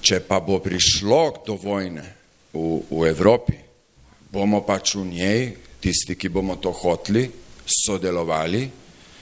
[0.00, 2.02] Če pa bo prišlo do vojne
[2.54, 3.54] v, v Evropi,
[4.30, 5.42] bomo pač v njej,
[5.82, 7.26] tisti, ki bomo to hoteli,
[7.66, 8.66] sodelovali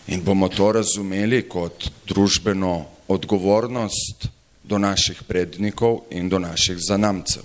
[0.09, 4.29] in bomo to razumeli kot družbeno odgovornost
[4.63, 7.43] do naših prednikov in do naših zanamcev.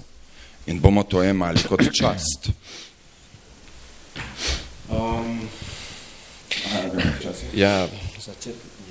[0.65, 2.49] In bomo to jemali kot čast.
[4.89, 5.41] Um,
[6.65, 6.89] aha.
[7.53, 7.87] Ya,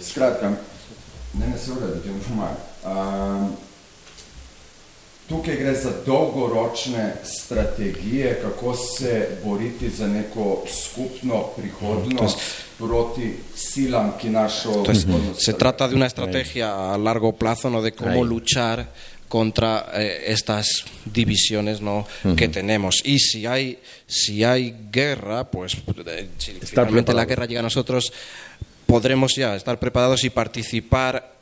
[0.03, 0.51] Skratka,
[1.35, 2.59] ne, ne se uredi, ti bomo pomagali.
[2.85, 3.70] Um,
[5.31, 12.39] tukaj gre za dolgoročne strategije, kako se boriti za neko skupno prihodnost
[12.79, 17.83] proti silam, ki našo Entonces, prihodnost se trata de una estrategia a largo plazo ¿no?
[17.83, 18.87] de cómo luchar
[19.29, 20.67] contra eh, estas
[21.05, 22.05] divisiones ¿no?
[22.37, 23.01] que tenemos.
[23.05, 25.77] Y si hay, si hay guerra, pues
[26.07, 28.13] eh, si finalmente la guerra llega a nosotros,
[28.87, 31.40] podremos ya estar preparados y participar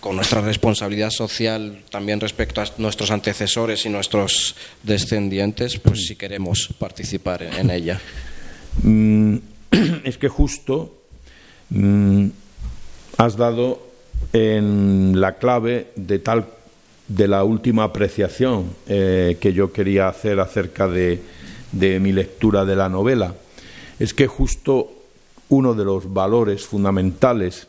[0.00, 6.68] con nuestra responsabilidad social también respecto a nuestros antecesores y nuestros descendientes, pues si queremos
[6.78, 8.00] participar en, ella.
[8.82, 9.36] Mm,
[10.04, 10.94] es que justo
[11.70, 12.26] mm,
[13.18, 13.86] has dado
[14.32, 16.46] en la clave de tal
[17.08, 21.20] de la última apreciación eh, que yo quería hacer acerca de,
[21.72, 23.34] de mi lectura de la novela.
[23.98, 24.92] Es que justo
[25.48, 27.68] uno de los valores fundamentales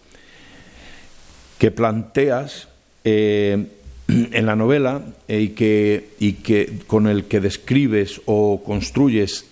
[1.57, 2.67] que planteas
[3.03, 3.67] eh,
[4.07, 9.45] en la novela eh, y, que, y que con el que describes o construyes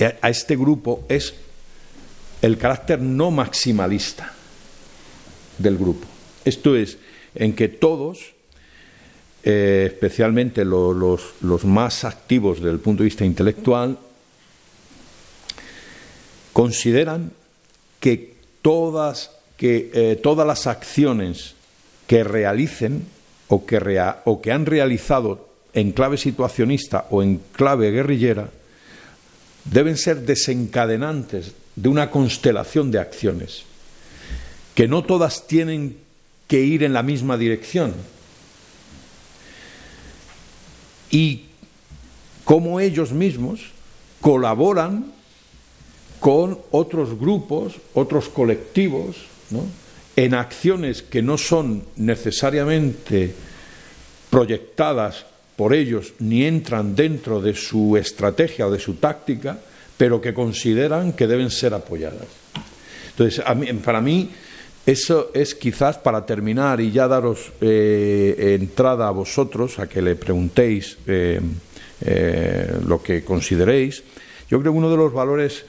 [0.00, 1.34] a- a este grupo es
[2.42, 4.32] el carácter no maximalista
[5.58, 6.06] del grupo.
[6.44, 6.98] Esto es,
[7.34, 8.32] en que todos,
[9.44, 13.98] eh, especialmente lo- los, los más activos desde el punto de vista intelectual,
[16.52, 17.32] consideran
[18.00, 21.54] que todas, que, eh, todas las acciones
[22.06, 23.06] que realicen
[23.48, 28.50] o que, rea- o que han realizado en clave situacionista o en clave guerrillera
[29.64, 33.62] deben ser desencadenantes de una constelación de acciones,
[34.74, 35.96] que no todas tienen
[36.46, 37.94] que ir en la misma dirección.
[41.10, 41.46] Y
[42.44, 43.60] cómo ellos mismos
[44.20, 45.12] colaboran
[46.20, 49.16] con otros grupos, otros colectivos,
[50.16, 53.34] en acciones que no son necesariamente
[54.30, 55.26] proyectadas
[55.56, 59.58] por ellos ni entran dentro de su estrategia o de su táctica,
[59.96, 62.26] pero que consideran que deben ser apoyadas.
[63.10, 63.44] Entonces,
[63.84, 64.30] para mí,
[64.86, 70.16] eso es quizás para terminar y ya daros eh, entrada a vosotros, a que le
[70.16, 71.40] preguntéis eh,
[72.02, 74.02] eh, lo que consideréis.
[74.50, 75.64] Yo creo que uno de los valores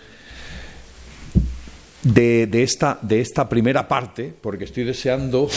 [2.05, 5.49] de, esta, de esta primera parte, porque estoy deseando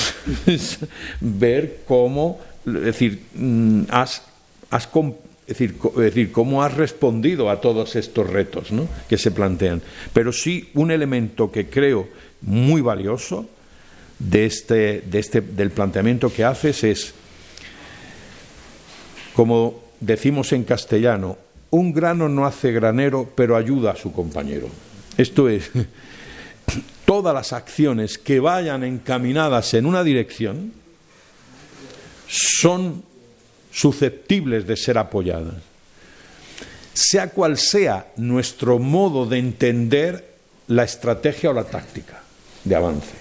[1.21, 4.23] ver cómo, decir, mm, has,
[4.71, 4.89] has
[5.47, 8.69] decir, decir, cómo has respondido a todos estos retos
[9.09, 9.83] que se plantean.
[10.13, 12.09] Pero sí un elemento que creo
[12.41, 13.47] muy valioso
[14.19, 17.15] de este, de este, del planteamiento que haces es,
[19.35, 21.37] como decimos en castellano,
[21.71, 24.69] un grano no hace granero, pero ayuda a su compañero.
[25.19, 25.71] Esto es,
[27.05, 30.73] todas las acciones que vayan encaminadas en una dirección
[32.27, 33.03] son
[33.73, 35.55] susceptibles de ser apoyadas.
[36.93, 40.35] Sea cual sea nuestro modo de entender
[40.67, 42.23] la estrategia o la táctica
[42.65, 43.15] de avance.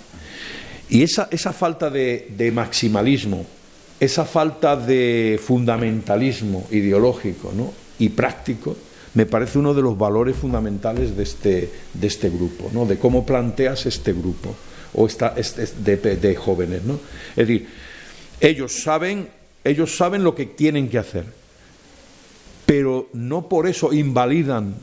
[0.89, 3.45] Y esa, esa falta de, de maximalismo,
[4.00, 7.74] esa falta de fundamentalismo ideológico ¿no?
[8.00, 8.76] y práctico,
[9.18, 12.86] me parece uno de los valores fundamentales de este, de este grupo, ¿no?
[12.86, 14.55] de cómo planteas este grupo
[14.93, 16.84] o esta, este- de, de jóvenes.
[16.84, 16.99] ¿no?
[17.32, 17.68] Es decir,
[18.39, 19.30] ellos saben
[19.63, 21.26] ellos saben lo que tienen que hacer,
[22.68, 24.76] pero no por eso invalidan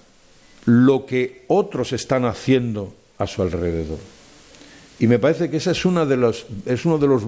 [0.67, 3.99] lo que otros están haciendo a su alrededor.
[4.99, 7.23] Y me parece que esa es una de los, es uno de los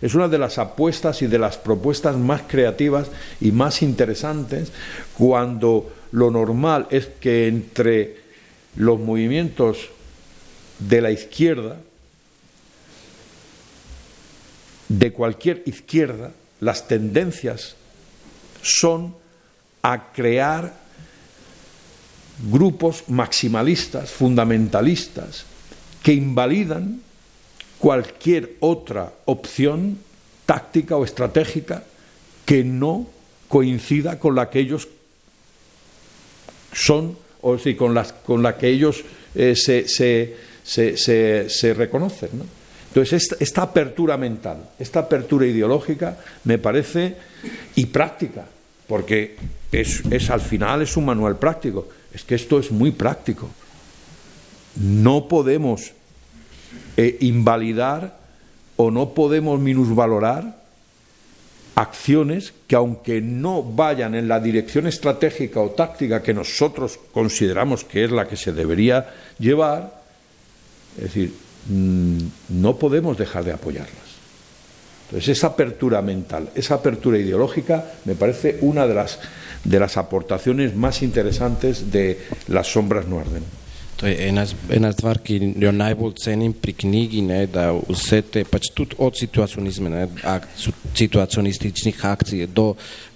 [0.00, 3.08] es una de las apuestas y de las propuestas más creativas
[3.40, 4.70] y más interesantes
[5.16, 8.16] cuando lo normal es que entre
[8.76, 9.90] los movimientos
[10.78, 11.78] de la izquierda
[14.88, 17.76] de cualquier izquierda las tendencias
[18.62, 19.14] son
[19.82, 20.74] a crear
[22.50, 25.44] grupos maximalistas, fundamentalistas,
[26.02, 27.00] que invalidan
[27.78, 29.98] cualquier otra opción
[30.46, 31.84] táctica o estratégica
[32.44, 33.06] que no
[33.48, 34.88] coincida con la que ellos
[36.72, 39.02] son, o sí, con, las, con la que ellos
[39.34, 40.96] eh, se, se, se,
[41.48, 42.30] se- reconocen.
[42.34, 42.44] ¿no?
[42.88, 47.16] Entonces, esta, esta apertura mental, esta apertura ideológica, me parece,
[47.76, 48.46] y práctica,
[48.86, 49.36] porque
[49.70, 53.48] es, es al final es un manual práctico, es que esto es muy práctico.
[54.76, 55.92] No podemos
[56.96, 58.18] eh, invalidar
[58.76, 60.59] o no podemos minusvalorar
[61.80, 68.04] acciones que aunque no vayan en la dirección estratégica o táctica que nosotros consideramos que
[68.04, 69.08] es la que se debería
[69.38, 70.02] llevar,
[70.96, 71.32] es decir,
[71.68, 72.18] mm,
[72.60, 74.10] no podemos dejar de apoyarlas.
[75.08, 79.18] Entonces, esa apertura mental, esa apertura ideológica, me parece una de las,
[79.64, 83.59] de las aportaciones más interesantes de Las sombras no arden.
[84.00, 88.46] To je ena, ena stvar, ki jo najbolj cenim pri knjigi, ne, da vse te,
[88.48, 90.46] pač tudi od situacionizma, ne, ak,
[90.96, 92.70] situacionističnih akcij do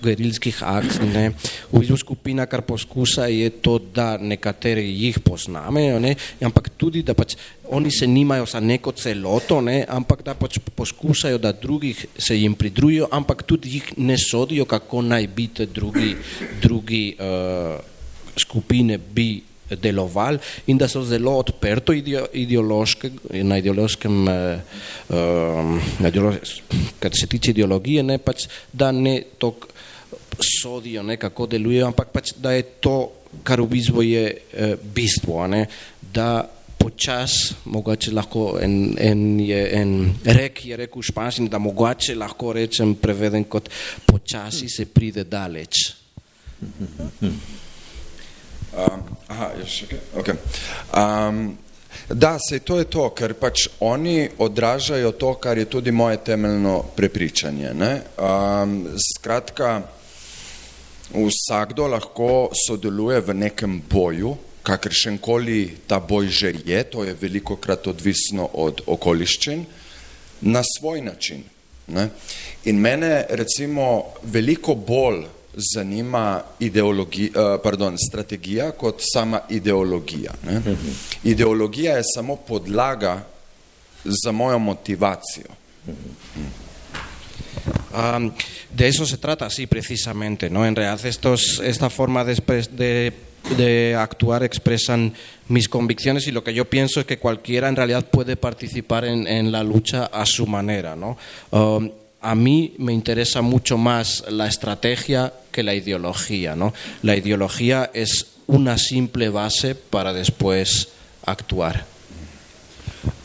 [0.04, 1.22] gerilskih akcij, ne,
[1.70, 6.12] v bistvu skupina, kar poskuša, je to, da nekateri jih poznamejo, ne,
[6.44, 7.38] ampak tudi, da pač
[7.72, 12.52] oni se nimajo za neko celoto, ne, ampak da pač poskušajo, da drugih se jim
[12.60, 16.12] pridružijo, ampak tudi jih ne sodijo, kako naj bi te drugi,
[16.60, 17.80] drugi uh,
[18.36, 23.10] skupine bi delovali in da so zelo odprto ideo, ideološke,
[23.42, 24.60] na ideološkem, eh,
[25.08, 26.56] um, na ideološ,
[26.98, 29.68] kar se tiče ideologije, ne, pač, da ne tok
[30.40, 32.96] sodijo, ne, kako delujejo, ampak pač, da je to,
[33.42, 35.66] kar v bistvu je eh, bistvo, ne,
[36.14, 36.44] da
[36.84, 39.92] počas, mogoče lahko en, en, je, en
[40.36, 43.70] rek je rekel v španščini, da mogoče lahko rečem preveden kot
[44.06, 45.86] počasi se pride daleč.
[48.74, 50.00] Um, aha, je še kaj?
[50.18, 50.34] Okay.
[50.98, 51.58] Um,
[52.08, 56.80] da, sej to je to, ker pač oni odražajo to, kar je tudi moje temeljno
[56.96, 57.70] prepričanje.
[57.74, 57.92] Ne?
[58.18, 59.76] Um, skratka,
[61.14, 67.56] vsakdo lahko sodeluje v nekem boju, kakršen koli ta boj že je, to je veliko
[67.56, 69.64] krat odvisno od okoliščin,
[70.40, 71.44] na svoj način.
[71.86, 72.08] Ne?
[72.64, 75.24] In mene recimo veliko bolj
[75.58, 80.34] zanima ideologi, uh, pardon, strategija kot sama ideologija.
[80.46, 80.60] Ne?
[81.24, 83.22] Ideologija je samo podlaga
[84.04, 85.48] za mojo motivacijo.
[87.94, 88.32] Um,
[88.70, 90.50] de eso se trata, sí, precisamente.
[90.50, 90.66] ¿no?
[90.66, 92.34] En realidad, estos, esta forma de,
[92.72, 93.12] de,
[93.56, 95.14] de actuar expresan
[95.48, 99.26] mis convicciones y lo que yo pienso es que cualquiera en realidad puede participar en,
[99.26, 100.96] en la lucha a su manera.
[100.96, 101.16] ¿no?
[101.50, 101.90] Um,
[102.24, 106.56] a mí me interesa mucho más la estrategia que la ideología.
[106.56, 106.72] ¿no?
[107.02, 110.88] La ideología es una simple base para después
[111.26, 111.84] actuar.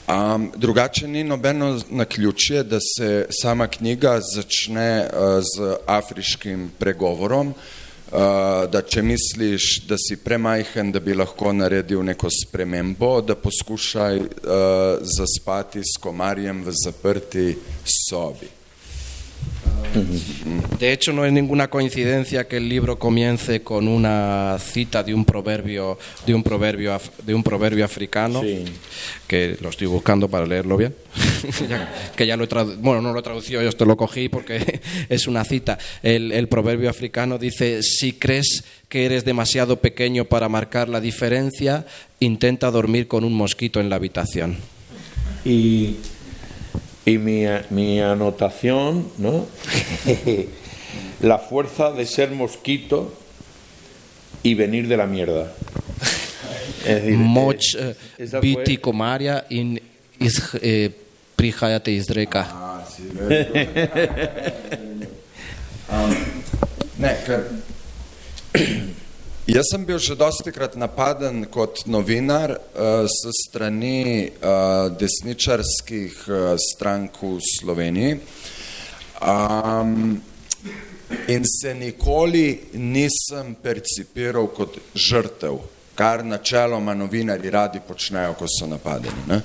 [0.10, 8.18] Um, drugače ni nobeno naključje, da se sama knjiga začne uh, z afriškim pregovorom, uh,
[8.72, 14.28] da če misliš, da si premajhen, da bi lahko naredil neko spremembo, da poskušaj uh,
[15.06, 17.52] zaspati s komarjem v zaprti
[17.86, 18.59] sobi.
[20.80, 25.26] De hecho, no es ninguna coincidencia que el libro comience con una cita de un
[25.26, 28.66] proverbio, de un proverbio, af- de un proverbio africano, Sí.
[29.28, 30.94] que lo estoy buscando para leerlo bien,
[32.16, 34.80] que ya lo he bueno, no lo he traducido, yo esto lo cogí porque
[35.10, 35.78] es una cita.
[36.04, 41.86] El, el proverbio africano dice, si crees que eres demasiado pequeño para marcar la diferencia,
[42.20, 44.58] intenta dormir con un mosquito en la habitación.
[45.46, 45.96] Y,
[47.10, 49.46] y mi, mi anotación, ¿no?
[51.22, 53.14] la fuerza de ser mosquito
[54.44, 55.52] y venir de la mierda.
[56.86, 59.80] Es decir, Moč eh, eh, esa fue- biti komarja in
[60.20, 60.90] iz, eh,
[61.36, 62.46] prihajate iz reka.
[67.00, 67.44] Ne, ker
[69.50, 76.54] jaz sem bil že dosti krat napaden kot novinar uh, s strani uh, desničarskih uh,
[76.58, 78.20] strank v Sloveniji.
[79.20, 80.22] Um,
[81.28, 85.58] in se nikoli nisem percipiral kot žrtev,
[85.96, 89.26] kar načeloma novinari radi počnejo, ko so napadeni.
[89.28, 89.42] Ne?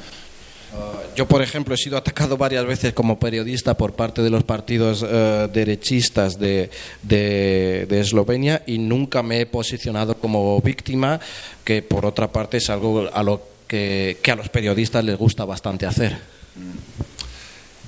[1.16, 5.04] Yo, por ejemplo, he sido atacado varias veces como periodista por parte de los partidos
[5.06, 6.70] eh, derechistas de,
[7.02, 11.20] de- de Eslovenia y nunca me he posicionado como víctima,
[11.64, 15.44] que por otra parte es algo a lo que, que a los periodistas les gusta
[15.44, 16.18] bastante hacer.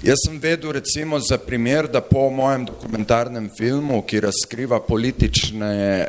[0.05, 6.07] Jaz sem vedel recimo za primer, da po mojem dokumentarnem filmu, ki razkriva politične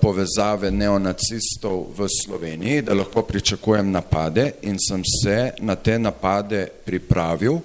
[0.00, 7.58] povezave neonacistov v Sloveniji, da lahko pričakujem napade in sem se na te napade pripravil.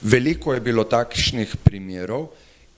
[0.00, 2.30] Veliko je bilo takšnih primerov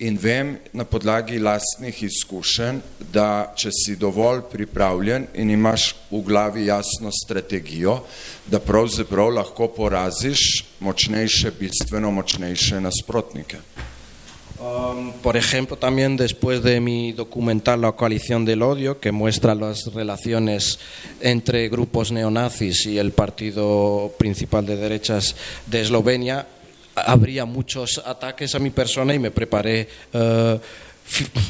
[0.03, 2.81] in vem na podlagi lastnih izkušenj,
[3.13, 8.01] da če si dovolj pripravljen in imaš v glavi jasno strategijo,
[8.47, 13.63] da pravzaprav lahko poraziš močnejše, bistveno močnejše nasprotnike.
[14.63, 19.93] Um, por ejemplo, también después de mi documental La coalición del odio, que muestra las
[19.93, 20.79] relaciones
[21.21, 25.35] entre grupos neonazis y el partido principal de derechas
[25.67, 26.47] de Eslovenia,
[26.95, 30.61] habría muchos ataques a mi persona y me preparé eh,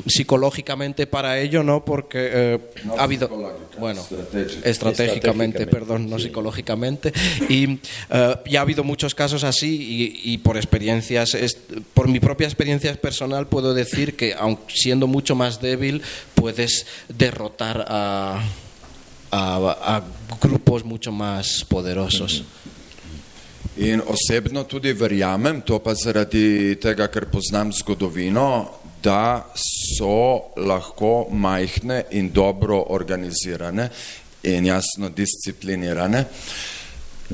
[0.06, 1.84] psicológicamente para ello, ¿no?
[1.84, 2.58] Porque eh,
[2.98, 3.28] ha habido...
[3.78, 4.66] Bueno, Strategic.
[4.66, 7.12] estratégicamente, perdón, no psicológicamente.
[7.48, 7.78] Y
[8.10, 11.56] eh, ya ha habido muchos casos así y, y por experiencias, es-
[11.94, 16.02] por mi propia experiencia personal puedo decir que aun siendo mucho más débil
[16.34, 18.42] puedes derrotar a,
[19.30, 20.02] a- a
[20.40, 22.44] grupos mucho más poderosos.
[23.78, 32.04] In osebno tudi verjamem, to pa zaradi tega, ker poznam zgodovino, da so lahko majhne
[32.10, 33.90] in dobro organizirane
[34.42, 36.24] in jasno disciplinirane.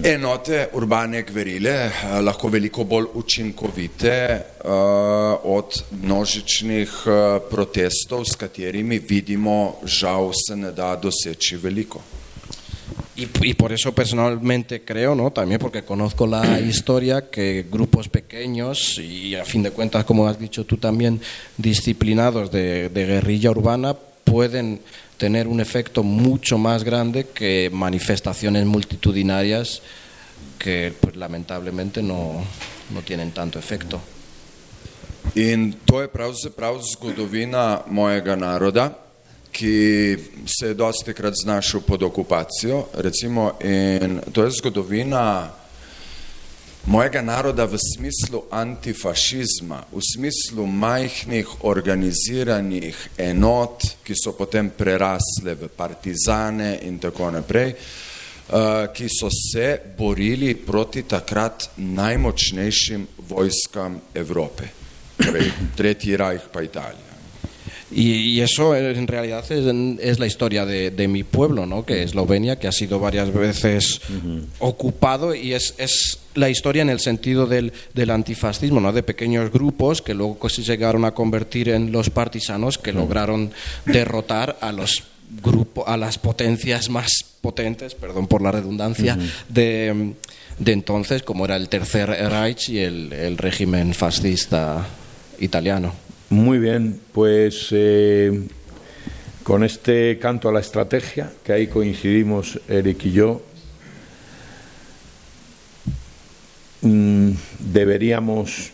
[0.02, 4.70] Enote urbane gverile eh, lahko veliko bolj učinkovite uh,
[5.42, 12.02] od množičnih uh, protestov, s katerimi vidimo, žal se ne da doseči veliko.
[13.16, 15.32] Y, y por eso personalmente creo, ¿no?
[15.32, 20.38] también porque conozco la historia, que grupos pequeños y a fin de cuentas, como has
[20.38, 21.20] dicho tú también,
[21.56, 24.80] disciplinados de, de guerrilla urbana, pueden
[25.16, 29.82] tener un efecto mucho más grande que manifestaciones multitudinarias
[30.58, 32.44] que pues, lamentablemente no,
[32.90, 34.00] no tienen tanto efecto.
[35.34, 38.96] In to je pravzaprav zgodovina mojega naroda,
[39.58, 42.84] ki se je dosti krat znašel pod okupacijo.
[42.94, 45.50] Recimo, in to je zgodovina
[46.86, 55.68] mojega naroda v smislu antifašizma, v smislu majhnih organiziranih enot, ki so potem prerasle v
[55.68, 64.70] partizane in tako naprej, eh, ki so se borili proti takrat najmočnejšim vojskam Evrope,
[65.16, 67.07] torej Tretji rajh pa Italija.
[67.90, 69.64] Y, y eso en realidad es,
[70.00, 71.86] es la historia de, de mi pueblo, ¿no?
[71.86, 74.00] que es Eslovenia, que ha sido varias veces
[74.58, 78.92] ocupado y es, es la historia en el sentido del, del antifascismo, ¿no?
[78.92, 83.52] de pequeños grupos que luego se llegaron a convertir en los partisanos que lograron
[83.86, 85.04] derrotar a los
[85.42, 89.16] grupos, a las potencias más potentes, perdón por la redundancia,
[89.48, 90.12] de,
[90.58, 94.86] de entonces, como era el Tercer Reich y el, el régimen fascista
[95.38, 96.07] italiano.
[96.30, 98.48] Muy bien, pues eh,
[99.42, 103.40] con este canto a la estrategia, que ahí coincidimos Eric y yo,
[106.82, 107.30] mm,
[107.60, 108.72] deberíamos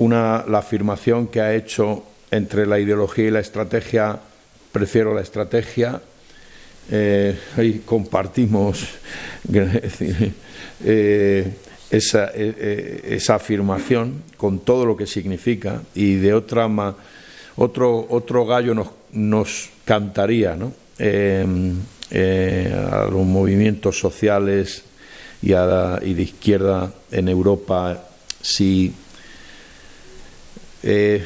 [0.00, 4.20] una la afirmación que ha hecho entre la ideología y la estrategia,
[4.70, 6.02] prefiero la estrategia,
[6.90, 8.86] eh, ahí compartimos
[10.84, 11.54] eh,
[11.90, 16.94] esa, eh, eh, esa afirmación con todo lo que significa y de otra ma-
[17.56, 20.72] otro otro gallo nos, nos cantaría ¿no?
[20.98, 21.44] Eh,
[22.12, 24.84] eh, a los movimientos sociales
[25.42, 28.04] y, a la- y de izquierda en Europa
[28.40, 28.92] si
[30.82, 31.24] eh,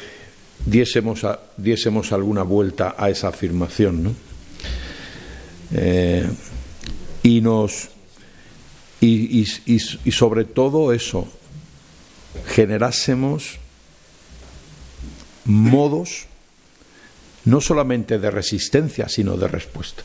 [0.65, 1.21] diésemos,
[1.57, 4.15] diésemos alguna vuelta a esa afirmación ¿no?
[5.73, 6.27] Eh,
[7.23, 7.89] y nos
[9.07, 9.45] y,
[10.05, 11.27] y- sobre todo eso
[12.47, 13.59] generásemos
[15.45, 16.25] modos
[17.45, 20.03] no solamente de resistencia sino de respuesta.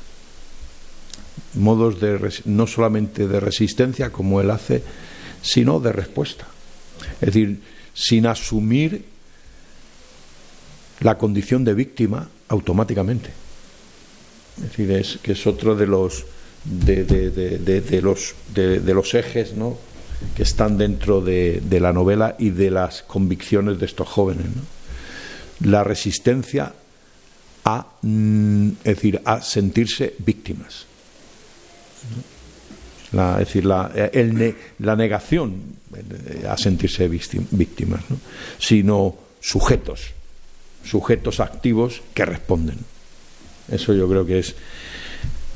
[1.55, 4.83] Modos de no solamente de resistencia como él hace
[5.43, 6.47] sino de respuesta.
[7.21, 7.61] Es decir
[7.95, 9.05] sin asumir
[11.01, 13.31] la condición de víctima automáticamente.
[14.59, 16.25] Es decir, es que es otro de los
[16.65, 19.79] de, de- de- de- los ejes ¿no?
[20.37, 24.47] que están dentro de, la novela y de las convicciones de estos jóvenes.
[24.47, 25.71] ¿no?
[25.71, 26.75] La resistencia
[27.65, 30.87] a, mm, es decir, a sentirse víctimas.
[33.13, 35.61] La, es decir, la, el ne- la negación
[36.49, 38.17] a sentirse víctim- víctimas, ¿no?
[38.59, 40.13] sino sujetos,
[40.85, 42.79] sujetos activos que responden.
[43.71, 44.55] Eso yo creo que es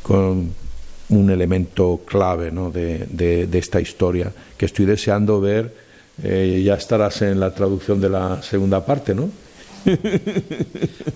[0.03, 0.53] con
[1.17, 2.71] un elemento clave ¿no?
[2.71, 5.73] de, de- de esta historia que estoy deseando ver.
[6.23, 9.29] Eh, ya estarás en la traducción de la segunda parte, ¿no?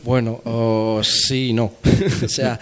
[0.05, 1.73] Bueno, oh, sí y no.
[2.25, 2.59] o sea,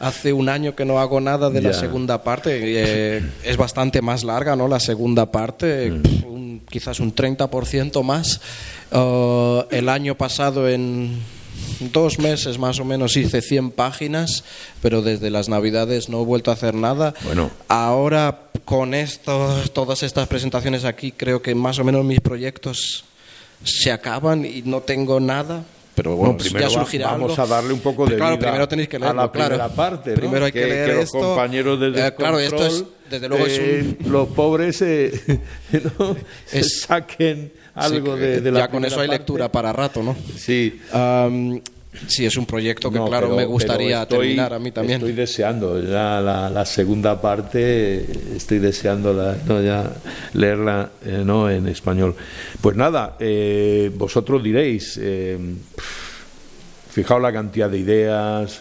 [0.00, 2.58] hace un año que no hago nada de la segunda parte.
[2.62, 4.66] eh, es bastante más larga, ¿no?
[4.68, 6.24] La segunda parte, Mm.
[6.26, 8.40] un- quizás un 30% más.
[8.92, 11.18] Oh, el año pasado, en
[11.80, 14.44] dos meses más o menos, hice 100 páginas,
[14.82, 17.14] pero desde las Navidades no he vuelto a hacer nada.
[17.24, 17.50] Bueno.
[17.68, 23.04] Ahora, con esto, todas estas presentaciones aquí, creo que más o menos mis proyectos
[23.64, 25.64] se acaban y no tengo nada.
[25.94, 27.42] Pero bueno, No, primero ya surgirá vamos algo.
[27.42, 29.48] a darle un poco de Claro, vida primero tenéis que a leerlo, la claro.
[29.56, 30.16] primera parte, ¿no?
[30.16, 31.18] Primero hay que, Que- leer que los esto.
[31.20, 34.12] compañeros de Eh, claro, esto es, desde luego es eh, un...
[34.12, 35.40] los pobres eh,
[35.98, 36.14] ¿no?
[36.44, 39.18] se Es- saquen algo sí, de, de la ya con eso hay parte.
[39.18, 40.16] lectura para rato, ¿no?
[40.36, 40.80] Sí.
[40.92, 41.60] Am,
[42.08, 44.98] sí, es un proyecto que, No, claro, pero- me gustaría estoy- terminar a mí también.
[45.00, 48.04] Estoy deseando ya la, la segunda parte,
[48.36, 49.92] estoy deseando la, no, ya
[50.34, 52.14] leerla eh, no en español.
[52.60, 55.38] Pues nada, eh, vosotros diréis, eh,
[56.90, 58.60] fijaos la cantidad de ideas,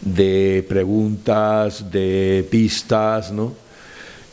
[0.00, 3.54] de preguntas, de pistas, ¿no?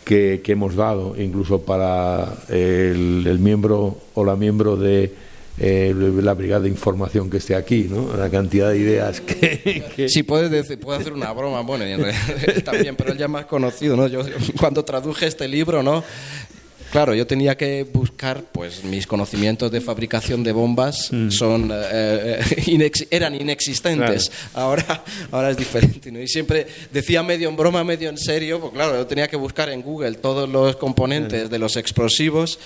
[0.10, 5.14] Que, hemos dado, incluso para el, miembro o la miembro de
[5.60, 8.18] eh, la brigada de información que esté aquí, ¿no?
[8.18, 11.86] La cantidad de ideas que, que- puedes decir, puedo hacer una broma, bueno,
[12.66, 14.08] también, pero él ya más conocido, ¿no?
[14.08, 14.22] Yo
[14.60, 16.04] cuando traduje este libro, ¿no?
[16.92, 21.30] Claro, yo tenía que buscar, pues mis conocimientos de fabricación de bombas Mm.
[21.30, 24.32] son eh, eh, inex- eran inexistentes.
[24.56, 26.20] Ahora, ahora es diferente, ¿no?
[26.20, 29.70] Y siempre decía medio en broma, medio en serio, pues claro, yo tenía que buscar
[29.70, 32.58] en Google todos los componentes de los explosivos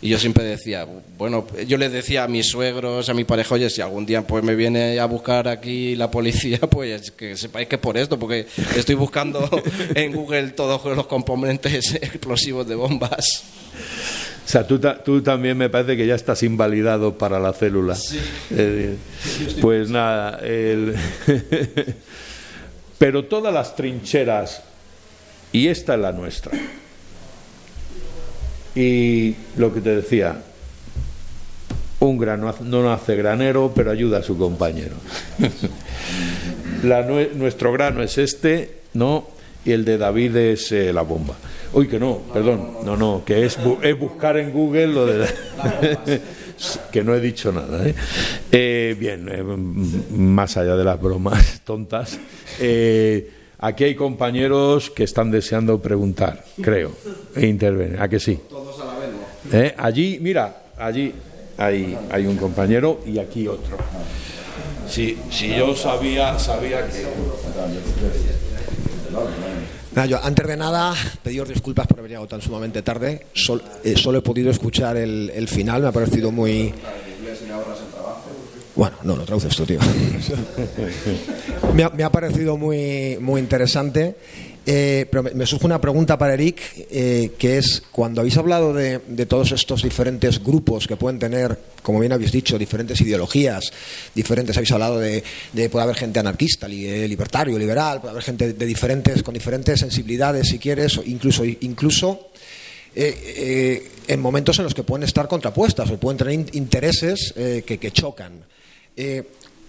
[0.00, 0.86] y yo siempre decía,
[1.18, 4.44] bueno, yo le decía a mis suegros, a mi pareja, oye, si algún día pues
[4.44, 8.46] me viene a buscar aquí la policía, pues que sepáis que por esto, porque
[8.76, 9.48] estoy buscando
[9.94, 13.42] en Google todos los componentes explosivos de bombas.
[14.44, 17.96] O sea, tú, tú también me parece que ya estás invalidado para la célula.
[18.50, 18.96] Eh,
[19.60, 20.94] pues nada, el-
[22.98, 24.62] pero todas las trincheras,
[25.52, 26.52] y esta es la nuestra.
[28.74, 30.36] Y lo que te decía,
[32.00, 34.96] un grano hace- no nace granero, pero ayuda a su compañero.
[36.82, 39.28] La nuestro grano es este, ¿no?
[39.64, 41.36] Y el de David es eh, la bomba.
[41.74, 45.26] Uy, que no, perdón, no, no, que es, bu- es buscar en Google lo de...
[46.92, 47.86] que no he dicho nada.
[47.88, 47.94] ¿eh?
[48.52, 52.18] Eh, bien, eh, más allá de las bromas tontas,
[52.60, 56.92] eh, aquí hay compañeros que están deseando preguntar, creo,
[57.34, 57.98] e intervenir.
[58.00, 58.38] ¿A que sí?
[58.50, 59.08] Todos a la vez,
[59.76, 59.82] ¿no?
[59.82, 61.12] Allí, mira, allí
[61.56, 63.78] hay, hay un compañero y aquí otro.
[64.88, 67.02] Si, si yo sabía, sabía que...
[69.94, 73.26] Nada, antes de nada, pediros disculpas por haber llegado tan sumamente tarde.
[73.34, 76.72] Sol- eh, solo he podido escuchar el, final, me ha parecido muy.
[78.74, 79.78] Bueno, no, lo traduces tú, tío.
[81.74, 84.16] me, ha, me ha parecido muy, muy interesante.
[84.64, 86.60] Eh, pero me, surge una pregunta para Eric,
[86.90, 91.98] eh, que es, cuando habéis hablado de, todos estos diferentes grupos que pueden tener, como
[91.98, 93.72] bien habéis dicho, diferentes ideologías,
[94.14, 98.52] diferentes, habéis hablado de, de puede haber gente anarquista, eh, libertario, liberal, puede haber gente
[98.52, 102.28] de diferentes, con diferentes sensibilidades, si quieres, incluso, incluso
[102.94, 108.44] en momentos en los que pueden estar contrapuestas o pueden tener in- intereses que chocan.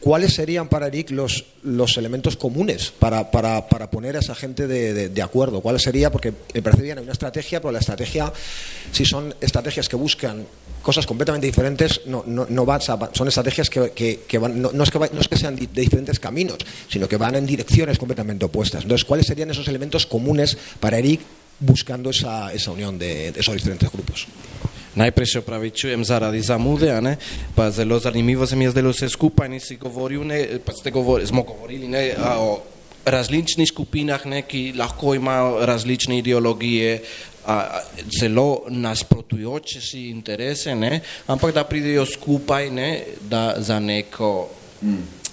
[0.03, 4.67] ¿Cuáles serían para Eric los, los elementos comunes para, para, para poner a esa gente
[4.67, 5.61] de, de- acuerdo?
[5.61, 6.11] ¿Cuáles sería?
[6.11, 8.33] Porque me parece bien, hay una estrategia, pero la estrategia,
[8.91, 10.45] si son estrategias que buscan
[10.81, 13.91] cosas completamente diferentes, no, no, no vas a- son estrategias que,
[14.27, 16.57] que- van, no, es que, va- no es que sean de diferentes caminos,
[16.89, 18.83] sino que van en direcciones completamente opuestas.
[18.83, 21.21] Entonces, ¿cuáles serían esos elementos comunes para Eric
[21.61, 24.27] buscando esa, esa unión de esos diferentes grupos?
[24.95, 27.17] Najprej še opravičujem zaradi zamude, a ne?
[27.55, 30.91] pa zelo zanimivo se mi je zdelo vse skupaj, ne si govoril, ne, pa ste
[30.93, 32.61] govor, smo govorili ne, a, o
[33.05, 36.99] različnih skupinah, ne, ki lahko imajo različne ideologije,
[37.45, 37.81] a, a,
[38.19, 42.89] zelo nasprotujoče si interese, ne, ampak da pridejo skupaj ne,
[43.21, 44.29] da za neko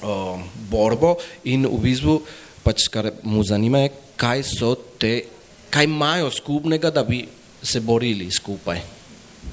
[0.03, 0.39] o,
[0.71, 2.17] borbo in v bistvu
[2.65, 5.25] pač kar mu zanima je, kaj so te,
[5.71, 7.27] kaj imajo skupnega, da bi
[7.63, 9.00] se borili skupaj.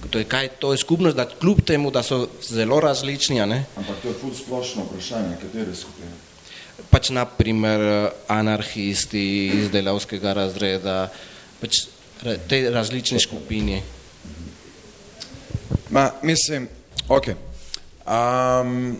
[0.10, 3.66] To je, kaj, to je skupnost, da kljub temu, da so zelo različni, a ne,
[3.76, 6.12] Ampak to je ful splošno vprašanje, katere skupine.
[6.90, 11.10] pač naprimer anarhisti iz delavskega razreda,
[11.62, 11.88] pač
[12.48, 13.82] te različne skupine.
[15.90, 16.68] Ma, mislim,
[17.10, 17.28] ok.
[18.08, 18.98] Um,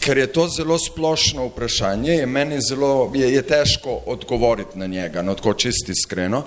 [0.00, 5.22] ker je to zelo splošno vprašanje, je meni zelo, je, je težko odgovoriti na njega,
[5.22, 6.44] no tako čisto iskreno.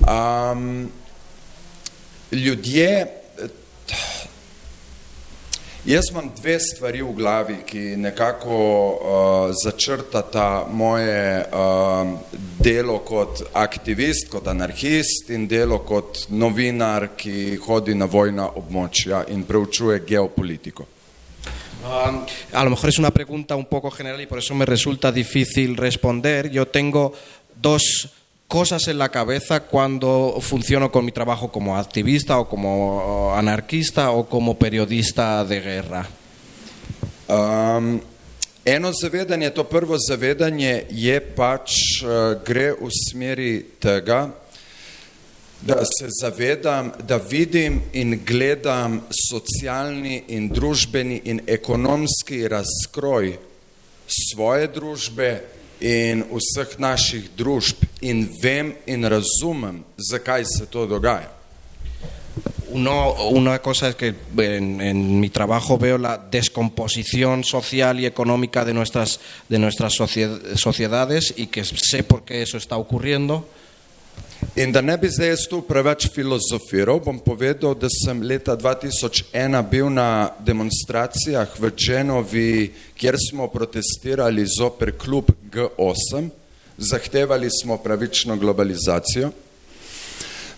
[0.00, 0.90] Um,
[2.32, 3.17] ljudje,
[5.84, 12.12] jaz imam dve stvari v glavi, ki nekako uh, začrtata moje uh,
[12.60, 19.44] delo kot aktivist, kot anarhist in delo kot novinar, ki hodi na vojna območja in
[19.48, 20.86] preučuje geopolitiko.
[21.78, 25.12] Um, a lo mejor es una pregunta un poco general y por eso me resulta
[25.12, 26.50] difícil responder.
[26.50, 27.14] Yo tengo
[27.54, 28.17] dos
[28.48, 34.26] cosas en la cabeza cuando funciono con mi trabajo como activista o como anarquista o
[34.26, 36.08] como periodista de guerra.
[37.28, 38.00] Um,
[38.64, 44.32] eno zavedanje, to prvo zavedanje je pač uh, gre v smeri tega,
[45.60, 53.36] da se zavedam, da vidim in gledam socialni in družbeni in ekonomski razkroj
[54.08, 61.30] svoje družbe in vseh naših družb in vem in razumem, zakaj se to dogaja.
[62.70, 68.74] Una cosa es que en, en mi trabajo veo la descomposición social y económica de
[68.74, 73.48] nuestras, de nuestras socie- sociedades y que sé por qué eso está ocurriendo.
[74.58, 79.54] In da ne bi zdaj jaz tu preveč filozofiral, bom povedal, da sem leta 2001
[79.70, 86.26] bil na demonstracijah v Dženovi, kjer smo protestirali zoper klub G8,
[86.78, 89.30] zahtevali smo pravično globalizacijo.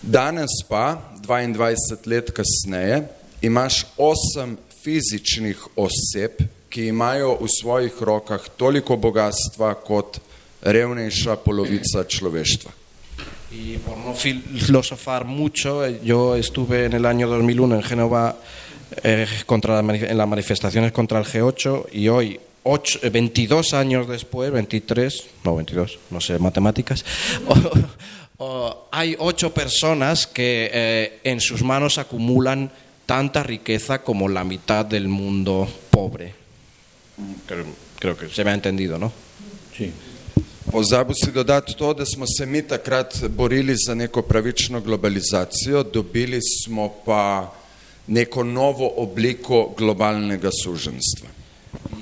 [0.01, 3.03] Danes pa, 22 let kasneje,
[3.41, 6.41] imaš osem fizičnih oseb,
[6.73, 10.17] ki imajo v svojih rokah toliko bogatstva kot
[10.61, 12.80] revnejša polovica človeštva.
[13.51, 18.37] Y por no filosofar mucho, eh, yo estuve en el año 2001 en Génova
[19.03, 24.07] eh, contra la en las manifestaciones contra el G8 y hoy, ocho- eh, 22 años
[24.07, 27.03] después, 23, no 22, no sé matemáticas,
[27.47, 27.71] o-
[28.43, 32.71] o hay ocho personas que eh, en sus manos acumulan
[33.05, 36.33] tanta riqueza como la mitad del mundo pobre.
[37.45, 37.65] Creo,
[37.99, 39.11] creo que se me ha entendido, ¿no?
[39.77, 39.91] Sí.
[40.69, 46.39] Pozabil si dodati to, da smo se mi takrat borili za neko pravično globalizacijo, dobili
[46.41, 47.51] smo pa
[48.07, 51.29] neko novo obliko globalnega suženstva.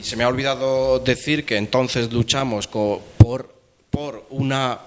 [0.04, 3.48] Se me ha olvidado decir que entonces luchamos co- por,
[3.90, 4.80] por una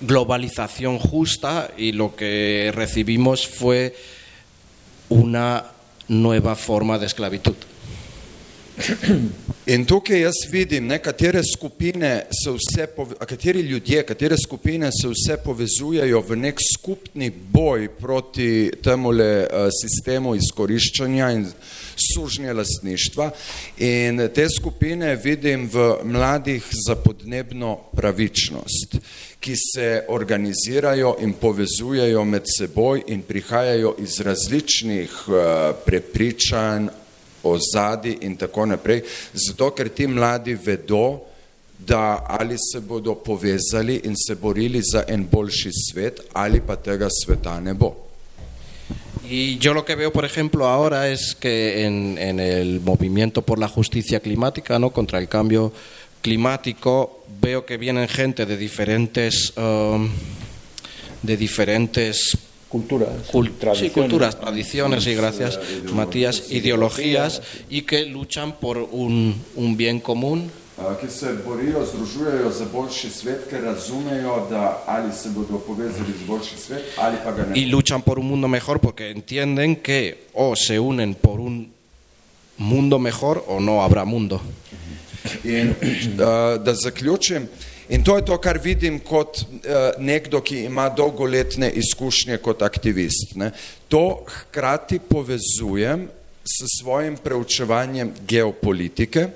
[0.00, 3.94] globalización justa y lo que recibimos fue
[5.08, 5.64] una
[6.08, 7.54] nueva forma de esclavitud.
[9.66, 12.86] In tukaj jaz vidim, ne, katere skupine se vse,
[13.26, 20.34] kateri ljudje, katere skupine se vse povezujejo v nek skupni boj proti temule eh, sistemu
[20.36, 21.46] izkoriščanja in
[21.96, 23.30] sužnje lastništva.
[23.78, 28.98] In te skupine vidim v mladih za podnebno pravičnost,
[29.40, 36.90] ki se organizirajo in povezujejo med seboj in prihajajo iz različnih eh, prepričanj,
[37.44, 39.02] ozadi in tako naprej,
[39.32, 41.20] zato ker ti mladi vedo,
[41.78, 47.08] da ali se bodo povezali in se borili za en boljši svet, ali pa tega
[47.10, 47.94] sveta ne bo.
[49.28, 53.58] Y yo lo que veo, por ejemplo, ahora es que en, en el movimiento por
[53.58, 54.90] la justicia climática, ¿no?
[54.90, 55.72] contra el cambio
[56.20, 60.10] climático, veo que vienen gente de diferentes, um,
[61.22, 62.36] de diferentes
[62.74, 63.30] Culturas.
[63.30, 65.60] cul- sí, culturas, tradiciones y gracias,
[65.94, 67.40] Matías, ideologías
[67.70, 70.50] y que luchan por un, un bien común
[71.00, 76.26] Ki se borijo, združujejo za boljši svet, ker razumejo, da ali se bodo povezali z
[76.26, 77.54] boljši svet, ali pa ga ne.
[77.60, 81.70] y luchan por un mundo mejor porque entienden que o se unen por un
[82.58, 84.40] mundo mejor o no habrá mundo.
[85.44, 87.46] In uh, da zaključim,
[87.88, 93.36] in to je to, kar vidim kot uh, nekdo, ki ima dolgoletne izkušnje kot aktivist.
[93.36, 93.50] Ne.
[93.88, 96.08] To hkrati povezujem
[96.44, 99.28] s svojim preučevanjem geopolitike.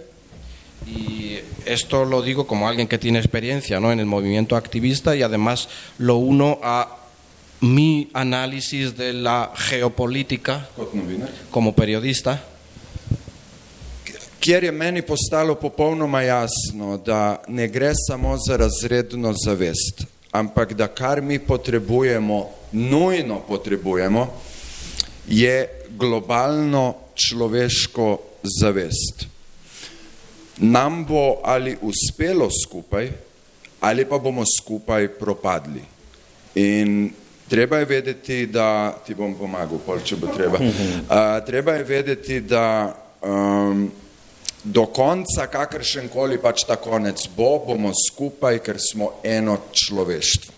[0.86, 3.92] Y esto lo digo como alguien que tiene experiencia ¿no?
[3.92, 5.68] en el movimiento activista y además
[5.98, 6.96] lo uno a
[7.60, 10.68] mi análisis de la geopolítica
[11.50, 12.42] como periodista.
[14.40, 20.86] Kjer je meni postalo popolnoma jasno, da ne gre samo za razredno zavest, ampak da
[20.86, 24.26] kar mi potrebujemo, nujno potrebujemo,
[25.28, 29.26] je globalno človeško zavest.
[30.56, 33.10] Nam bo ali uspelo skupaj,
[33.80, 35.82] ali pa bomo skupaj propadli.
[36.54, 37.10] In
[37.48, 40.58] treba je vedeti, da ti bom pomagal, pol, če bo treba.
[41.08, 43.90] Uh, treba je vedeti, da um,
[44.68, 50.52] do konca, kakršen koli pač ta konec bo, bomo skupaj, ker smo eno človeštvo.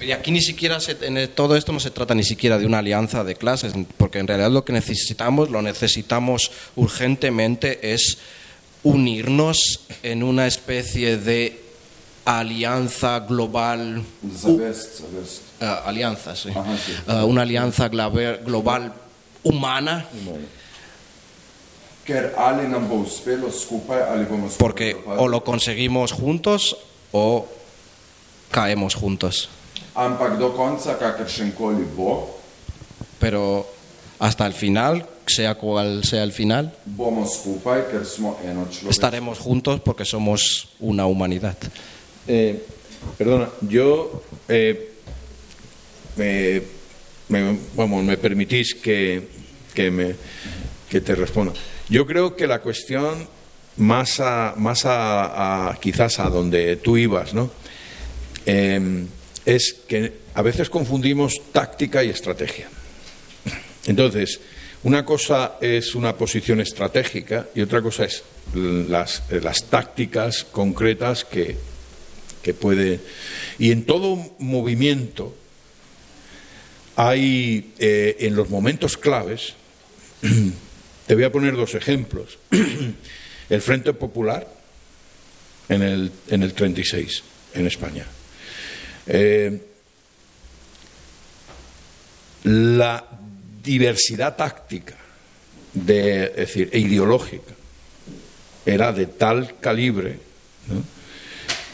[0.00, 2.78] Y aquí ni siquiera se- en todo esto no se trata ni siquiera de una
[2.78, 8.18] alianza de clases, porque en realidad lo que necesitamos, lo necesitamos urgentemente, es
[8.82, 11.60] unirnos en una especie de
[12.24, 14.02] alianza global,
[14.36, 15.42] Zavest, zavest.
[15.60, 16.48] eh, alianza, sí.
[16.50, 16.92] Ajá, sí.
[17.08, 18.92] Eh, una alianza global, global
[19.44, 21.88] humana, Ker ali nam bo uspelo skupaj, ali bomo skupaj
[24.58, 26.76] porque o lo conseguimos juntos
[27.12, 27.46] o
[28.50, 29.48] caemos juntos.
[33.18, 33.66] Pero
[34.18, 36.74] hasta el final, sea cual sea el final,
[38.90, 41.56] estaremos juntos porque somos una humanidad.
[42.26, 42.64] Eh,
[43.18, 44.92] perdona, yo eh,
[46.16, 46.62] me,
[47.28, 49.28] me- vamos, me permitís que,
[49.74, 50.14] que, me,
[50.88, 51.52] que te responda.
[51.90, 53.26] Yo creo que la cuestión
[53.76, 57.50] más a, más a, quizás a donde tú ibas, ¿no?
[58.46, 59.06] Eh,
[59.44, 62.68] es que a veces confundimos táctica y estrategia.
[63.86, 64.40] Entonces,
[64.84, 68.22] una cosa es una posición estratégica y otra cosa es
[68.54, 71.56] las, las tácticas concretas que,
[72.40, 73.00] que puede.
[73.58, 75.34] Y en todo movimiento
[76.94, 79.54] hay, eh, en los momentos claves,
[81.10, 82.38] te voy a poner dos ejemplos.
[83.50, 84.46] El Frente Popular
[85.68, 87.24] en el, en el 36,
[87.54, 88.06] en España.
[89.08, 89.60] Eh,
[92.44, 93.04] la
[93.60, 94.94] diversidad táctica,
[95.74, 97.54] de, es decir, e ideológica,
[98.64, 100.16] era de tal calibre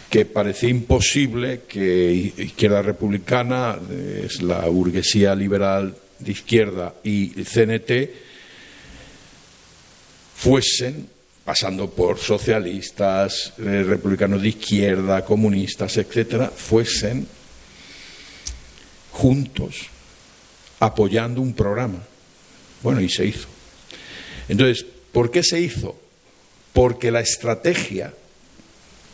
[0.09, 3.79] que parecía imposible que Izquierda Republicana,
[4.25, 8.26] es la burguesía liberal de izquierda y CNT,
[10.37, 11.09] fuesen,
[11.45, 17.27] pasando por socialistas, eh, republicanos de izquierda, comunistas, etcétera, fuesen
[19.13, 19.87] juntos
[20.79, 22.03] apoyando un programa.
[22.83, 23.49] Bueno, y se hizo.
[24.49, 25.99] Entonces, ¿por qué se hizo?
[26.73, 28.13] Porque la estrategia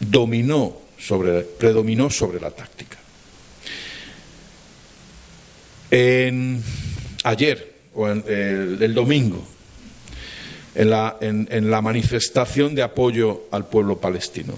[0.00, 2.98] dominó sobre, predominó sobre la táctica.
[5.90, 6.62] En,
[7.22, 9.46] ayer, o en, el, el domingo,
[10.74, 14.54] en la, en, la manifestación de apoyo al pueblo palestino,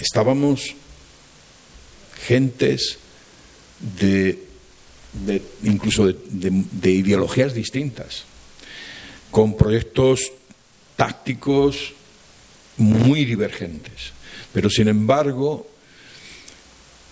[0.00, 0.74] estábamos
[2.26, 2.98] gentes
[4.00, 4.38] de,
[5.26, 8.24] de- incluso de, de- de ideologías distintas,
[9.30, 10.32] con proyectos
[10.96, 11.92] tácticos
[12.76, 14.12] muy divergentes.
[14.52, 15.66] Pero sin embargo,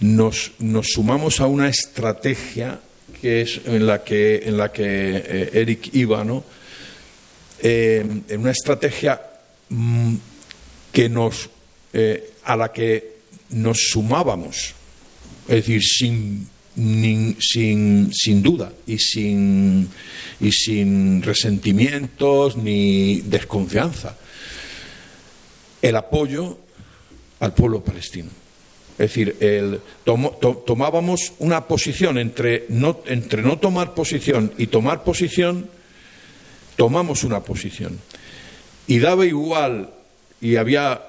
[0.01, 2.81] nos, nos sumamos a una estrategia
[3.21, 6.45] que es en la que, en la que eh, Eric iba, ¿no?
[7.65, 9.21] Eh, en una estrategia
[9.69, 10.15] mm,
[10.93, 11.49] que nos,
[11.93, 13.13] eh, a la que
[13.51, 14.75] nos sumábamos,
[15.47, 16.49] es decir, sin,
[17.39, 19.89] sin, sin duda y sin,
[20.41, 24.17] y sin resentimientos ni desconfianza,
[25.83, 26.59] el apoyo
[27.41, 28.31] al pueblo palestino.
[28.93, 35.69] Es decir, el- tomábamos una posición entre no, entre no tomar posición y tomar posición,
[36.77, 37.99] tomamos una posición.
[38.87, 39.91] Y daba igual,
[40.41, 41.01] y había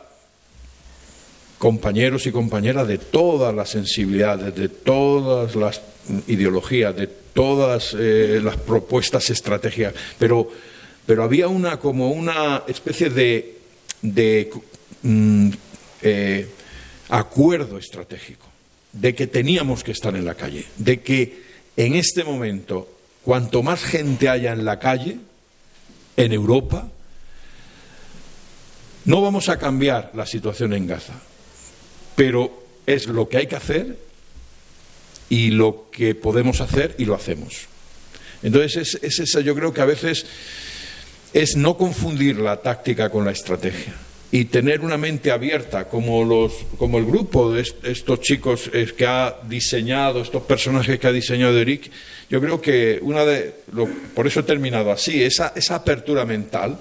[1.58, 5.82] compañeros y compañeras de todas las sensibilidades, de todas las
[6.28, 10.50] ideologías, de todas eh, las propuestas estratégicas, pero,
[11.06, 13.60] pero había una como una especie de,
[15.02, 15.50] mm,
[16.02, 16.48] eh,
[17.10, 18.48] acuerdo estratégico,
[18.92, 21.44] de que teníamos que estar en la calle, de que
[21.78, 22.90] en este momento,
[23.24, 25.18] cuanto más gente haya en la calle,
[26.18, 26.90] en Europa,
[29.06, 31.14] no vamos a cambiar la situación en Gaza,
[32.16, 33.98] pero es lo que hay que hacer
[35.30, 37.68] y lo que podemos hacer y lo hacemos.
[38.42, 40.26] Entonces, es, es esa, yo creo que a veces
[41.34, 43.94] es no confundir la táctica con la estrategia
[44.34, 48.92] y tener una mente abierta, como, los, como el grupo de est- estos chicos eh,
[48.98, 51.92] que ha diseñado, estos personajes que ha diseñado Eric.
[52.32, 53.54] Yo creo que una de.
[54.16, 56.80] por eso he terminado así, esa, esa apertura mental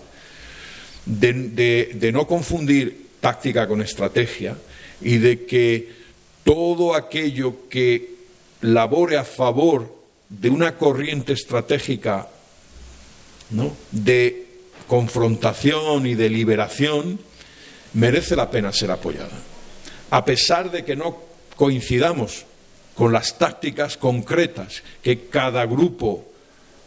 [1.04, 4.56] de, de- de no confundir táctica con estrategia
[5.02, 5.90] y de que
[6.44, 8.14] todo aquello que
[8.62, 9.94] labore a favor
[10.30, 12.28] de una corriente estratégica
[13.50, 13.76] ¿no?
[13.90, 14.46] de
[14.86, 17.18] confrontación y de liberación,
[17.94, 19.38] merece la pena ser apoyada.
[20.10, 21.16] A pesar de que no
[21.56, 22.44] coincidamos
[22.94, 26.24] con las tácticas concretas que cada grupo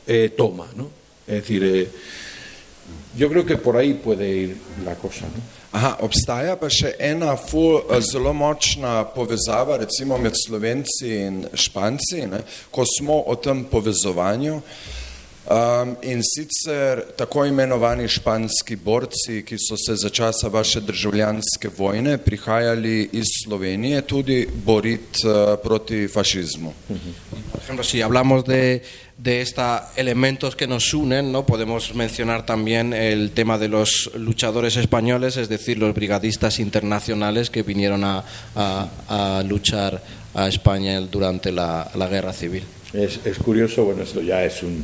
[0.06, 0.68] eh, toma.
[0.76, 0.90] ¿no?
[1.28, 1.90] Es decir, eh,
[3.18, 5.26] yo creo que por ahí puede ir la cosa.
[5.26, 5.56] ¿no?
[5.76, 12.22] Aha, obstaja pa še ena ful, eh, zelo močna povezava, recimo med Slovenci in Španci,
[12.32, 12.40] ne,
[12.72, 14.62] ko smo o tem povezovanju.
[15.46, 22.18] Um, in sicer tako imenovani španski borci, ki so se za časa vaše državljanske vojne
[22.18, 26.74] prihajali iz Slovenije tudi boriti uh, proti fašizmu.
[27.52, 28.82] Por ejemplo, si hablamos de,
[29.18, 31.46] de estos elementos que nos unen, ¿no?
[31.46, 37.62] podemos mencionar también el tema de los luchadores españoles, es decir, los brigadistas internacionales que
[37.62, 38.24] vinieron a,
[38.56, 38.88] a-
[39.40, 40.02] a luchar
[40.34, 42.64] a España durante la, la guerra civil.
[42.94, 44.84] Es, es curioso, bueno, esto ya es un.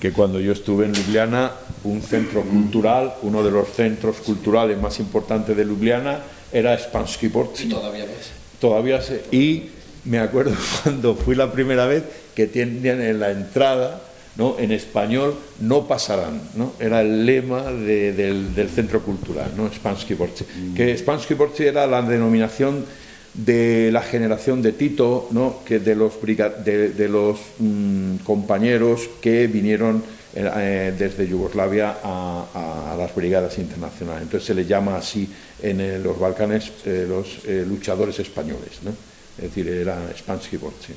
[0.00, 1.52] Que cuando yo estuve en Ljubljana,
[1.84, 6.20] un centro cultural, uno de los centros culturales más importantes de Ljubljana,
[6.52, 7.68] era Spansky Borci.
[7.68, 8.30] Todavía ves.
[8.60, 9.22] Todavía se.
[9.30, 9.70] Y
[10.06, 12.02] me acuerdo cuando fui la primera vez
[12.34, 14.02] que tenían en la entrada.
[14.36, 14.56] ¿no?
[14.58, 16.72] En español no pasarán, ¿no?
[16.78, 19.68] Era el lema de- del, del centro cultural, ¿no?
[19.70, 20.44] Spansky Borci.
[20.74, 22.86] Que Spansky Borci era la denominación
[23.34, 25.60] de la generación de Tito, ¿no?
[25.64, 30.02] que de los, de, de los mm, compañeros que vinieron
[30.32, 34.22] eh, eh, desde Yugoslavia a, las brigadas internacionales.
[34.22, 35.28] Entonces se les llama así
[35.60, 38.80] en eh, los Balcanes los luchadores españoles.
[38.82, 38.90] ¿no?
[38.90, 40.92] Es decir, era Spansky Borci.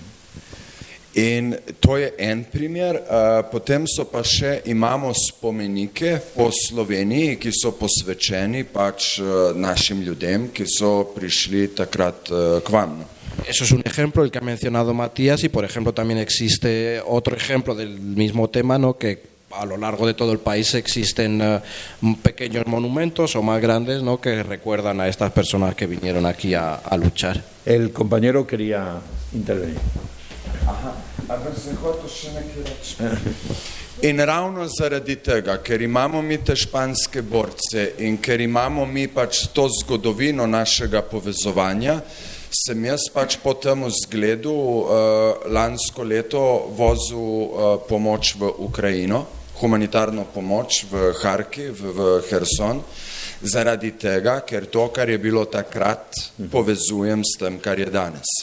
[1.13, 7.51] In to je en primer, uh, potem so pa še, imamo spomenike po Sloveniji, ki
[7.53, 13.03] so posvečeni pač uh, našim ljudem, ki so prišli takrat uh, k vam.
[13.45, 17.35] Eso es un ejemplo, el que ha mencionado Matías, y por ejemplo también existe otro
[17.35, 18.97] ejemplo del mismo tema, ¿no?
[18.97, 19.21] que
[19.51, 21.59] a lo largo de todo el país existen eh,
[22.23, 24.19] pequeños monumentos o más grandes ¿no?
[24.19, 27.43] que recuerdan a estas personas que vinieron aquí a, a luchar.
[27.65, 28.99] El compañero quería
[29.33, 29.77] intervenir.
[34.09, 39.47] In ravno zaradi tega, ker imamo mi te španske borce in ker imamo mi pač
[39.53, 41.99] to zgodovino našega povezovanja,
[42.51, 46.43] sem jaz pač po tem zgledu uh, lansko leto
[46.75, 49.25] vozil uh, pomoč v Ukrajino,
[49.61, 52.81] humanitarno pomoč v Harkiv, v Herson,
[53.41, 56.11] zaradi tega, ker to, kar je bilo takrat,
[56.51, 58.41] povezujem s tem, kar je danes.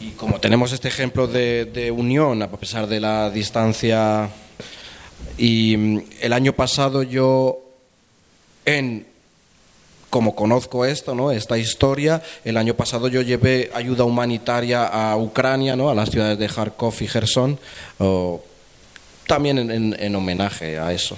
[0.00, 4.30] Y como tenemos este ejemplo de, de unión, a pesar de la distancia,
[5.36, 7.58] y mm, el año pasado yo,
[8.64, 9.06] en
[10.08, 11.30] como conozco esto, ¿no?
[11.30, 15.88] esta historia, el año pasado yo llevé ayuda humanitaria a Ucrania, ¿no?
[15.88, 17.58] a las ciudades de Kharkov y Gerson,
[18.00, 18.42] o-
[19.28, 21.16] también en, en- en homenaje a eso.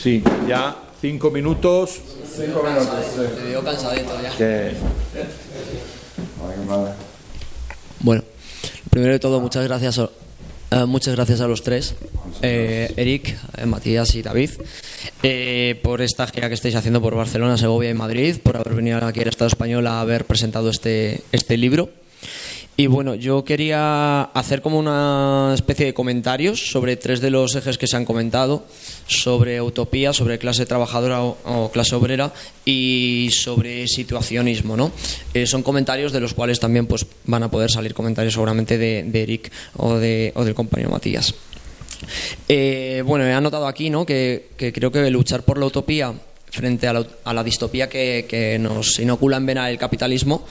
[0.00, 2.00] Sí, ya cinco minutos.
[3.36, 4.30] Te veo cansadito ya.
[4.36, 4.72] que-
[8.00, 8.22] Bueno,
[8.90, 10.10] primero de todo, muchas gracias, a-
[10.70, 11.94] eh, muchas gracias a los tres,
[12.42, 14.50] eh, Eric, eh, Matías y David,
[15.22, 18.98] eh, por esta gira que estáis haciendo por Barcelona, Segovia y Madrid, por haber venido
[19.04, 21.90] aquí al Estado español a haber presentado este, este libro.
[22.76, 27.78] Y bueno, yo quería hacer como una especie de comentarios sobre tres de los ejes
[27.78, 28.64] que se han comentado,
[29.06, 32.32] sobre utopía, sobre clase trabajadora o, clase obrera
[32.64, 34.90] y sobre situacionismo, ¿no?
[35.34, 39.04] Eh, son comentarios de los cuales también pues, van a poder salir comentarios seguramente de,
[39.04, 41.32] de Eric o, de, o del compañero Matías.
[42.48, 44.04] Eh, bueno, he anotado aquí ¿no?
[44.04, 46.12] que, que creo que luchar por la utopía
[46.50, 50.46] frente a la, a la distopía que, que nos inocula en vena el capitalismo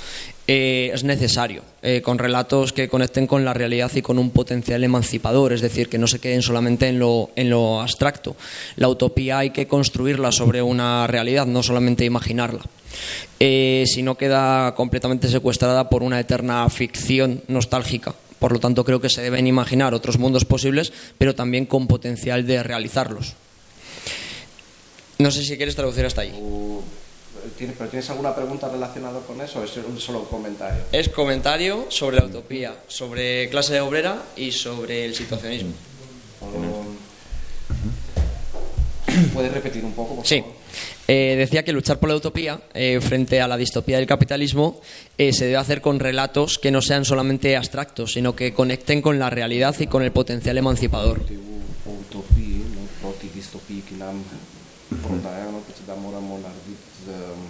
[0.46, 4.84] eh, es necesario, eh, con relatos que conecten con la realidad y con un potencial
[4.84, 8.36] emancipador, es decir, que no se queden solamente en lo, en lo abstracto.
[8.76, 12.62] La utopía hay que construirla sobre una realidad, no solamente imaginarla.
[13.40, 18.14] Eh, si no queda completamente secuestrada por una eterna ficción nostálgica.
[18.38, 22.46] Por lo tanto, creo que se deben imaginar otros mundos posibles, pero también con potencial
[22.46, 23.36] de realizarlos.
[25.20, 26.34] No sé si quieres traducir hasta ahí.
[27.58, 30.84] ¿Tienes, ¿Pero tienes alguna pregunta relacionada con eso o es un solo comentario?
[30.92, 35.72] Es comentario sobre la utopía, sobre clase obrera y sobre el situacionismo.
[39.34, 40.16] ¿Puedes repetir un poco?
[40.16, 40.40] por Sí.
[40.40, 40.54] favor?
[41.08, 44.80] Eh, decía que luchar por la utopía eh, frente a la distopía del capitalismo
[45.18, 49.20] eh, se debe hacer con relatos que no sean solamente abstractos, sino que conecten con
[49.20, 51.20] la realidad y con el potencial emancipador.
[51.20, 53.14] Utopía, ¿no?
[57.14, 57.48] No, um,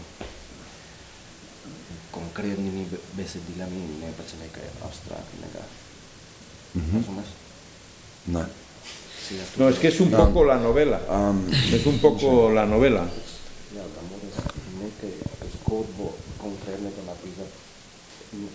[2.11, 5.64] konkretnimi be- besedilami, ne pač nekaj abstraktnega.
[6.76, 7.34] Razumeš?
[8.27, 8.45] Ne.
[9.27, 10.99] Si jaz No, es que es un poco la novela.
[11.73, 13.07] Es un poco la novela.
[13.76, 14.35] Ja, da moraš
[14.81, 15.11] nekaj
[15.57, 17.64] zgodbo konkretnega napisati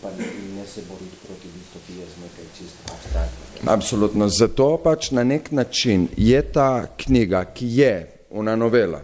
[0.02, 0.10] pa
[0.56, 3.72] ne se boriti proti distopiji z nekaj čisto abstraktnega.
[3.72, 4.28] Absolutno.
[4.28, 9.02] Zato pač na nek način je ta knjiga, ki je una novela.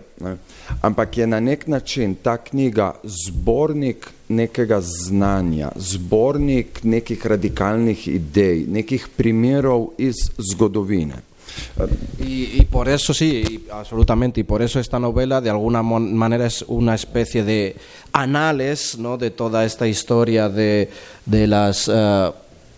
[12.18, 16.94] Y, por eso sí, absolutamente, y por eso esta novela de alguna manera es una
[16.94, 17.76] especie de
[18.12, 19.16] anales ¿no?
[19.16, 20.90] de toda esta historia de,
[21.26, 22.32] de las eh,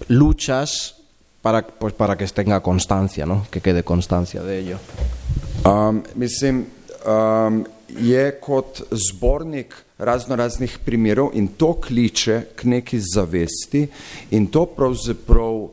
[0.08, 0.96] luchas
[1.40, 3.46] para, pues para que tenga constancia, ¿no?
[3.50, 4.78] que quede constancia de ello.
[5.66, 6.66] Um, mislim,
[7.06, 7.64] um,
[7.98, 13.86] je kot zbornik razno raznih primerov in to kliče k neki zavesti
[14.30, 15.70] in to pravzaprav uh,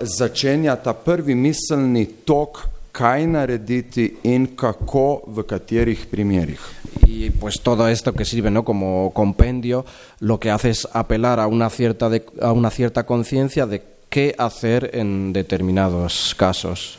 [0.00, 6.60] začenja ta prvi miselni tok, kaj narediti in kako, v katerih primerih.
[7.06, 8.64] Y pues todo esto que sirve ¿no?
[8.64, 9.84] como compendio
[10.20, 14.34] lo que hace es apelar a una cierta, de- a una cierta conciencia de qué
[14.38, 16.98] hacer en determinados casos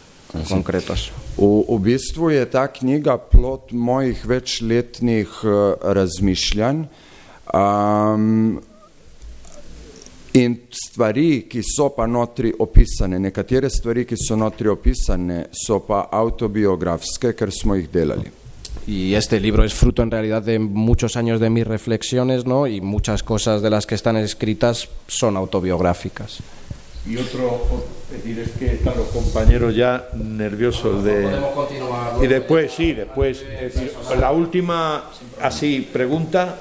[0.50, 1.12] concretos.
[1.40, 6.82] V, v bistvu je ta knjiga plot mojih večletnih uh, razmišljanj
[7.53, 8.60] um,
[10.34, 13.20] in stvari, ki so pa notri opisane.
[13.20, 18.36] Nekatere stvari, ki so notri opisane, so pa autobiografske, ker smo jih delali.
[18.88, 22.68] Y este libro es fruto en realidad de muchos años de mis reflexiones, ¿no?
[22.68, 26.40] Y muchas cosas de las que están escritas son autobiográficas.
[27.05, 31.27] Y otro, es decir, es que están los compañeros ya nerviosos de...
[32.21, 35.09] Y después, sí, después, es decir, la última,
[35.41, 36.57] así, pregunta,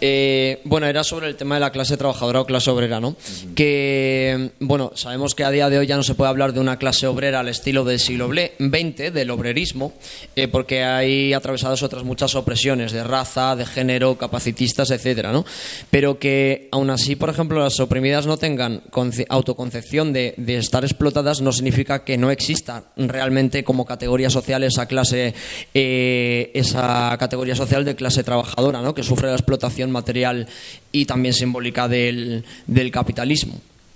[0.00, 3.16] Eh, bueno, era sobre el tema de la clase trabajadora o clase obrera, ¿no?
[3.56, 6.78] Que, bueno, sabemos que a día de hoy ya no se puede hablar de una
[6.78, 9.92] clase obrera al estilo del siglo XX, del obrerismo,
[10.36, 15.44] eh, porque hay atravesadas otras muchas opresiones de raza, de género, capacitistas, etcétera, ¿no?
[15.90, 20.84] Pero que aún así, por ejemplo, las oprimidas no tengan conce- autoconcepción de, de estar
[20.84, 25.34] explotadas no significa que no exista realmente como categoría social esa clase,
[25.74, 28.94] eh, esa categoría social de clase trabajadora, ¿no?
[28.94, 30.46] Que sufre la explotación material
[30.92, 33.54] y también simbólica del, del capitalismo.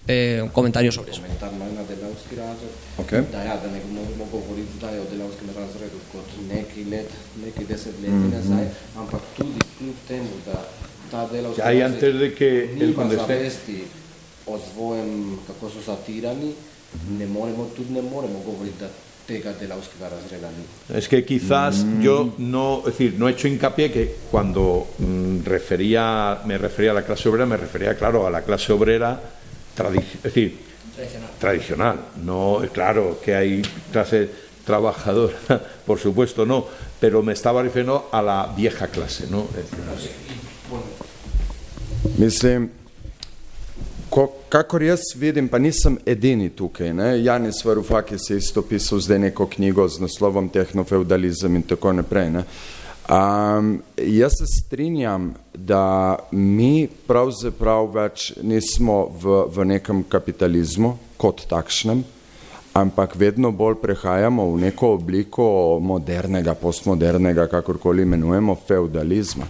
[0.09, 1.23] Eh, un comentario sobre eso.
[1.23, 3.21] Komentar manj na delavski razred, Okej.
[3.31, 7.07] da, ja, da ne moramo govoriti zdaj o delavskem razredu kot neki let,
[7.45, 8.67] neki desetletji nazaj,
[8.99, 10.59] ampak tudi kljub temu, da
[11.11, 13.27] ta delavski Ya, y razred antes de que él nima conteste.
[13.27, 13.79] zavesti
[14.47, 16.51] o svojem, kako so zatirani,
[17.19, 18.91] ne moremo, tudi ne moremo govoriti, da
[20.93, 26.41] Es que quizás yo no, es decir, no he hecho hincapié que cuando mm, refería,
[26.45, 29.21] me refería a la clase obrera, me refería, claro, a la clase obrera
[29.95, 30.59] es decir,
[31.39, 31.99] tradicional.
[32.23, 34.29] No, claro que hay clase
[34.65, 35.37] trabajadora,
[35.87, 36.67] por supuesto, no,
[37.01, 39.49] pero me estaba refiriendo a la vieja clase, ¿no?
[39.51, 40.11] Es decir,
[42.19, 42.71] Mislim,
[44.13, 46.93] ko, kakor jaz vidim, pa nisem edini tukaj.
[46.93, 47.09] Ne?
[47.25, 52.31] Janis Varufakis je isto pisal zdaj neko knjigo z naslovom Tehnofeudalizem in tako naprej.
[52.31, 52.45] Ne?
[53.09, 62.05] Um, jaz se strinjam, da mi pravzaprav več nismo v, v nekem kapitalizmu kot takšnem,
[62.79, 65.49] ampak vedno bolj prehajamo v neko obliko
[65.81, 69.49] modernega, postmodernega, kakorkoli imenujemo, feudalizma.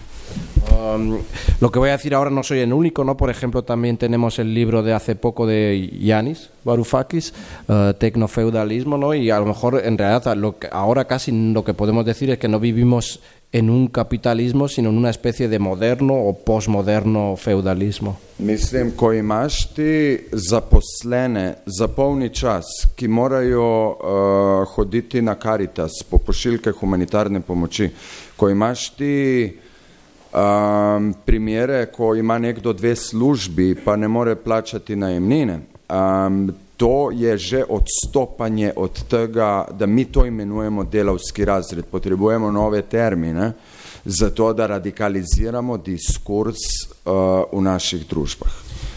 [0.95, 1.19] Um,
[1.59, 3.17] lo que voy a decir ahora no soy el único, ¿no?
[3.17, 7.33] Por ejemplo, también tenemos el libro de hace poco de Yanis Varoufakis,
[7.67, 9.13] eh, Tecnofeudalismo, ¿no?
[9.13, 12.37] Y a lo mejor, en realidad, lo que, ahora casi lo que podemos decir es
[12.37, 13.19] que no vivimos
[13.53, 18.17] en un capitalismo, sino en una especie de moderno o posmoderno feudalismo.
[18.39, 22.65] Mislim, ko imaš ti zaposlene za polni čas,
[22.95, 27.91] ki morajo uh, hoditi na Karitas po pošiljke humanitarne pomoči,
[28.35, 29.13] ko imaš ti
[30.33, 37.37] um, primere, ko ima nekdo dve službi, pa ne more plačati najemnine, um, to je
[37.37, 41.85] že odstopanje od tega, da mi to imenujemo delavski razred.
[41.85, 43.51] Potrebujemo nove termine,
[44.05, 46.57] zato da radikaliziramo diskurs
[47.05, 47.13] uh,
[47.51, 48.51] v naših družbah.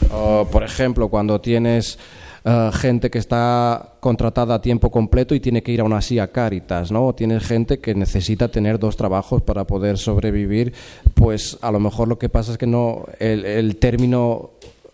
[0.06, 1.98] Uh, por ejemplo, cuando tienes
[2.46, 6.28] uh, gente que está contratada a tiempo completo y tiene que ir aún así a
[6.28, 7.12] Cáritas, ¿no?
[7.14, 10.72] Tienes gente que necesita tener dos trabajos para poder sobrevivir,
[11.14, 14.52] pues a lo mejor lo que pasa es que no el, el término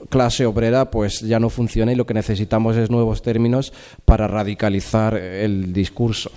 [0.08, 3.72] clase obrera pues ya no funciona y lo que necesitamos es nuevos términos
[4.04, 6.30] para radicalizar el discurso.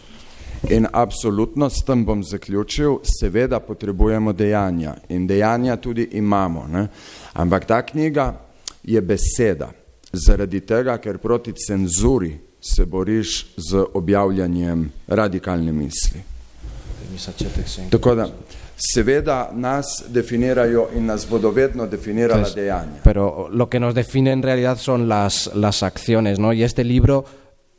[0.70, 6.66] In absolutno s tem bom zaključil, seveda potrebujemo dejanja in dejanja tudi imamo.
[6.68, 6.88] Ne?
[7.34, 8.34] Ampak ta knjiga
[8.82, 9.70] je beseda,
[10.16, 16.22] zaradi tega, ker proti cenzuri se boriš z objavljanjem radikalne misli.
[17.90, 18.28] Tako da,
[18.94, 23.04] seveda nas definirajo in nas bodo vedno definirala Entonces, dejanja.
[23.04, 26.54] Pero lo que nos define en realidad son las, las acciones, ¿no?
[26.54, 27.26] Y este libro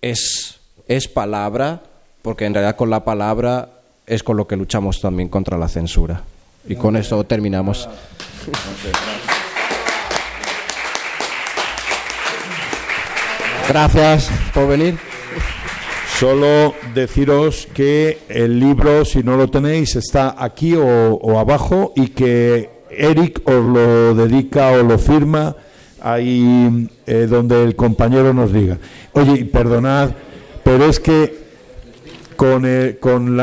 [0.00, 0.56] es,
[0.88, 1.82] es palabra,
[2.22, 3.68] porque en realidad con la palabra
[4.06, 6.22] es con lo que luchamos también contra la censura.
[6.68, 7.88] Y con eso terminamos.
[13.68, 14.96] Gracias por venir.
[16.18, 22.70] Solo deciros que el libro, si no lo tenéis, está aquí o, abajo y que
[22.90, 25.56] Eric os lo dedica o lo firma
[26.00, 28.78] ahí eh, donde el compañero nos diga.
[29.12, 30.10] Oye, perdonad,
[30.64, 31.36] pero es que
[32.36, 33.38] con, eh, con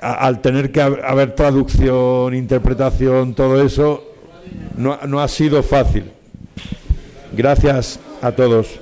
[0.00, 4.04] al tener que hab- haber traducción, interpretación, todo eso,
[4.76, 6.04] no, no ha sido fácil.
[7.32, 8.78] Gracias a todos.